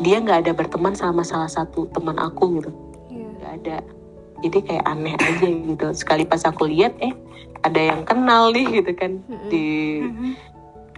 [0.04, 2.72] dia nggak ada berteman sama salah satu teman aku gitu.
[3.10, 3.28] Iya.
[3.40, 3.78] nggak ada.
[4.44, 5.88] Jadi kayak aneh aja gitu.
[5.96, 7.16] Sekali pas aku lihat eh
[7.64, 9.50] ada yang kenal nih gitu kan Hmm, hmm.
[9.50, 9.66] di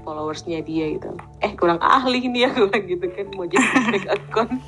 [0.01, 1.13] followersnya dia gitu.
[1.41, 4.53] Eh kurang ahli nih aku bilang gitu kan mau jadi fake account.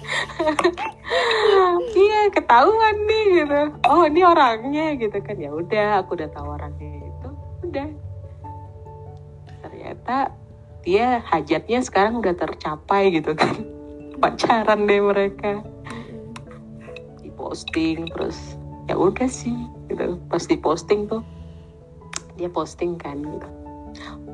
[1.97, 3.59] Iya ketahuan nih gitu.
[3.87, 5.37] Oh ini orangnya gitu kan.
[5.39, 7.29] Ya udah aku udah tahu orangnya itu.
[7.65, 7.87] Udah.
[9.63, 10.17] Ternyata
[10.83, 13.76] dia hajatnya sekarang udah tercapai gitu kan
[14.17, 15.61] pacaran deh mereka.
[17.21, 18.57] Di posting terus
[18.89, 19.55] ya udah sih
[19.87, 20.17] gitu.
[20.27, 21.21] Pas di posting tuh
[22.37, 23.49] dia posting kan gitu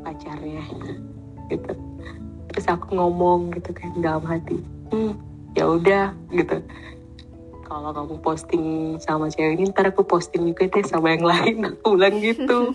[0.03, 0.63] pacarnya
[1.47, 1.73] gitu.
[2.51, 4.59] Terus aku ngomong gitu kan dalam hati
[4.91, 5.13] hmm,
[5.55, 6.59] ya udah gitu.
[7.63, 8.65] Kalau kamu posting
[9.01, 11.57] sama cewek ini ntar aku posting juga deh sama yang lain.
[11.79, 12.69] Aku bilang gitu.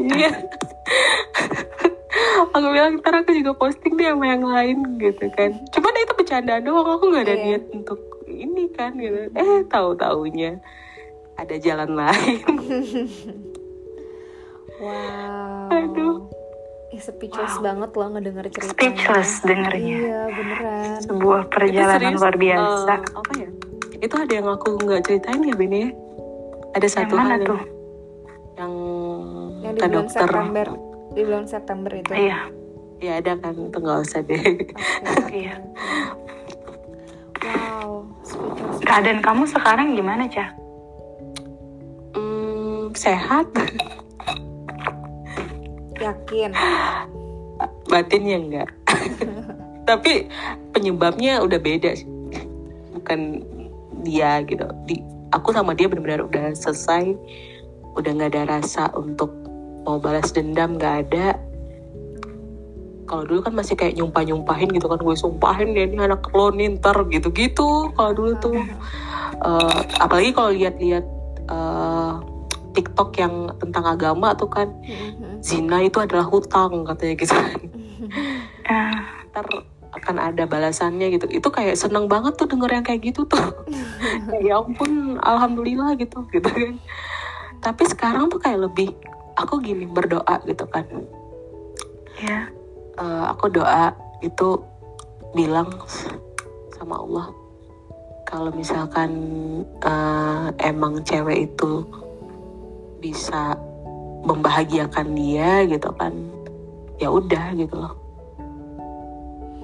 [0.00, 0.32] Iya
[2.48, 6.54] aku bilang ntar aku juga posting deh sama yang lain gitu kan cuman itu bercanda
[6.58, 7.44] doang aku nggak ada Iya.
[7.46, 10.60] niat untuk ini kan gitu eh tahu taunya
[11.34, 12.44] ada jalan lain
[14.74, 15.70] Wow.
[15.70, 16.26] Aduh.
[16.90, 17.64] Ih, speechless Wow.
[17.64, 18.72] banget loh ngedenger ceritanya.
[18.74, 19.94] Speechless dengernya.
[19.96, 20.98] Iya, beneran.
[21.00, 22.92] Sebuah perjalanan serius, luar biasa.
[22.92, 23.48] eh, apa ya
[23.94, 25.88] itu ada yang aku nggak ceritain ya Beni ya
[26.72, 27.60] ada Yang satu mana hal tuh?
[28.52, 28.74] yang
[29.62, 30.66] Yang di bulan dokter September.
[31.12, 32.12] Di bulan September itu.
[32.12, 32.40] Iya.
[33.02, 35.34] ya ada kan itu nggak usah deh Oke.
[35.34, 35.54] Iya.
[37.42, 38.06] Wow.
[38.86, 40.54] Keadaan kamu sekarang gimana, Cah?
[42.14, 43.50] Hmm, sehat
[45.98, 46.50] Yakin.
[47.90, 48.68] batinnya enggak
[49.88, 50.26] tapi
[50.72, 52.08] penyebabnya udah beda sih
[52.96, 53.42] bukan
[54.02, 54.98] dia gitu di
[55.34, 57.14] aku sama dia benar-benar udah selesai
[57.98, 59.30] udah nggak ada rasa untuk
[59.82, 61.26] mau balas dendam nggak ada.
[63.06, 64.98] Kalau dulu kan masih kayak nyumpah nyumpahin gitu kan.
[65.02, 68.56] Gue sumpahin dia ini anak lo nih ntar gitu gitu kalau dulu tuh.
[69.42, 71.04] Eh, apalagi kalau lihat-lihat
[71.50, 72.12] eh,
[72.72, 74.68] TikTok yang tentang agama tuh kan.
[74.86, 75.44] Mhm.
[75.44, 77.60] zina itu adalah hutang katanya gitu kan.
[78.62, 79.42] Ah, ntar
[79.92, 81.26] akan ada balasannya gitu.
[81.28, 83.42] Itu kayak seneng banget tuh denger yang kayak gitu tuh.
[84.46, 86.78] Ya ampun alhamdulillah gitu gitu kan.
[87.62, 88.94] Tapi sekarang tuh kayak lebih
[89.36, 90.84] aku gini berdoa gitu kan.
[92.20, 92.48] Ya.
[93.00, 94.60] Eh, aku doa itu
[95.32, 95.72] bilang
[96.76, 97.26] sama Allah
[98.32, 99.12] kalau misalkan
[99.84, 101.84] uh, emang cewek itu
[103.00, 103.56] bisa
[104.24, 106.16] membahagiakan dia gitu kan
[106.96, 107.92] ya udah gitu loh.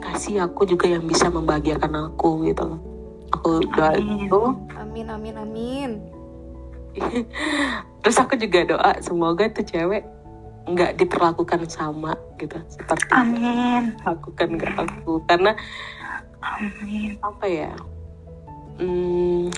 [0.04, 2.80] Kasih aku juga yang bisa membahagiakan aku gitu loh.
[3.40, 4.40] Aku doa itu
[4.76, 5.90] amin amin amin
[8.02, 10.06] terus aku juga doa semoga tuh cewek
[10.68, 13.96] nggak diperlakukan sama gitu seperti amin.
[14.04, 15.24] aku kan nggak aku.
[15.24, 15.56] Karena
[16.44, 17.16] amin.
[17.24, 17.72] apa ya
[18.76, 19.48] hmm,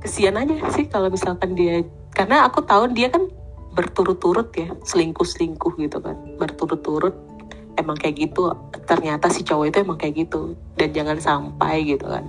[0.00, 1.84] kesian aja sih kalau misalkan dia
[2.16, 3.28] karena aku tahu dia kan
[3.70, 7.14] berturut-turut ya selingkuh-selingkuh gitu kan berturut-turut.
[7.78, 8.52] Emang kayak gitu
[8.84, 12.26] ternyata si cowok itu emang kayak gitu dan jangan sampai gitu kan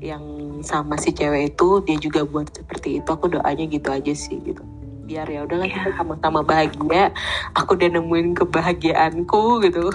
[0.00, 0.24] yang
[0.60, 3.08] sama si cewek itu dia juga buat seperti itu.
[3.08, 4.60] Aku doanya gitu aja sih gitu.
[5.06, 5.96] Biar ya udahlah kita Iya.
[6.02, 7.14] sama-sama bahagia.
[7.54, 9.88] Aku udah nemuin kebahagiaanku gitu.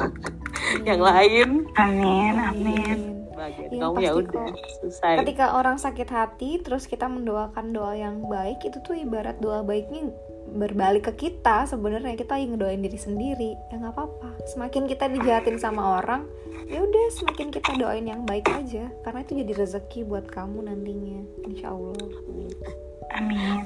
[0.88, 1.50] Yang lain.
[1.76, 3.00] Amin amin.
[3.36, 3.68] Bahagia.
[3.74, 4.46] Iya, kamu ya udah
[4.80, 5.16] selesai.
[5.26, 10.14] Ketika orang sakit hati terus kita mendoakan doa yang baik itu tuh ibarat doa baiknya
[10.52, 14.36] berbalik ke kita sebenarnya kita yang ngedoain diri sendiri ya nggak apa-apa.
[14.52, 16.28] Semakin kita dijahatin sama orang
[16.68, 18.92] ya udah semakin kita doain yang baik aja.
[19.08, 22.08] Karena itu jadi rezeki buat kamu nantinya insya Allah.
[23.16, 23.64] Amin.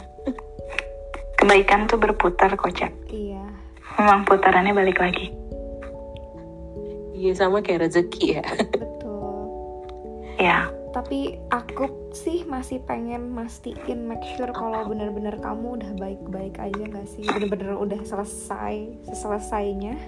[1.41, 3.43] Kebaikan tuh berputar kocak iya.
[3.97, 5.33] Memang putarannya balik lagi.
[7.15, 8.45] Iya sama kayak rezeki ya.
[8.77, 9.41] Betul.
[10.37, 16.83] Ya tapi aku sih masih pengen mastiin make sure kalau bener-bener kamu udah baik-baik aja
[16.87, 19.99] gak sih bener-bener udah selesai seselesainya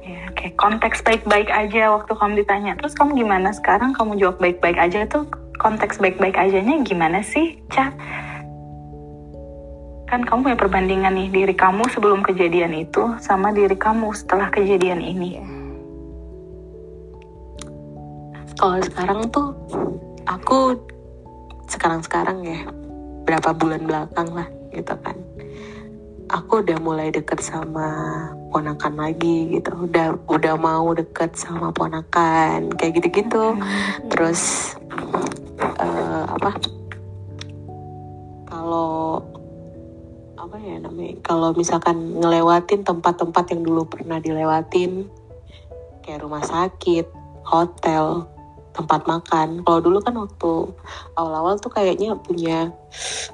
[0.00, 0.56] Ya, oke.
[0.56, 2.72] Konteks baik-baik aja waktu kamu ditanya.
[2.80, 3.92] Terus kamu gimana sekarang?
[3.92, 5.28] Kamu jawab baik-baik aja tuh
[5.60, 7.92] konteks baik-baik ajanya gimana sih, Ca?
[10.08, 15.04] Kan kamu punya perbandingan nih diri kamu sebelum kejadian itu sama diri kamu setelah kejadian
[15.04, 15.36] ini.
[15.36, 15.59] Iya.
[18.60, 19.56] Kalau sekarang tuh
[20.28, 20.76] aku
[21.64, 22.60] sekarang-sekarang ya
[23.24, 24.44] berapa bulan belakang lah
[24.76, 25.16] gitu kan.
[26.28, 27.88] Aku udah mulai deket sama
[28.52, 29.88] ponakan lagi gitu.
[29.88, 33.56] Udah udah mau deket sama ponakan kayak gitu-gitu.
[34.12, 34.76] Terus
[35.80, 36.52] eh, apa?
[38.44, 39.24] Kalau
[40.36, 45.08] apa ya namanya kalau misalkan ngelewatin tempat-tempat yang dulu pernah dilewatin
[46.04, 47.08] kayak rumah sakit
[47.46, 48.28] hotel
[48.70, 50.50] tempat makan kalau dulu kan waktu
[51.14, 52.70] awal-awal tuh kayaknya punya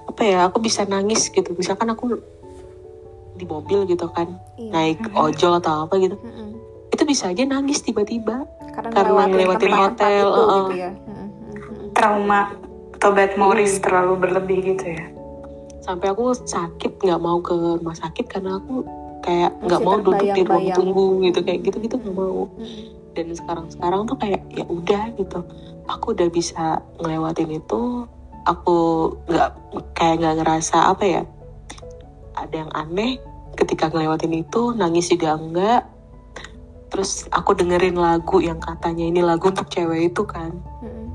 [0.04, 2.16] apa ya aku bisa nangis gitu misalkan aku
[3.32, 4.70] di mobil gitu kan Iya.
[4.72, 5.12] naik Mhm.
[5.14, 6.56] ojol atau apa gitu Mm-mm.
[6.88, 10.64] itu bisa aja nangis tiba-tiba karena, Karena ngelewatin hotel, itu uh-uh.
[10.64, 11.88] gitu ya Mm-mm, mm-mm.
[11.92, 12.40] Trauma
[12.96, 13.82] Tobat Morris Hmm.
[13.82, 15.04] terlalu berlebih gitu ya.
[15.78, 18.82] sampai aku sakit nggak mau ke rumah sakit karena aku
[19.22, 22.82] kayak nggak mau duduk di ruang tunggu gitu kayak gitu gitu nggak mau Mm-mm.
[23.16, 25.40] Dan sekarang sekarang tuh kayak ya udah gitu.
[25.88, 28.04] Aku udah bisa ngelewatin itu.
[28.44, 28.76] Aku
[29.26, 29.50] nggak
[29.96, 31.22] kayak nggak ngerasa apa ya
[32.36, 33.16] ada yang aneh
[33.56, 35.82] ketika ngelewatin itu nangis juga enggak.
[36.92, 40.52] Terus aku dengerin lagu yang katanya ini lagu untuk cewek itu kan.
[40.84, 41.08] Mm-mm.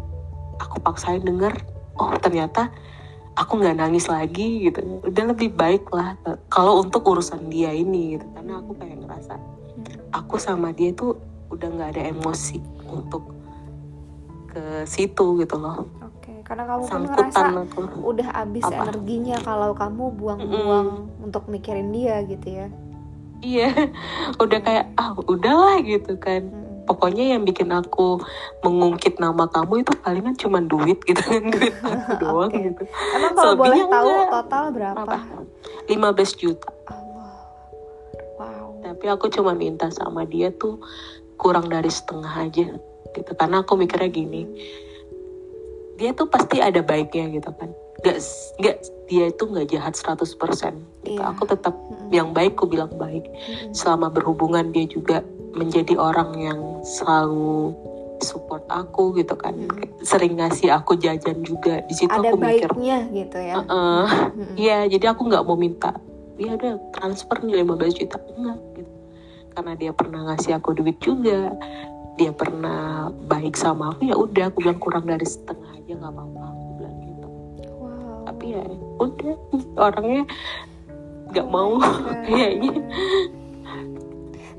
[0.62, 1.58] aku paksain denger
[1.98, 2.70] oh ternyata
[3.38, 4.82] aku nggak nangis lagi gitu.
[5.06, 6.18] Udah lebih baik lah
[6.52, 8.26] kalau untuk urusan dia ini gitu.
[8.36, 9.34] Karena aku kayak ngerasa
[10.12, 11.16] aku sama dia tuh
[11.52, 13.24] udah nggak ada emosi untuk
[14.48, 18.76] ke situ gitu loh Oke, karena kamu pun ngerasa aku udah habis Apa?
[18.84, 20.88] energinya kalau kamu buang-buang
[21.20, 22.68] untuk mikirin dia gitu ya.
[23.40, 23.70] iya
[24.44, 26.84] udah kayak ah udahlah gitu kan Mm-mm.
[26.84, 28.20] pokoknya yang bikin aku
[28.60, 32.60] mengungkit nama kamu itu palingan cuma duit gitu kan duit aku doang Oke.
[32.62, 32.84] gitu
[33.16, 34.30] Emang kalau boleh tahu enggak.
[34.30, 35.00] total berapa?
[35.00, 35.18] apa
[35.88, 35.96] 15
[36.38, 37.34] juta Allah.
[38.36, 38.68] Wow.
[38.84, 40.78] tapi aku cuma minta sama dia tuh
[41.42, 42.68] kurang dari setengah aja
[43.12, 44.46] gitu karena aku mikirnya gini
[45.98, 47.70] dia tuh pasti ada baiknya gitu kan
[48.02, 48.18] gak,
[48.58, 51.18] gak dia itu nggak jahat 100% gitu.
[51.18, 51.26] Iya.
[51.28, 52.10] aku tetap Mm-mm.
[52.10, 53.74] yang baik aku bilang baik Mm-mm.
[53.74, 57.76] selama berhubungan dia juga menjadi orang yang selalu
[58.22, 60.02] support aku gitu kan Mm.
[60.02, 63.56] sering ngasih aku jajan juga di situ Ada aku mikir baiknya gitu ya.
[63.60, 64.56] "Eh, Mm-mm.
[64.56, 65.92] Iya, jadi aku nggak mau minta.
[66.38, 68.91] Iya udah transfer nih 15 juta enggak gitu.
[69.52, 71.52] Karena dia pernah ngasih aku duit juga.
[72.20, 76.44] Dia pernah baik sama aku ya udah aku bilang kurang dari setengah aja nggak apa-apa
[76.44, 77.28] aku bilang gitu.
[77.80, 78.28] Wow.
[78.28, 78.64] Tapi ya
[79.00, 79.36] udah
[79.80, 80.24] orangnya
[81.32, 81.80] nggak Oh mau
[82.28, 82.76] kayaknya.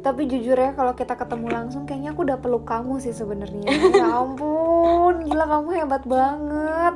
[0.02, 3.70] Tapi jujur ya kalau kita ketemu langsung kayaknya aku udah peluk kamu sih sebenarnya.
[4.02, 6.94] Ya ampun, gila kamu hebat banget.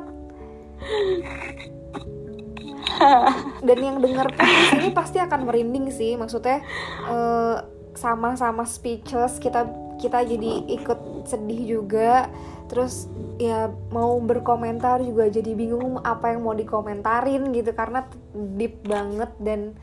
[3.67, 6.19] Dan yang denger pun di sini pasti akan merinding sih.
[6.19, 6.67] Maksudnya
[7.07, 7.57] eh,
[7.97, 9.67] sama-sama speechless kita
[9.97, 12.29] kita jadi ikut sedih juga.
[12.67, 18.05] Terus ya mau berkomentar juga jadi bingung apa yang mau dikomentarin gitu karena
[18.57, 19.77] deep banget dan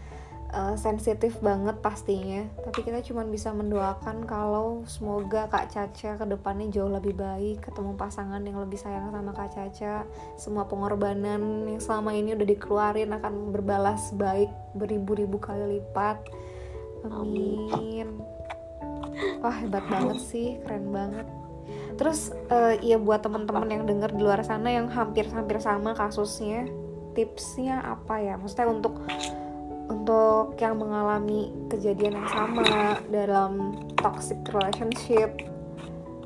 [0.53, 2.45] uh, sensitif banget pastinya.
[2.61, 7.98] Tapi kita cuma bisa mendoakan kalau semoga Kak Caca ke depannya jauh lebih baik ketemu
[7.98, 10.06] pasangan yang lebih sayang sama Kak Caca.
[10.38, 16.22] Semua pengorbanan yang selama ini udah dikeluarin akan berbalas baik beribu-ribu kali lipat
[17.12, 18.08] amin.
[19.44, 21.28] Wah hebat banget sih keren banget.
[22.00, 26.68] Terus uh, ya buat teman-teman yang denger di luar sana yang hampir-hampir sama kasusnya
[27.14, 28.34] tipsnya apa ya?
[28.40, 29.04] Maksudnya untuk
[29.92, 35.44] untuk yang mengalami kejadian yang sama dalam toxic relationship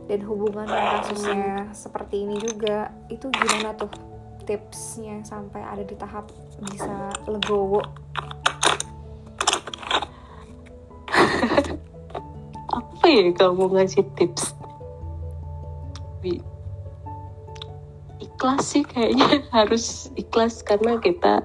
[0.08, 3.91] dan hubungan yang kasusnya seperti ini juga itu gimana tuh
[4.48, 6.32] tipsnya sampai ada di tahap
[6.64, 7.84] bisa legowo
[13.08, 14.52] apa ya kamu ngasih tips?
[16.20, 16.44] Lebih
[18.20, 21.40] ikhlas sih kayaknya harus ikhlas karena kita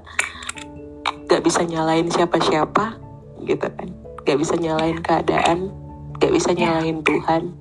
[1.31, 2.99] gak bisa nyalain siapa-siapa
[3.47, 3.89] gitu kan.
[4.27, 5.71] Gak bisa nyalain keadaan
[6.19, 6.83] gak bisa iya.
[6.83, 7.55] nyalain Tuhan.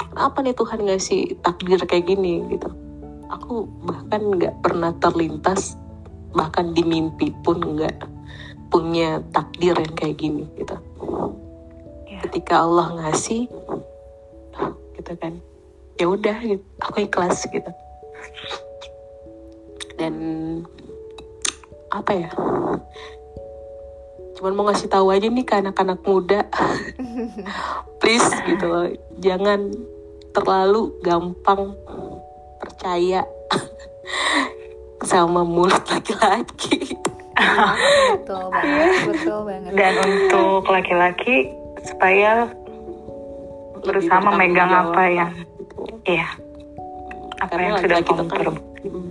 [0.00, 2.72] Kenapa nih Tuhan ngasih takdir kayak gini gitu?
[3.28, 5.76] Aku bahkan gak pernah terlintas
[6.32, 8.00] bahkan di mimpi pun gak
[8.72, 10.80] punya takdir yang kayak gini gitu.
[12.22, 13.48] Ketika Allah ngasih
[14.96, 15.40] gitu kan.
[16.00, 16.64] Ya udah gitu.
[16.80, 17.70] aku ikhlas gitu.
[19.96, 20.14] Dan
[21.92, 22.30] apa ya?
[24.40, 26.48] Cuman mau ngasih tahu aja nih ke anak-anak muda.
[28.00, 28.88] Please gitu loh.
[29.20, 29.68] Jangan
[30.32, 31.76] terlalu gampang
[32.56, 33.28] percaya
[35.10, 36.96] sama mulut laki-laki.
[38.20, 39.72] Betul banget betul banget.
[39.72, 41.48] Dan untuk laki-laki
[41.84, 42.50] supaya
[43.80, 45.32] berusaha memegang apa yang
[46.04, 46.28] Iya.
[47.40, 48.46] Apa Karena yang sudah kamu kan,
[48.84, 49.10] hmm.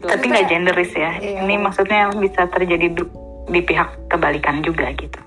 [0.00, 1.12] Tapi nggak genderis ya.
[1.20, 1.44] Iya.
[1.44, 5.20] Ini maksudnya bisa terjadi di, pihak kebalikan juga gitu.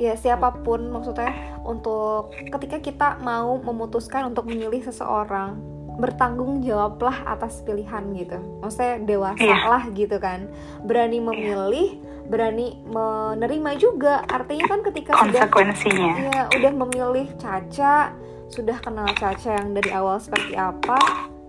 [0.00, 1.30] Ya siapa pun maksudnya
[1.62, 5.60] untuk ketika kita mau memutuskan untuk memilih seseorang
[6.00, 8.40] bertanggung jawablah atas pilihan gitu.
[8.64, 9.60] Maksudnya dewasa iya.
[9.68, 10.48] lah gitu kan.
[10.82, 12.09] Berani memilih, iya.
[12.30, 14.22] Berani menerima juga.
[14.30, 16.12] Artinya kan ketika konsekuensinya.
[16.14, 18.14] Sudah, ya udah memilih Caca
[18.50, 20.98] sudah kenal Caca yang dari awal seperti apa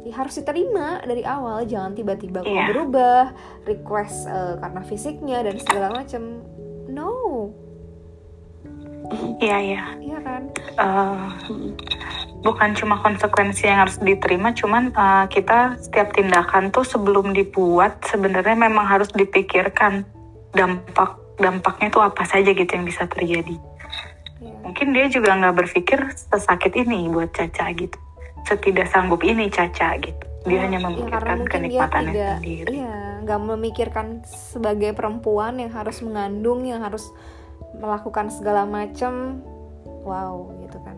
[0.06, 2.70] ya harus diterima dari awal jangan tiba-tiba yeah.
[2.70, 3.34] berubah
[3.66, 6.42] request uh, karena fisiknya dan segala macam
[6.90, 7.50] no
[9.42, 10.42] iya iya iya kan
[10.78, 11.30] uh,
[12.46, 18.58] bukan cuma konsekuensi yang harus diterima cuman uh, kita setiap tindakan tuh sebelum dibuat sebenarnya
[18.58, 20.06] memang harus dipikirkan
[20.52, 23.58] dampak dampaknya tuh apa saja gitu yang bisa terjadi.
[24.62, 27.98] Mungkin dia juga nggak berpikir sesakit ini buat Caca gitu.
[28.46, 30.26] Setidak sanggup ini Caca gitu.
[30.46, 32.72] Dia oh, hanya iya, memikirkan ya, kenikmatannya tidak, sendiri.
[32.74, 37.14] iya nggak memikirkan sebagai perempuan yang harus mengandung yang harus
[37.78, 39.46] melakukan segala macam
[40.02, 40.98] wow gitu kan.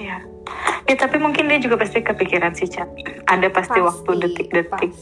[0.00, 0.24] Ya
[0.88, 2.88] ya tapi mungkin dia juga pasti kepikiran sih Caca
[3.28, 4.92] ada pasti, pasti waktu detik-detik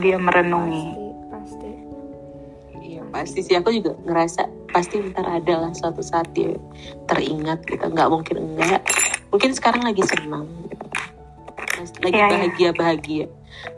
[0.00, 0.84] dia merenungi.
[0.92, 1.09] Pasti
[3.26, 3.54] sih.
[3.58, 6.54] Aku juga ngerasa pasti ntar ada lah suatu saat dia
[7.10, 7.84] teringat gitu.
[7.84, 8.82] Nggak mungkin enggak.
[9.30, 10.46] Mungkin sekarang lagi senang.
[10.68, 10.86] Gitu.
[11.80, 12.36] lagi yeah, iya.
[12.36, 13.26] bahagia bahagia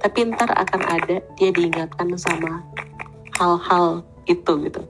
[0.02, 2.62] tapi ntar akan ada dia diingatkan sama
[3.38, 4.82] hal-hal itu gitu.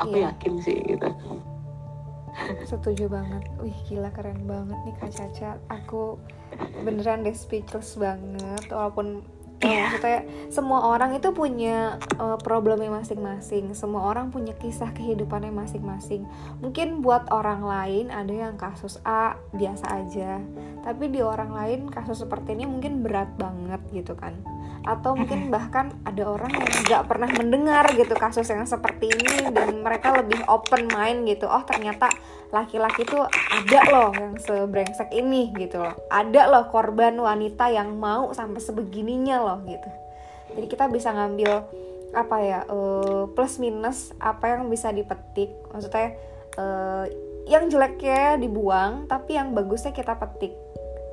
[0.00, 0.32] Aku yeah.
[0.32, 1.08] yakin sih gitu.
[2.64, 3.42] Setuju banget.
[3.60, 5.50] Wih gila keren banget nih kak Caca.
[5.68, 6.16] Aku
[6.84, 9.24] beneran deh speechless banget walaupun
[9.64, 9.92] yeah.
[9.92, 13.72] maksudnya semua orang itu punya uh, problemnya masing-masing.
[13.76, 16.24] Semua orang punya kisah kehidupannya masing-masing.
[16.64, 20.40] Mungkin buat orang lain ada yang kasus A biasa aja.
[20.80, 24.34] Tapi di orang lain kasus seperti ini mungkin berat banget gitu kan.
[24.88, 29.84] Atau mungkin bahkan ada orang yang nggak pernah mendengar gitu kasus yang seperti ini dan
[29.84, 31.44] mereka lebih open mind gitu.
[31.44, 32.08] Oh ternyata
[32.50, 35.94] laki-laki tuh ada loh yang sebrengsek ini gitu loh.
[36.10, 39.90] Ada loh korban wanita yang mau sampai sebegininya loh gitu.
[40.58, 41.62] Jadi kita bisa ngambil
[42.10, 45.54] apa ya uh, plus minus apa yang bisa dipetik.
[45.70, 46.18] Maksudnya
[46.58, 47.06] uh,
[47.46, 50.54] yang jeleknya dibuang tapi yang bagusnya kita petik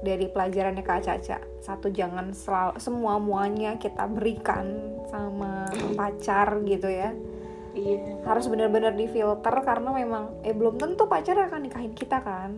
[0.02, 1.38] dari pelajarannya Kak Caca.
[1.62, 7.14] Satu jangan selalu semua muanya kita berikan sama pacar gitu ya
[7.78, 8.00] iya.
[8.26, 12.58] harus benar-benar difilter karena memang eh belum tentu pacar akan nikahin kita kan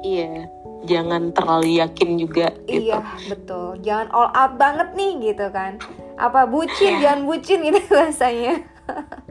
[0.00, 0.48] iya
[0.88, 2.88] jangan terlalu yakin juga gitu.
[2.88, 5.76] iya betul jangan all out banget nih gitu kan
[6.16, 7.00] apa bucin yeah.
[7.04, 8.64] jangan bucin gitu bahasanya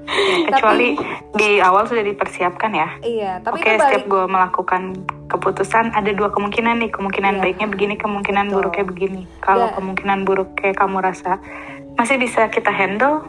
[0.09, 0.97] Ya, kecuali
[1.37, 2.89] di awal sudah dipersiapkan ya.
[3.03, 6.89] Iya, tapi Oke, setiap gue melakukan keputusan ada dua kemungkinan nih.
[6.89, 7.41] Kemungkinan Iya.
[7.43, 8.55] baiknya begini, kemungkinan Betul.
[8.57, 9.21] buruknya begini.
[9.43, 11.37] Kalau kemungkinan buruknya kamu rasa
[11.99, 13.27] masih bisa kita handle,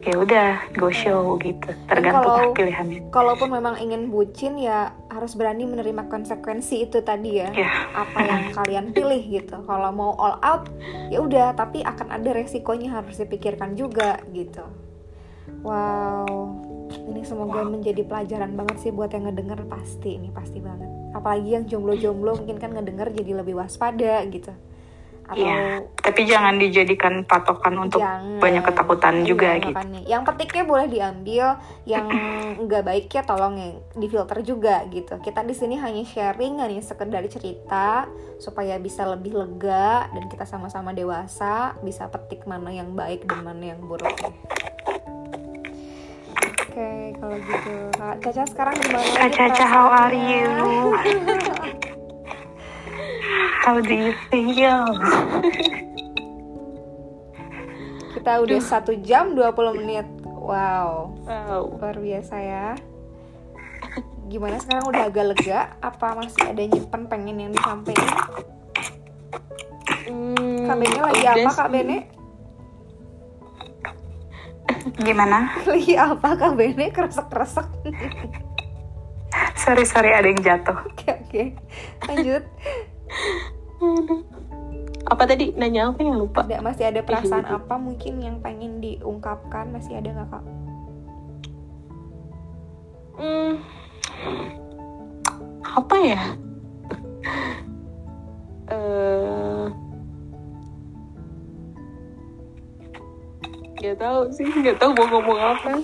[0.00, 1.70] ya udah go show gitu.
[1.84, 3.00] Tergantung kalau- pilihannya.
[3.08, 7.52] kalaupun memang ingin bucin ya harus berani menerima konsekuensi itu tadi ya.
[7.52, 9.60] Ya, Apa yang kalian pilih gitu.
[9.60, 10.72] Kalau mau all out
[11.08, 14.64] ya udah, tapi akan ada resikonya harus dipikirkan juga gitu.
[15.60, 16.26] Wow.
[16.90, 20.88] Ini semoga menjadi pelajaran banget sih buat yang ngedenger pasti ini pasti banget.
[21.12, 24.50] Apalagi yang jomblo-jomblo mungkin kan ngedenger jadi lebih waspada gitu.
[25.30, 25.86] Atau Iya.
[26.02, 28.42] tapi jangan dijadikan patokan untuk Jangan.
[28.42, 29.70] banyak ketakutan Iya, juga gitu.
[29.70, 30.00] makanya.
[30.02, 31.44] Yang petiknya boleh diambil,
[31.86, 32.06] yang
[32.66, 35.22] nggak baik ya tolong yang difilter juga gitu.
[35.22, 38.10] Kita di sini hanya sharing, hanya sekedar cerita
[38.42, 43.70] supaya bisa lebih lega dan kita sama-sama dewasa bisa petik mana yang baik dan mana
[43.70, 44.10] yang buruk.
[46.66, 47.74] Oke, kalau gitu.
[47.92, 49.10] Kak Caca sekarang gimana?
[49.14, 50.50] Kak Caca, how are you?
[53.70, 54.82] How do you feel?
[58.10, 60.06] Kita udah satu jam 20 menit.
[60.26, 61.14] Wow.
[61.22, 61.78] Wow.
[61.78, 62.74] luar biasa ya
[64.26, 68.10] gimana sekarang udah agak lega apa masih ada nyimpen pengen yang disampaikan
[70.06, 71.68] Hmm, kak Bene lagi apa kak.
[71.68, 71.98] Bene
[74.96, 75.38] Gimana?
[75.64, 77.26] lagi apa kak Bene kresek
[79.52, 80.78] Sorry, sorry ada yang jatuh.
[80.80, 81.44] oke oke
[82.06, 82.89] lanjut Aduh.
[85.02, 86.44] Apa tadi nanya apa yang lupa?
[86.44, 87.56] ada masih ada perasaan gitu.
[87.56, 90.44] apa mungkin yang pengen diungkapkan masih ada nggak kak
[93.12, 93.52] Hmm,
[95.62, 96.22] apa ya?
[98.66, 99.64] Eh,
[103.78, 105.80] Gak tahu sih, nggak tahu mau ngomong apa.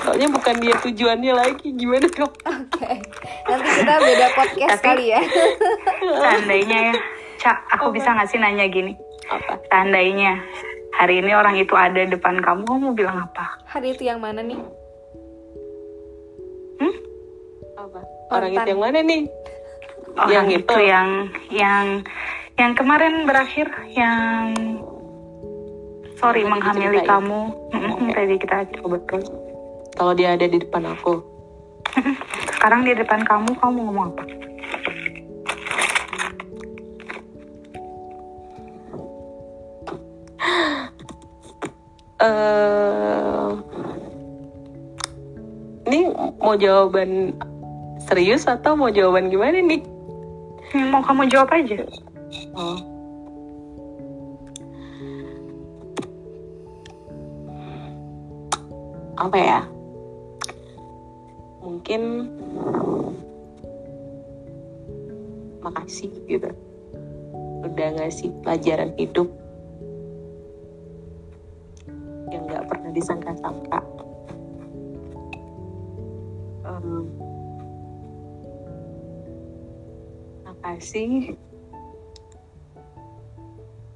[0.00, 2.30] Soalnya bukan dia tujuannya lagi, gimana dong?
[2.42, 2.90] oke
[3.46, 5.20] nanti kita beda podcast Tapi- kali ya
[6.02, 6.94] Seandainya ya,
[7.46, 7.94] Cak, aku Apa?
[7.94, 8.98] bisa nggak sih nanya gini?
[9.30, 9.54] Apa?
[9.70, 10.42] Seandainya
[10.98, 13.54] hari ini orang itu ada depan kamu, kamu mau bilang apa?
[13.70, 14.58] hari itu yang mana nih
[17.78, 18.00] Apa?
[18.34, 19.22] Orang itu yang mana nih?
[20.18, 20.90] Orang Yang itu itu.
[20.90, 21.08] yang
[21.54, 21.84] yang
[22.58, 24.50] yang kemarin berakhir yang
[26.18, 27.40] sorry tadi menghamili kamu.
[27.70, 29.22] Mm, Tadi kita coba betul.
[29.94, 31.22] Kalau dia ada di depan aku,
[32.58, 34.24] Sekarang di depan kamu, kamu mau ngomong apa?
[42.16, 43.50] Eh
[45.86, 46.10] ini
[46.42, 47.36] mau jawaban
[48.06, 49.82] serius atau mau jawaban gimana nih?
[50.90, 51.86] Mau kamu jawab aja.
[52.58, 52.78] Oh.
[59.16, 59.60] Apa ya?
[61.62, 62.30] Mungkin
[65.62, 66.50] makasih gitu.
[67.66, 69.26] Udah ngasih pelajaran hidup
[72.30, 73.80] yang nggak pernah disangka-sangka.
[76.66, 76.88] Em,
[80.46, 81.38] makasih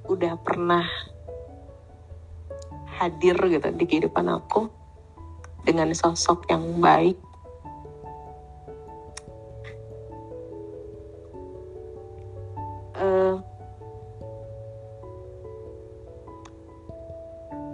[0.07, 0.87] udah pernah
[2.99, 4.67] hadir gitu di kehidupan aku
[5.65, 7.17] dengan sosok yang baik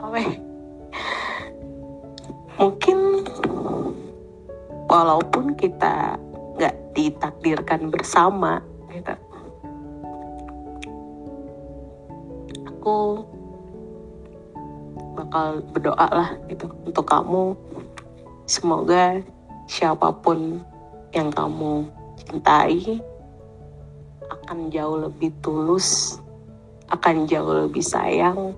[0.08, 0.47] apa ya?
[2.58, 3.24] Mungkin
[4.90, 6.18] walaupun kita
[6.58, 9.14] nggak ditakdirkan bersama gitu.
[12.66, 13.22] Aku
[15.14, 17.54] bakal berdoa lah gitu untuk kamu.
[18.50, 19.22] Semoga
[19.70, 20.62] siapa pun
[21.14, 21.86] yang kamu
[22.26, 23.00] cintai
[24.28, 26.20] akan jauh lebih tulus
[26.88, 28.56] akan jauh lebih sayang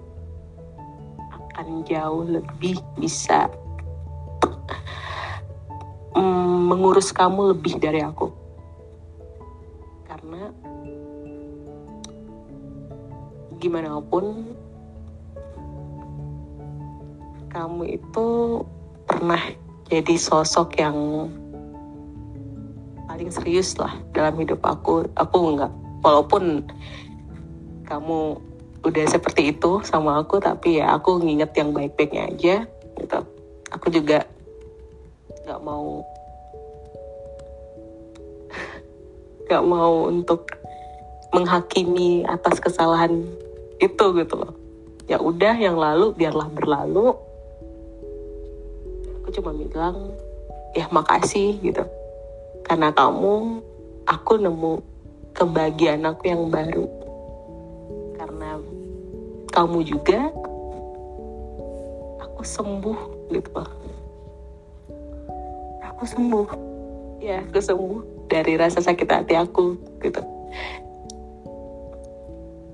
[1.33, 3.49] akan jauh lebih bisa
[6.59, 8.27] mengurus kamu lebih dari aku.
[10.03, 10.51] Karena
[13.59, 14.55] gimana pun
[17.49, 18.27] kamu itu
[19.07, 19.41] pernah
[19.89, 20.97] jadi sosok yang
[23.09, 25.07] paling serius lah dalam hidup aku.
[25.17, 25.73] Aku enggak
[26.05, 26.63] walaupun
[27.89, 28.37] kamu
[28.79, 32.55] udah seperti itu sama aku tapi ya aku nginget yang baik-baiknya aja
[32.95, 33.19] gitu.
[33.75, 34.23] Aku juga
[35.43, 36.05] nggak mau
[39.49, 40.45] nggak mau untuk
[41.33, 43.25] menghakimi atas kesalahan
[43.81, 44.53] itu gitu loh.
[45.09, 47.17] Ya udah yang lalu biarlah berlalu.
[49.17, 50.13] Aku cuma bilang
[50.77, 51.81] ya makasih gitu.
[52.61, 53.65] Karena kamu
[54.05, 54.85] aku nemu
[55.33, 56.85] kebahagiaan aku yang baru.
[58.21, 58.61] Karena
[59.49, 60.29] kamu juga
[62.21, 62.99] aku sembuh
[63.33, 63.49] gitu
[65.89, 66.47] aku sembuh?
[67.17, 69.75] Ya aku sembuh dari rasa sakit hati aku
[70.05, 70.21] gitu.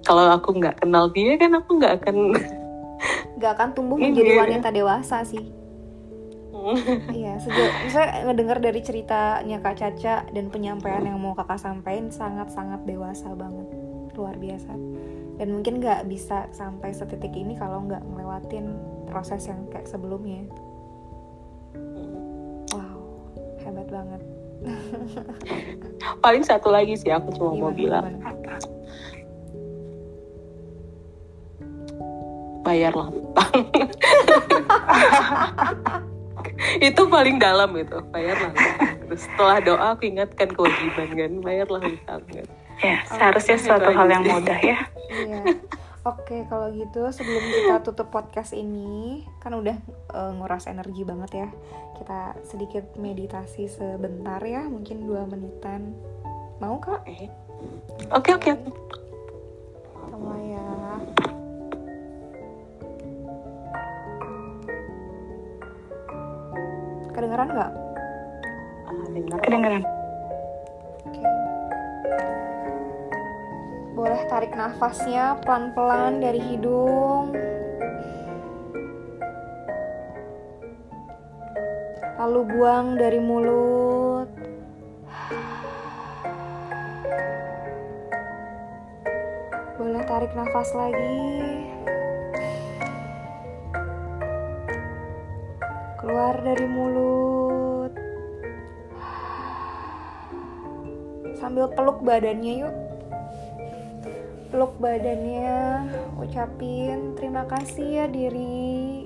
[0.05, 2.15] Kalau aku nggak kenal dia kan aku nggak akan
[3.41, 5.41] nggak akan tumbuh menjadi wanita dewasa sih.
[7.13, 12.51] Iya sejauh saya ngedengar dari ceritanya kak Caca dan penyampaian yang mau kakak sampaikan sangat
[12.53, 13.65] sangat dewasa banget.
[14.13, 14.73] Luar biasa.
[15.35, 18.71] Dan mungkin nggak bisa sampai setitik ini kalau nggak ngelewatin
[19.09, 20.47] proses yang kayak sebelumnya.
[22.73, 23.05] Wow
[23.65, 24.21] hebat banget
[26.23, 28.57] paling satu lagi sih aku cuma mau Gimana, bilang gimana?
[32.65, 33.61] bayarlah utang
[36.87, 38.97] itu paling dalam itu bayarlah utang.
[39.05, 42.47] Terus setelah doa aku ingatkan kewajiban kan bayarlah utang kan.
[42.83, 44.79] Ya, seharusnya suatu hal yang mudah ya.
[45.07, 45.39] Iya.
[46.05, 49.73] Oke, kalau gitu sebelum kita tutup podcast ini, kan udah
[50.13, 51.49] eh, nguras energi banget ya.
[51.97, 55.97] Kita sedikit meditasi sebentar ya, mungkin dua menitan.
[56.61, 57.01] Mau kak?
[58.13, 58.69] oke oke oke
[60.13, 60.69] Sama ya.
[67.17, 67.71] Kedengeran nggak?
[68.85, 69.83] Ah, dengar Kedengeran.
[71.09, 71.21] Oke.
[73.95, 77.31] Boleh tarik nafasnya pelan-pelan dari hidung.
[82.19, 84.27] Lalu buang dari mulut.
[89.79, 91.23] Boleh tarik nafas lagi.
[96.03, 97.95] Keluar dari mulut.
[101.39, 102.84] Sambil peluk badannya yuk
[104.55, 105.83] peluk badannya.
[106.15, 109.03] Ucapin terima kasih ya diri.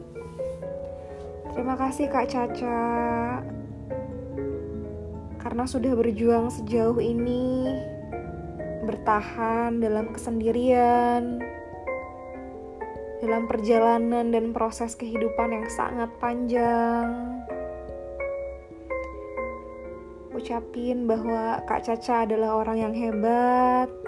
[1.49, 2.85] Terima kasih kak Caca.
[5.41, 7.65] Karena sudah berjuang sejauh ini
[8.85, 11.41] bertahan dalam kesendirian
[13.25, 17.09] dalam perjalanan dan proses kehidupan yang sangat panjang.
[20.29, 23.98] Ucapin bahwa Kak Caca adalah orang yang hebat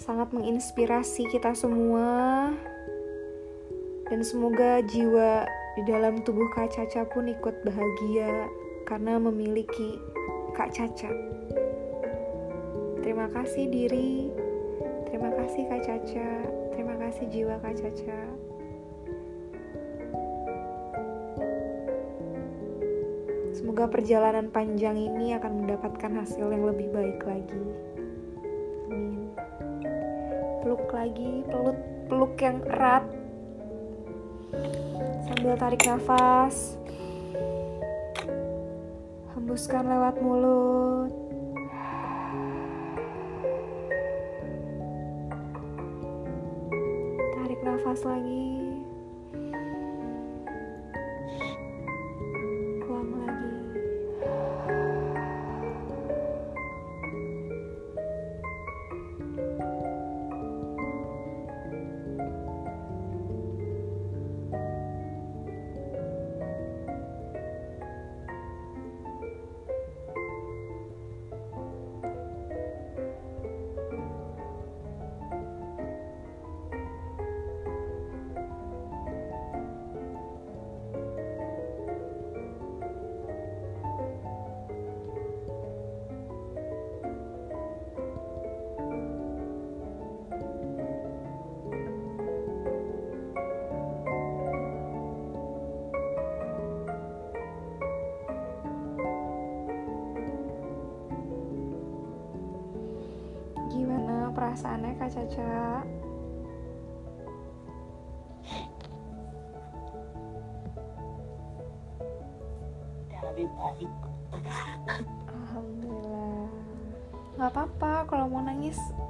[0.00, 2.48] sangat menginspirasi kita semua
[4.08, 5.44] dan semoga jiwa
[5.76, 8.48] di dalam tubuh Kak Caca pun ikut bahagia
[8.88, 10.00] karena memiliki
[10.56, 11.12] Kak Caca.
[13.04, 14.32] Terima kasih diri,
[15.06, 16.30] terima kasih Kak Caca,
[16.72, 18.20] terima kasih jiwa Kak Caca.
[23.52, 27.64] Semoga perjalanan panjang ini akan mendapatkan hasil yang lebih baik lagi.
[28.88, 29.69] Amin
[30.60, 33.04] peluk lagi peluk peluk yang erat.
[35.24, 36.76] Sambil tarik nafas.
[39.32, 41.12] Hembuskan lewat mulut.
[47.40, 48.59] Tarik nafas lagi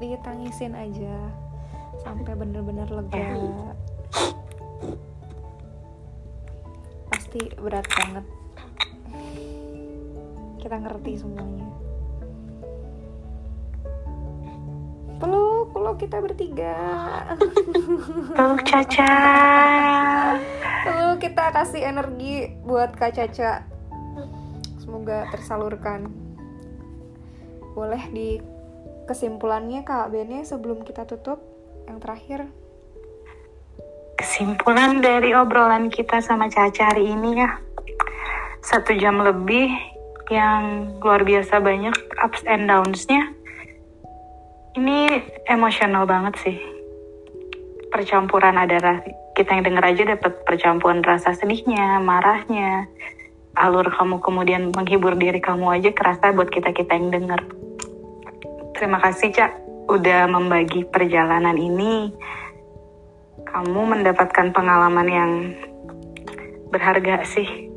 [0.00, 1.16] ditangisin aja
[2.00, 3.36] sampai bener-bener lega.
[7.12, 8.24] Pasti berat banget.
[10.56, 11.68] Kita ngerti semuanya.
[15.20, 16.76] Peluk, peluk kita bertiga.
[18.32, 19.14] Peluk Caca.
[20.88, 23.68] Lalu kita kasih energi buat Kak Caca.
[24.80, 26.08] Semoga tersalurkan.
[27.76, 28.40] Boleh di
[29.10, 31.42] kesimpulannya Kak Bene sebelum kita tutup
[31.90, 32.46] yang terakhir.
[34.14, 37.58] Kesimpulan dari obrolan kita sama Caca hari ini ya.
[38.62, 39.66] Satu jam lebih
[40.30, 43.34] yang luar biasa banyak ups and downs-nya.
[44.78, 46.56] Ini emosional banget sih.
[47.90, 52.86] Percampuran ada rasa, kita yang denger aja dapat percampuran rasa sedihnya, marahnya.
[53.58, 57.69] Alur kamu kemudian menghibur diri kamu aja kerasa buat kita-kita yang denger.
[58.80, 59.52] Terima kasih, Cak,
[59.92, 62.08] udah membagi perjalanan ini.
[63.44, 65.32] Kamu mendapatkan pengalaman yang
[66.72, 67.68] berharga sih.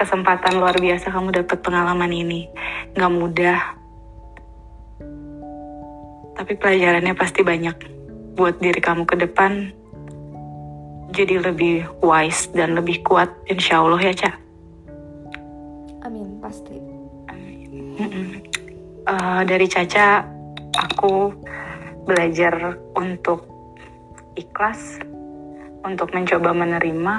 [0.00, 2.48] Kesempatan luar biasa kamu dapat pengalaman ini.
[2.96, 3.60] Gak mudah.
[6.40, 7.76] Tapi pelajarannya pasti banyak.
[8.40, 9.76] Buat diri kamu ke depan,
[11.12, 14.34] jadi lebih wise dan lebih kuat, insya Allah ya, Cak.
[16.00, 16.80] Amin, pasti.
[18.00, 18.40] Mm-mm.
[19.06, 20.35] Eh, dari Caca,
[20.76, 21.32] aku
[22.06, 23.48] belajar untuk
[24.36, 25.00] ikhlas,
[25.82, 27.14] untuk mencoba menerima,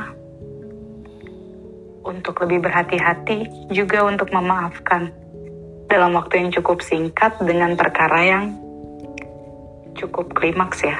[2.07, 5.11] untuk lebih berhati-hati, juga untuk memaafkan
[5.91, 8.45] dalam waktu yang cukup singkat dengan perkara yang
[9.97, 10.97] cukup klimaks ya.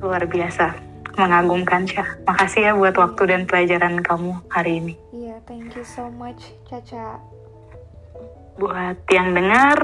[0.00, 0.74] Luar biasa,
[1.16, 2.04] mengagumkan Ca.
[2.26, 4.94] Makasih ya buat waktu dan pelajaran kamu hari ini.
[5.12, 7.20] Iya, thank you so much Caca.
[8.56, 9.76] buat yang dengar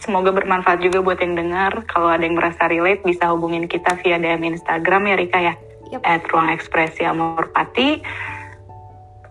[0.00, 1.84] semoga bermanfaat juga buat yang dengar.
[1.86, 5.54] Kalau ada yang merasa relate bisa hubungin kita via DM Instagram ya Rika ya.
[5.90, 6.06] Yap.
[6.06, 7.98] at ruang ekspresi Amor Pati.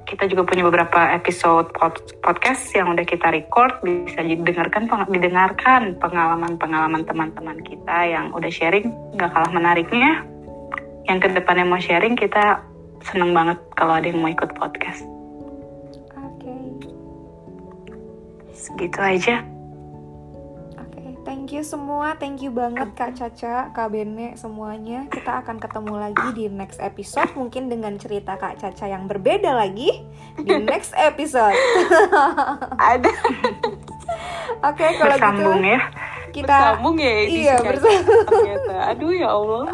[0.04, 3.80] Kita juga punya beberapa episode pod- podcast yang udah kita record.
[3.80, 8.92] Bisa didengarkan peng- didengarkan pengalaman-pengalaman teman-teman kita yang udah sharing.
[9.16, 10.26] Nggak kalah menariknya.
[11.08, 12.60] Yang ke depannya mau sharing kita
[13.08, 15.08] seneng banget kalau ada yang mau ikut podcast.
[16.20, 16.52] Oke.
[18.52, 19.40] segitu aja
[21.30, 22.18] thank you semua.
[22.18, 25.06] Thank you banget Kak Caca, Kak Bene, semuanya.
[25.14, 27.30] Kita akan ketemu lagi di next episode.
[27.38, 30.02] Mungkin dengan cerita Kak Caca yang berbeda lagi
[30.42, 31.54] di next episode.
[32.82, 33.14] Ada
[34.66, 35.80] Oke, kalau bersambung gitu ya
[36.30, 38.26] kita bersambung ya Iya, bersambung.
[38.26, 38.76] ternyata.
[38.94, 39.66] Aduh ya Allah.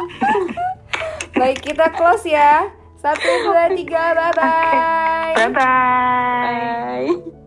[1.40, 2.68] baik kita close ya.
[2.96, 5.32] Satu, dua, tiga, bye bye.
[5.36, 7.12] Bye bye.
[7.16, 7.45] Bye.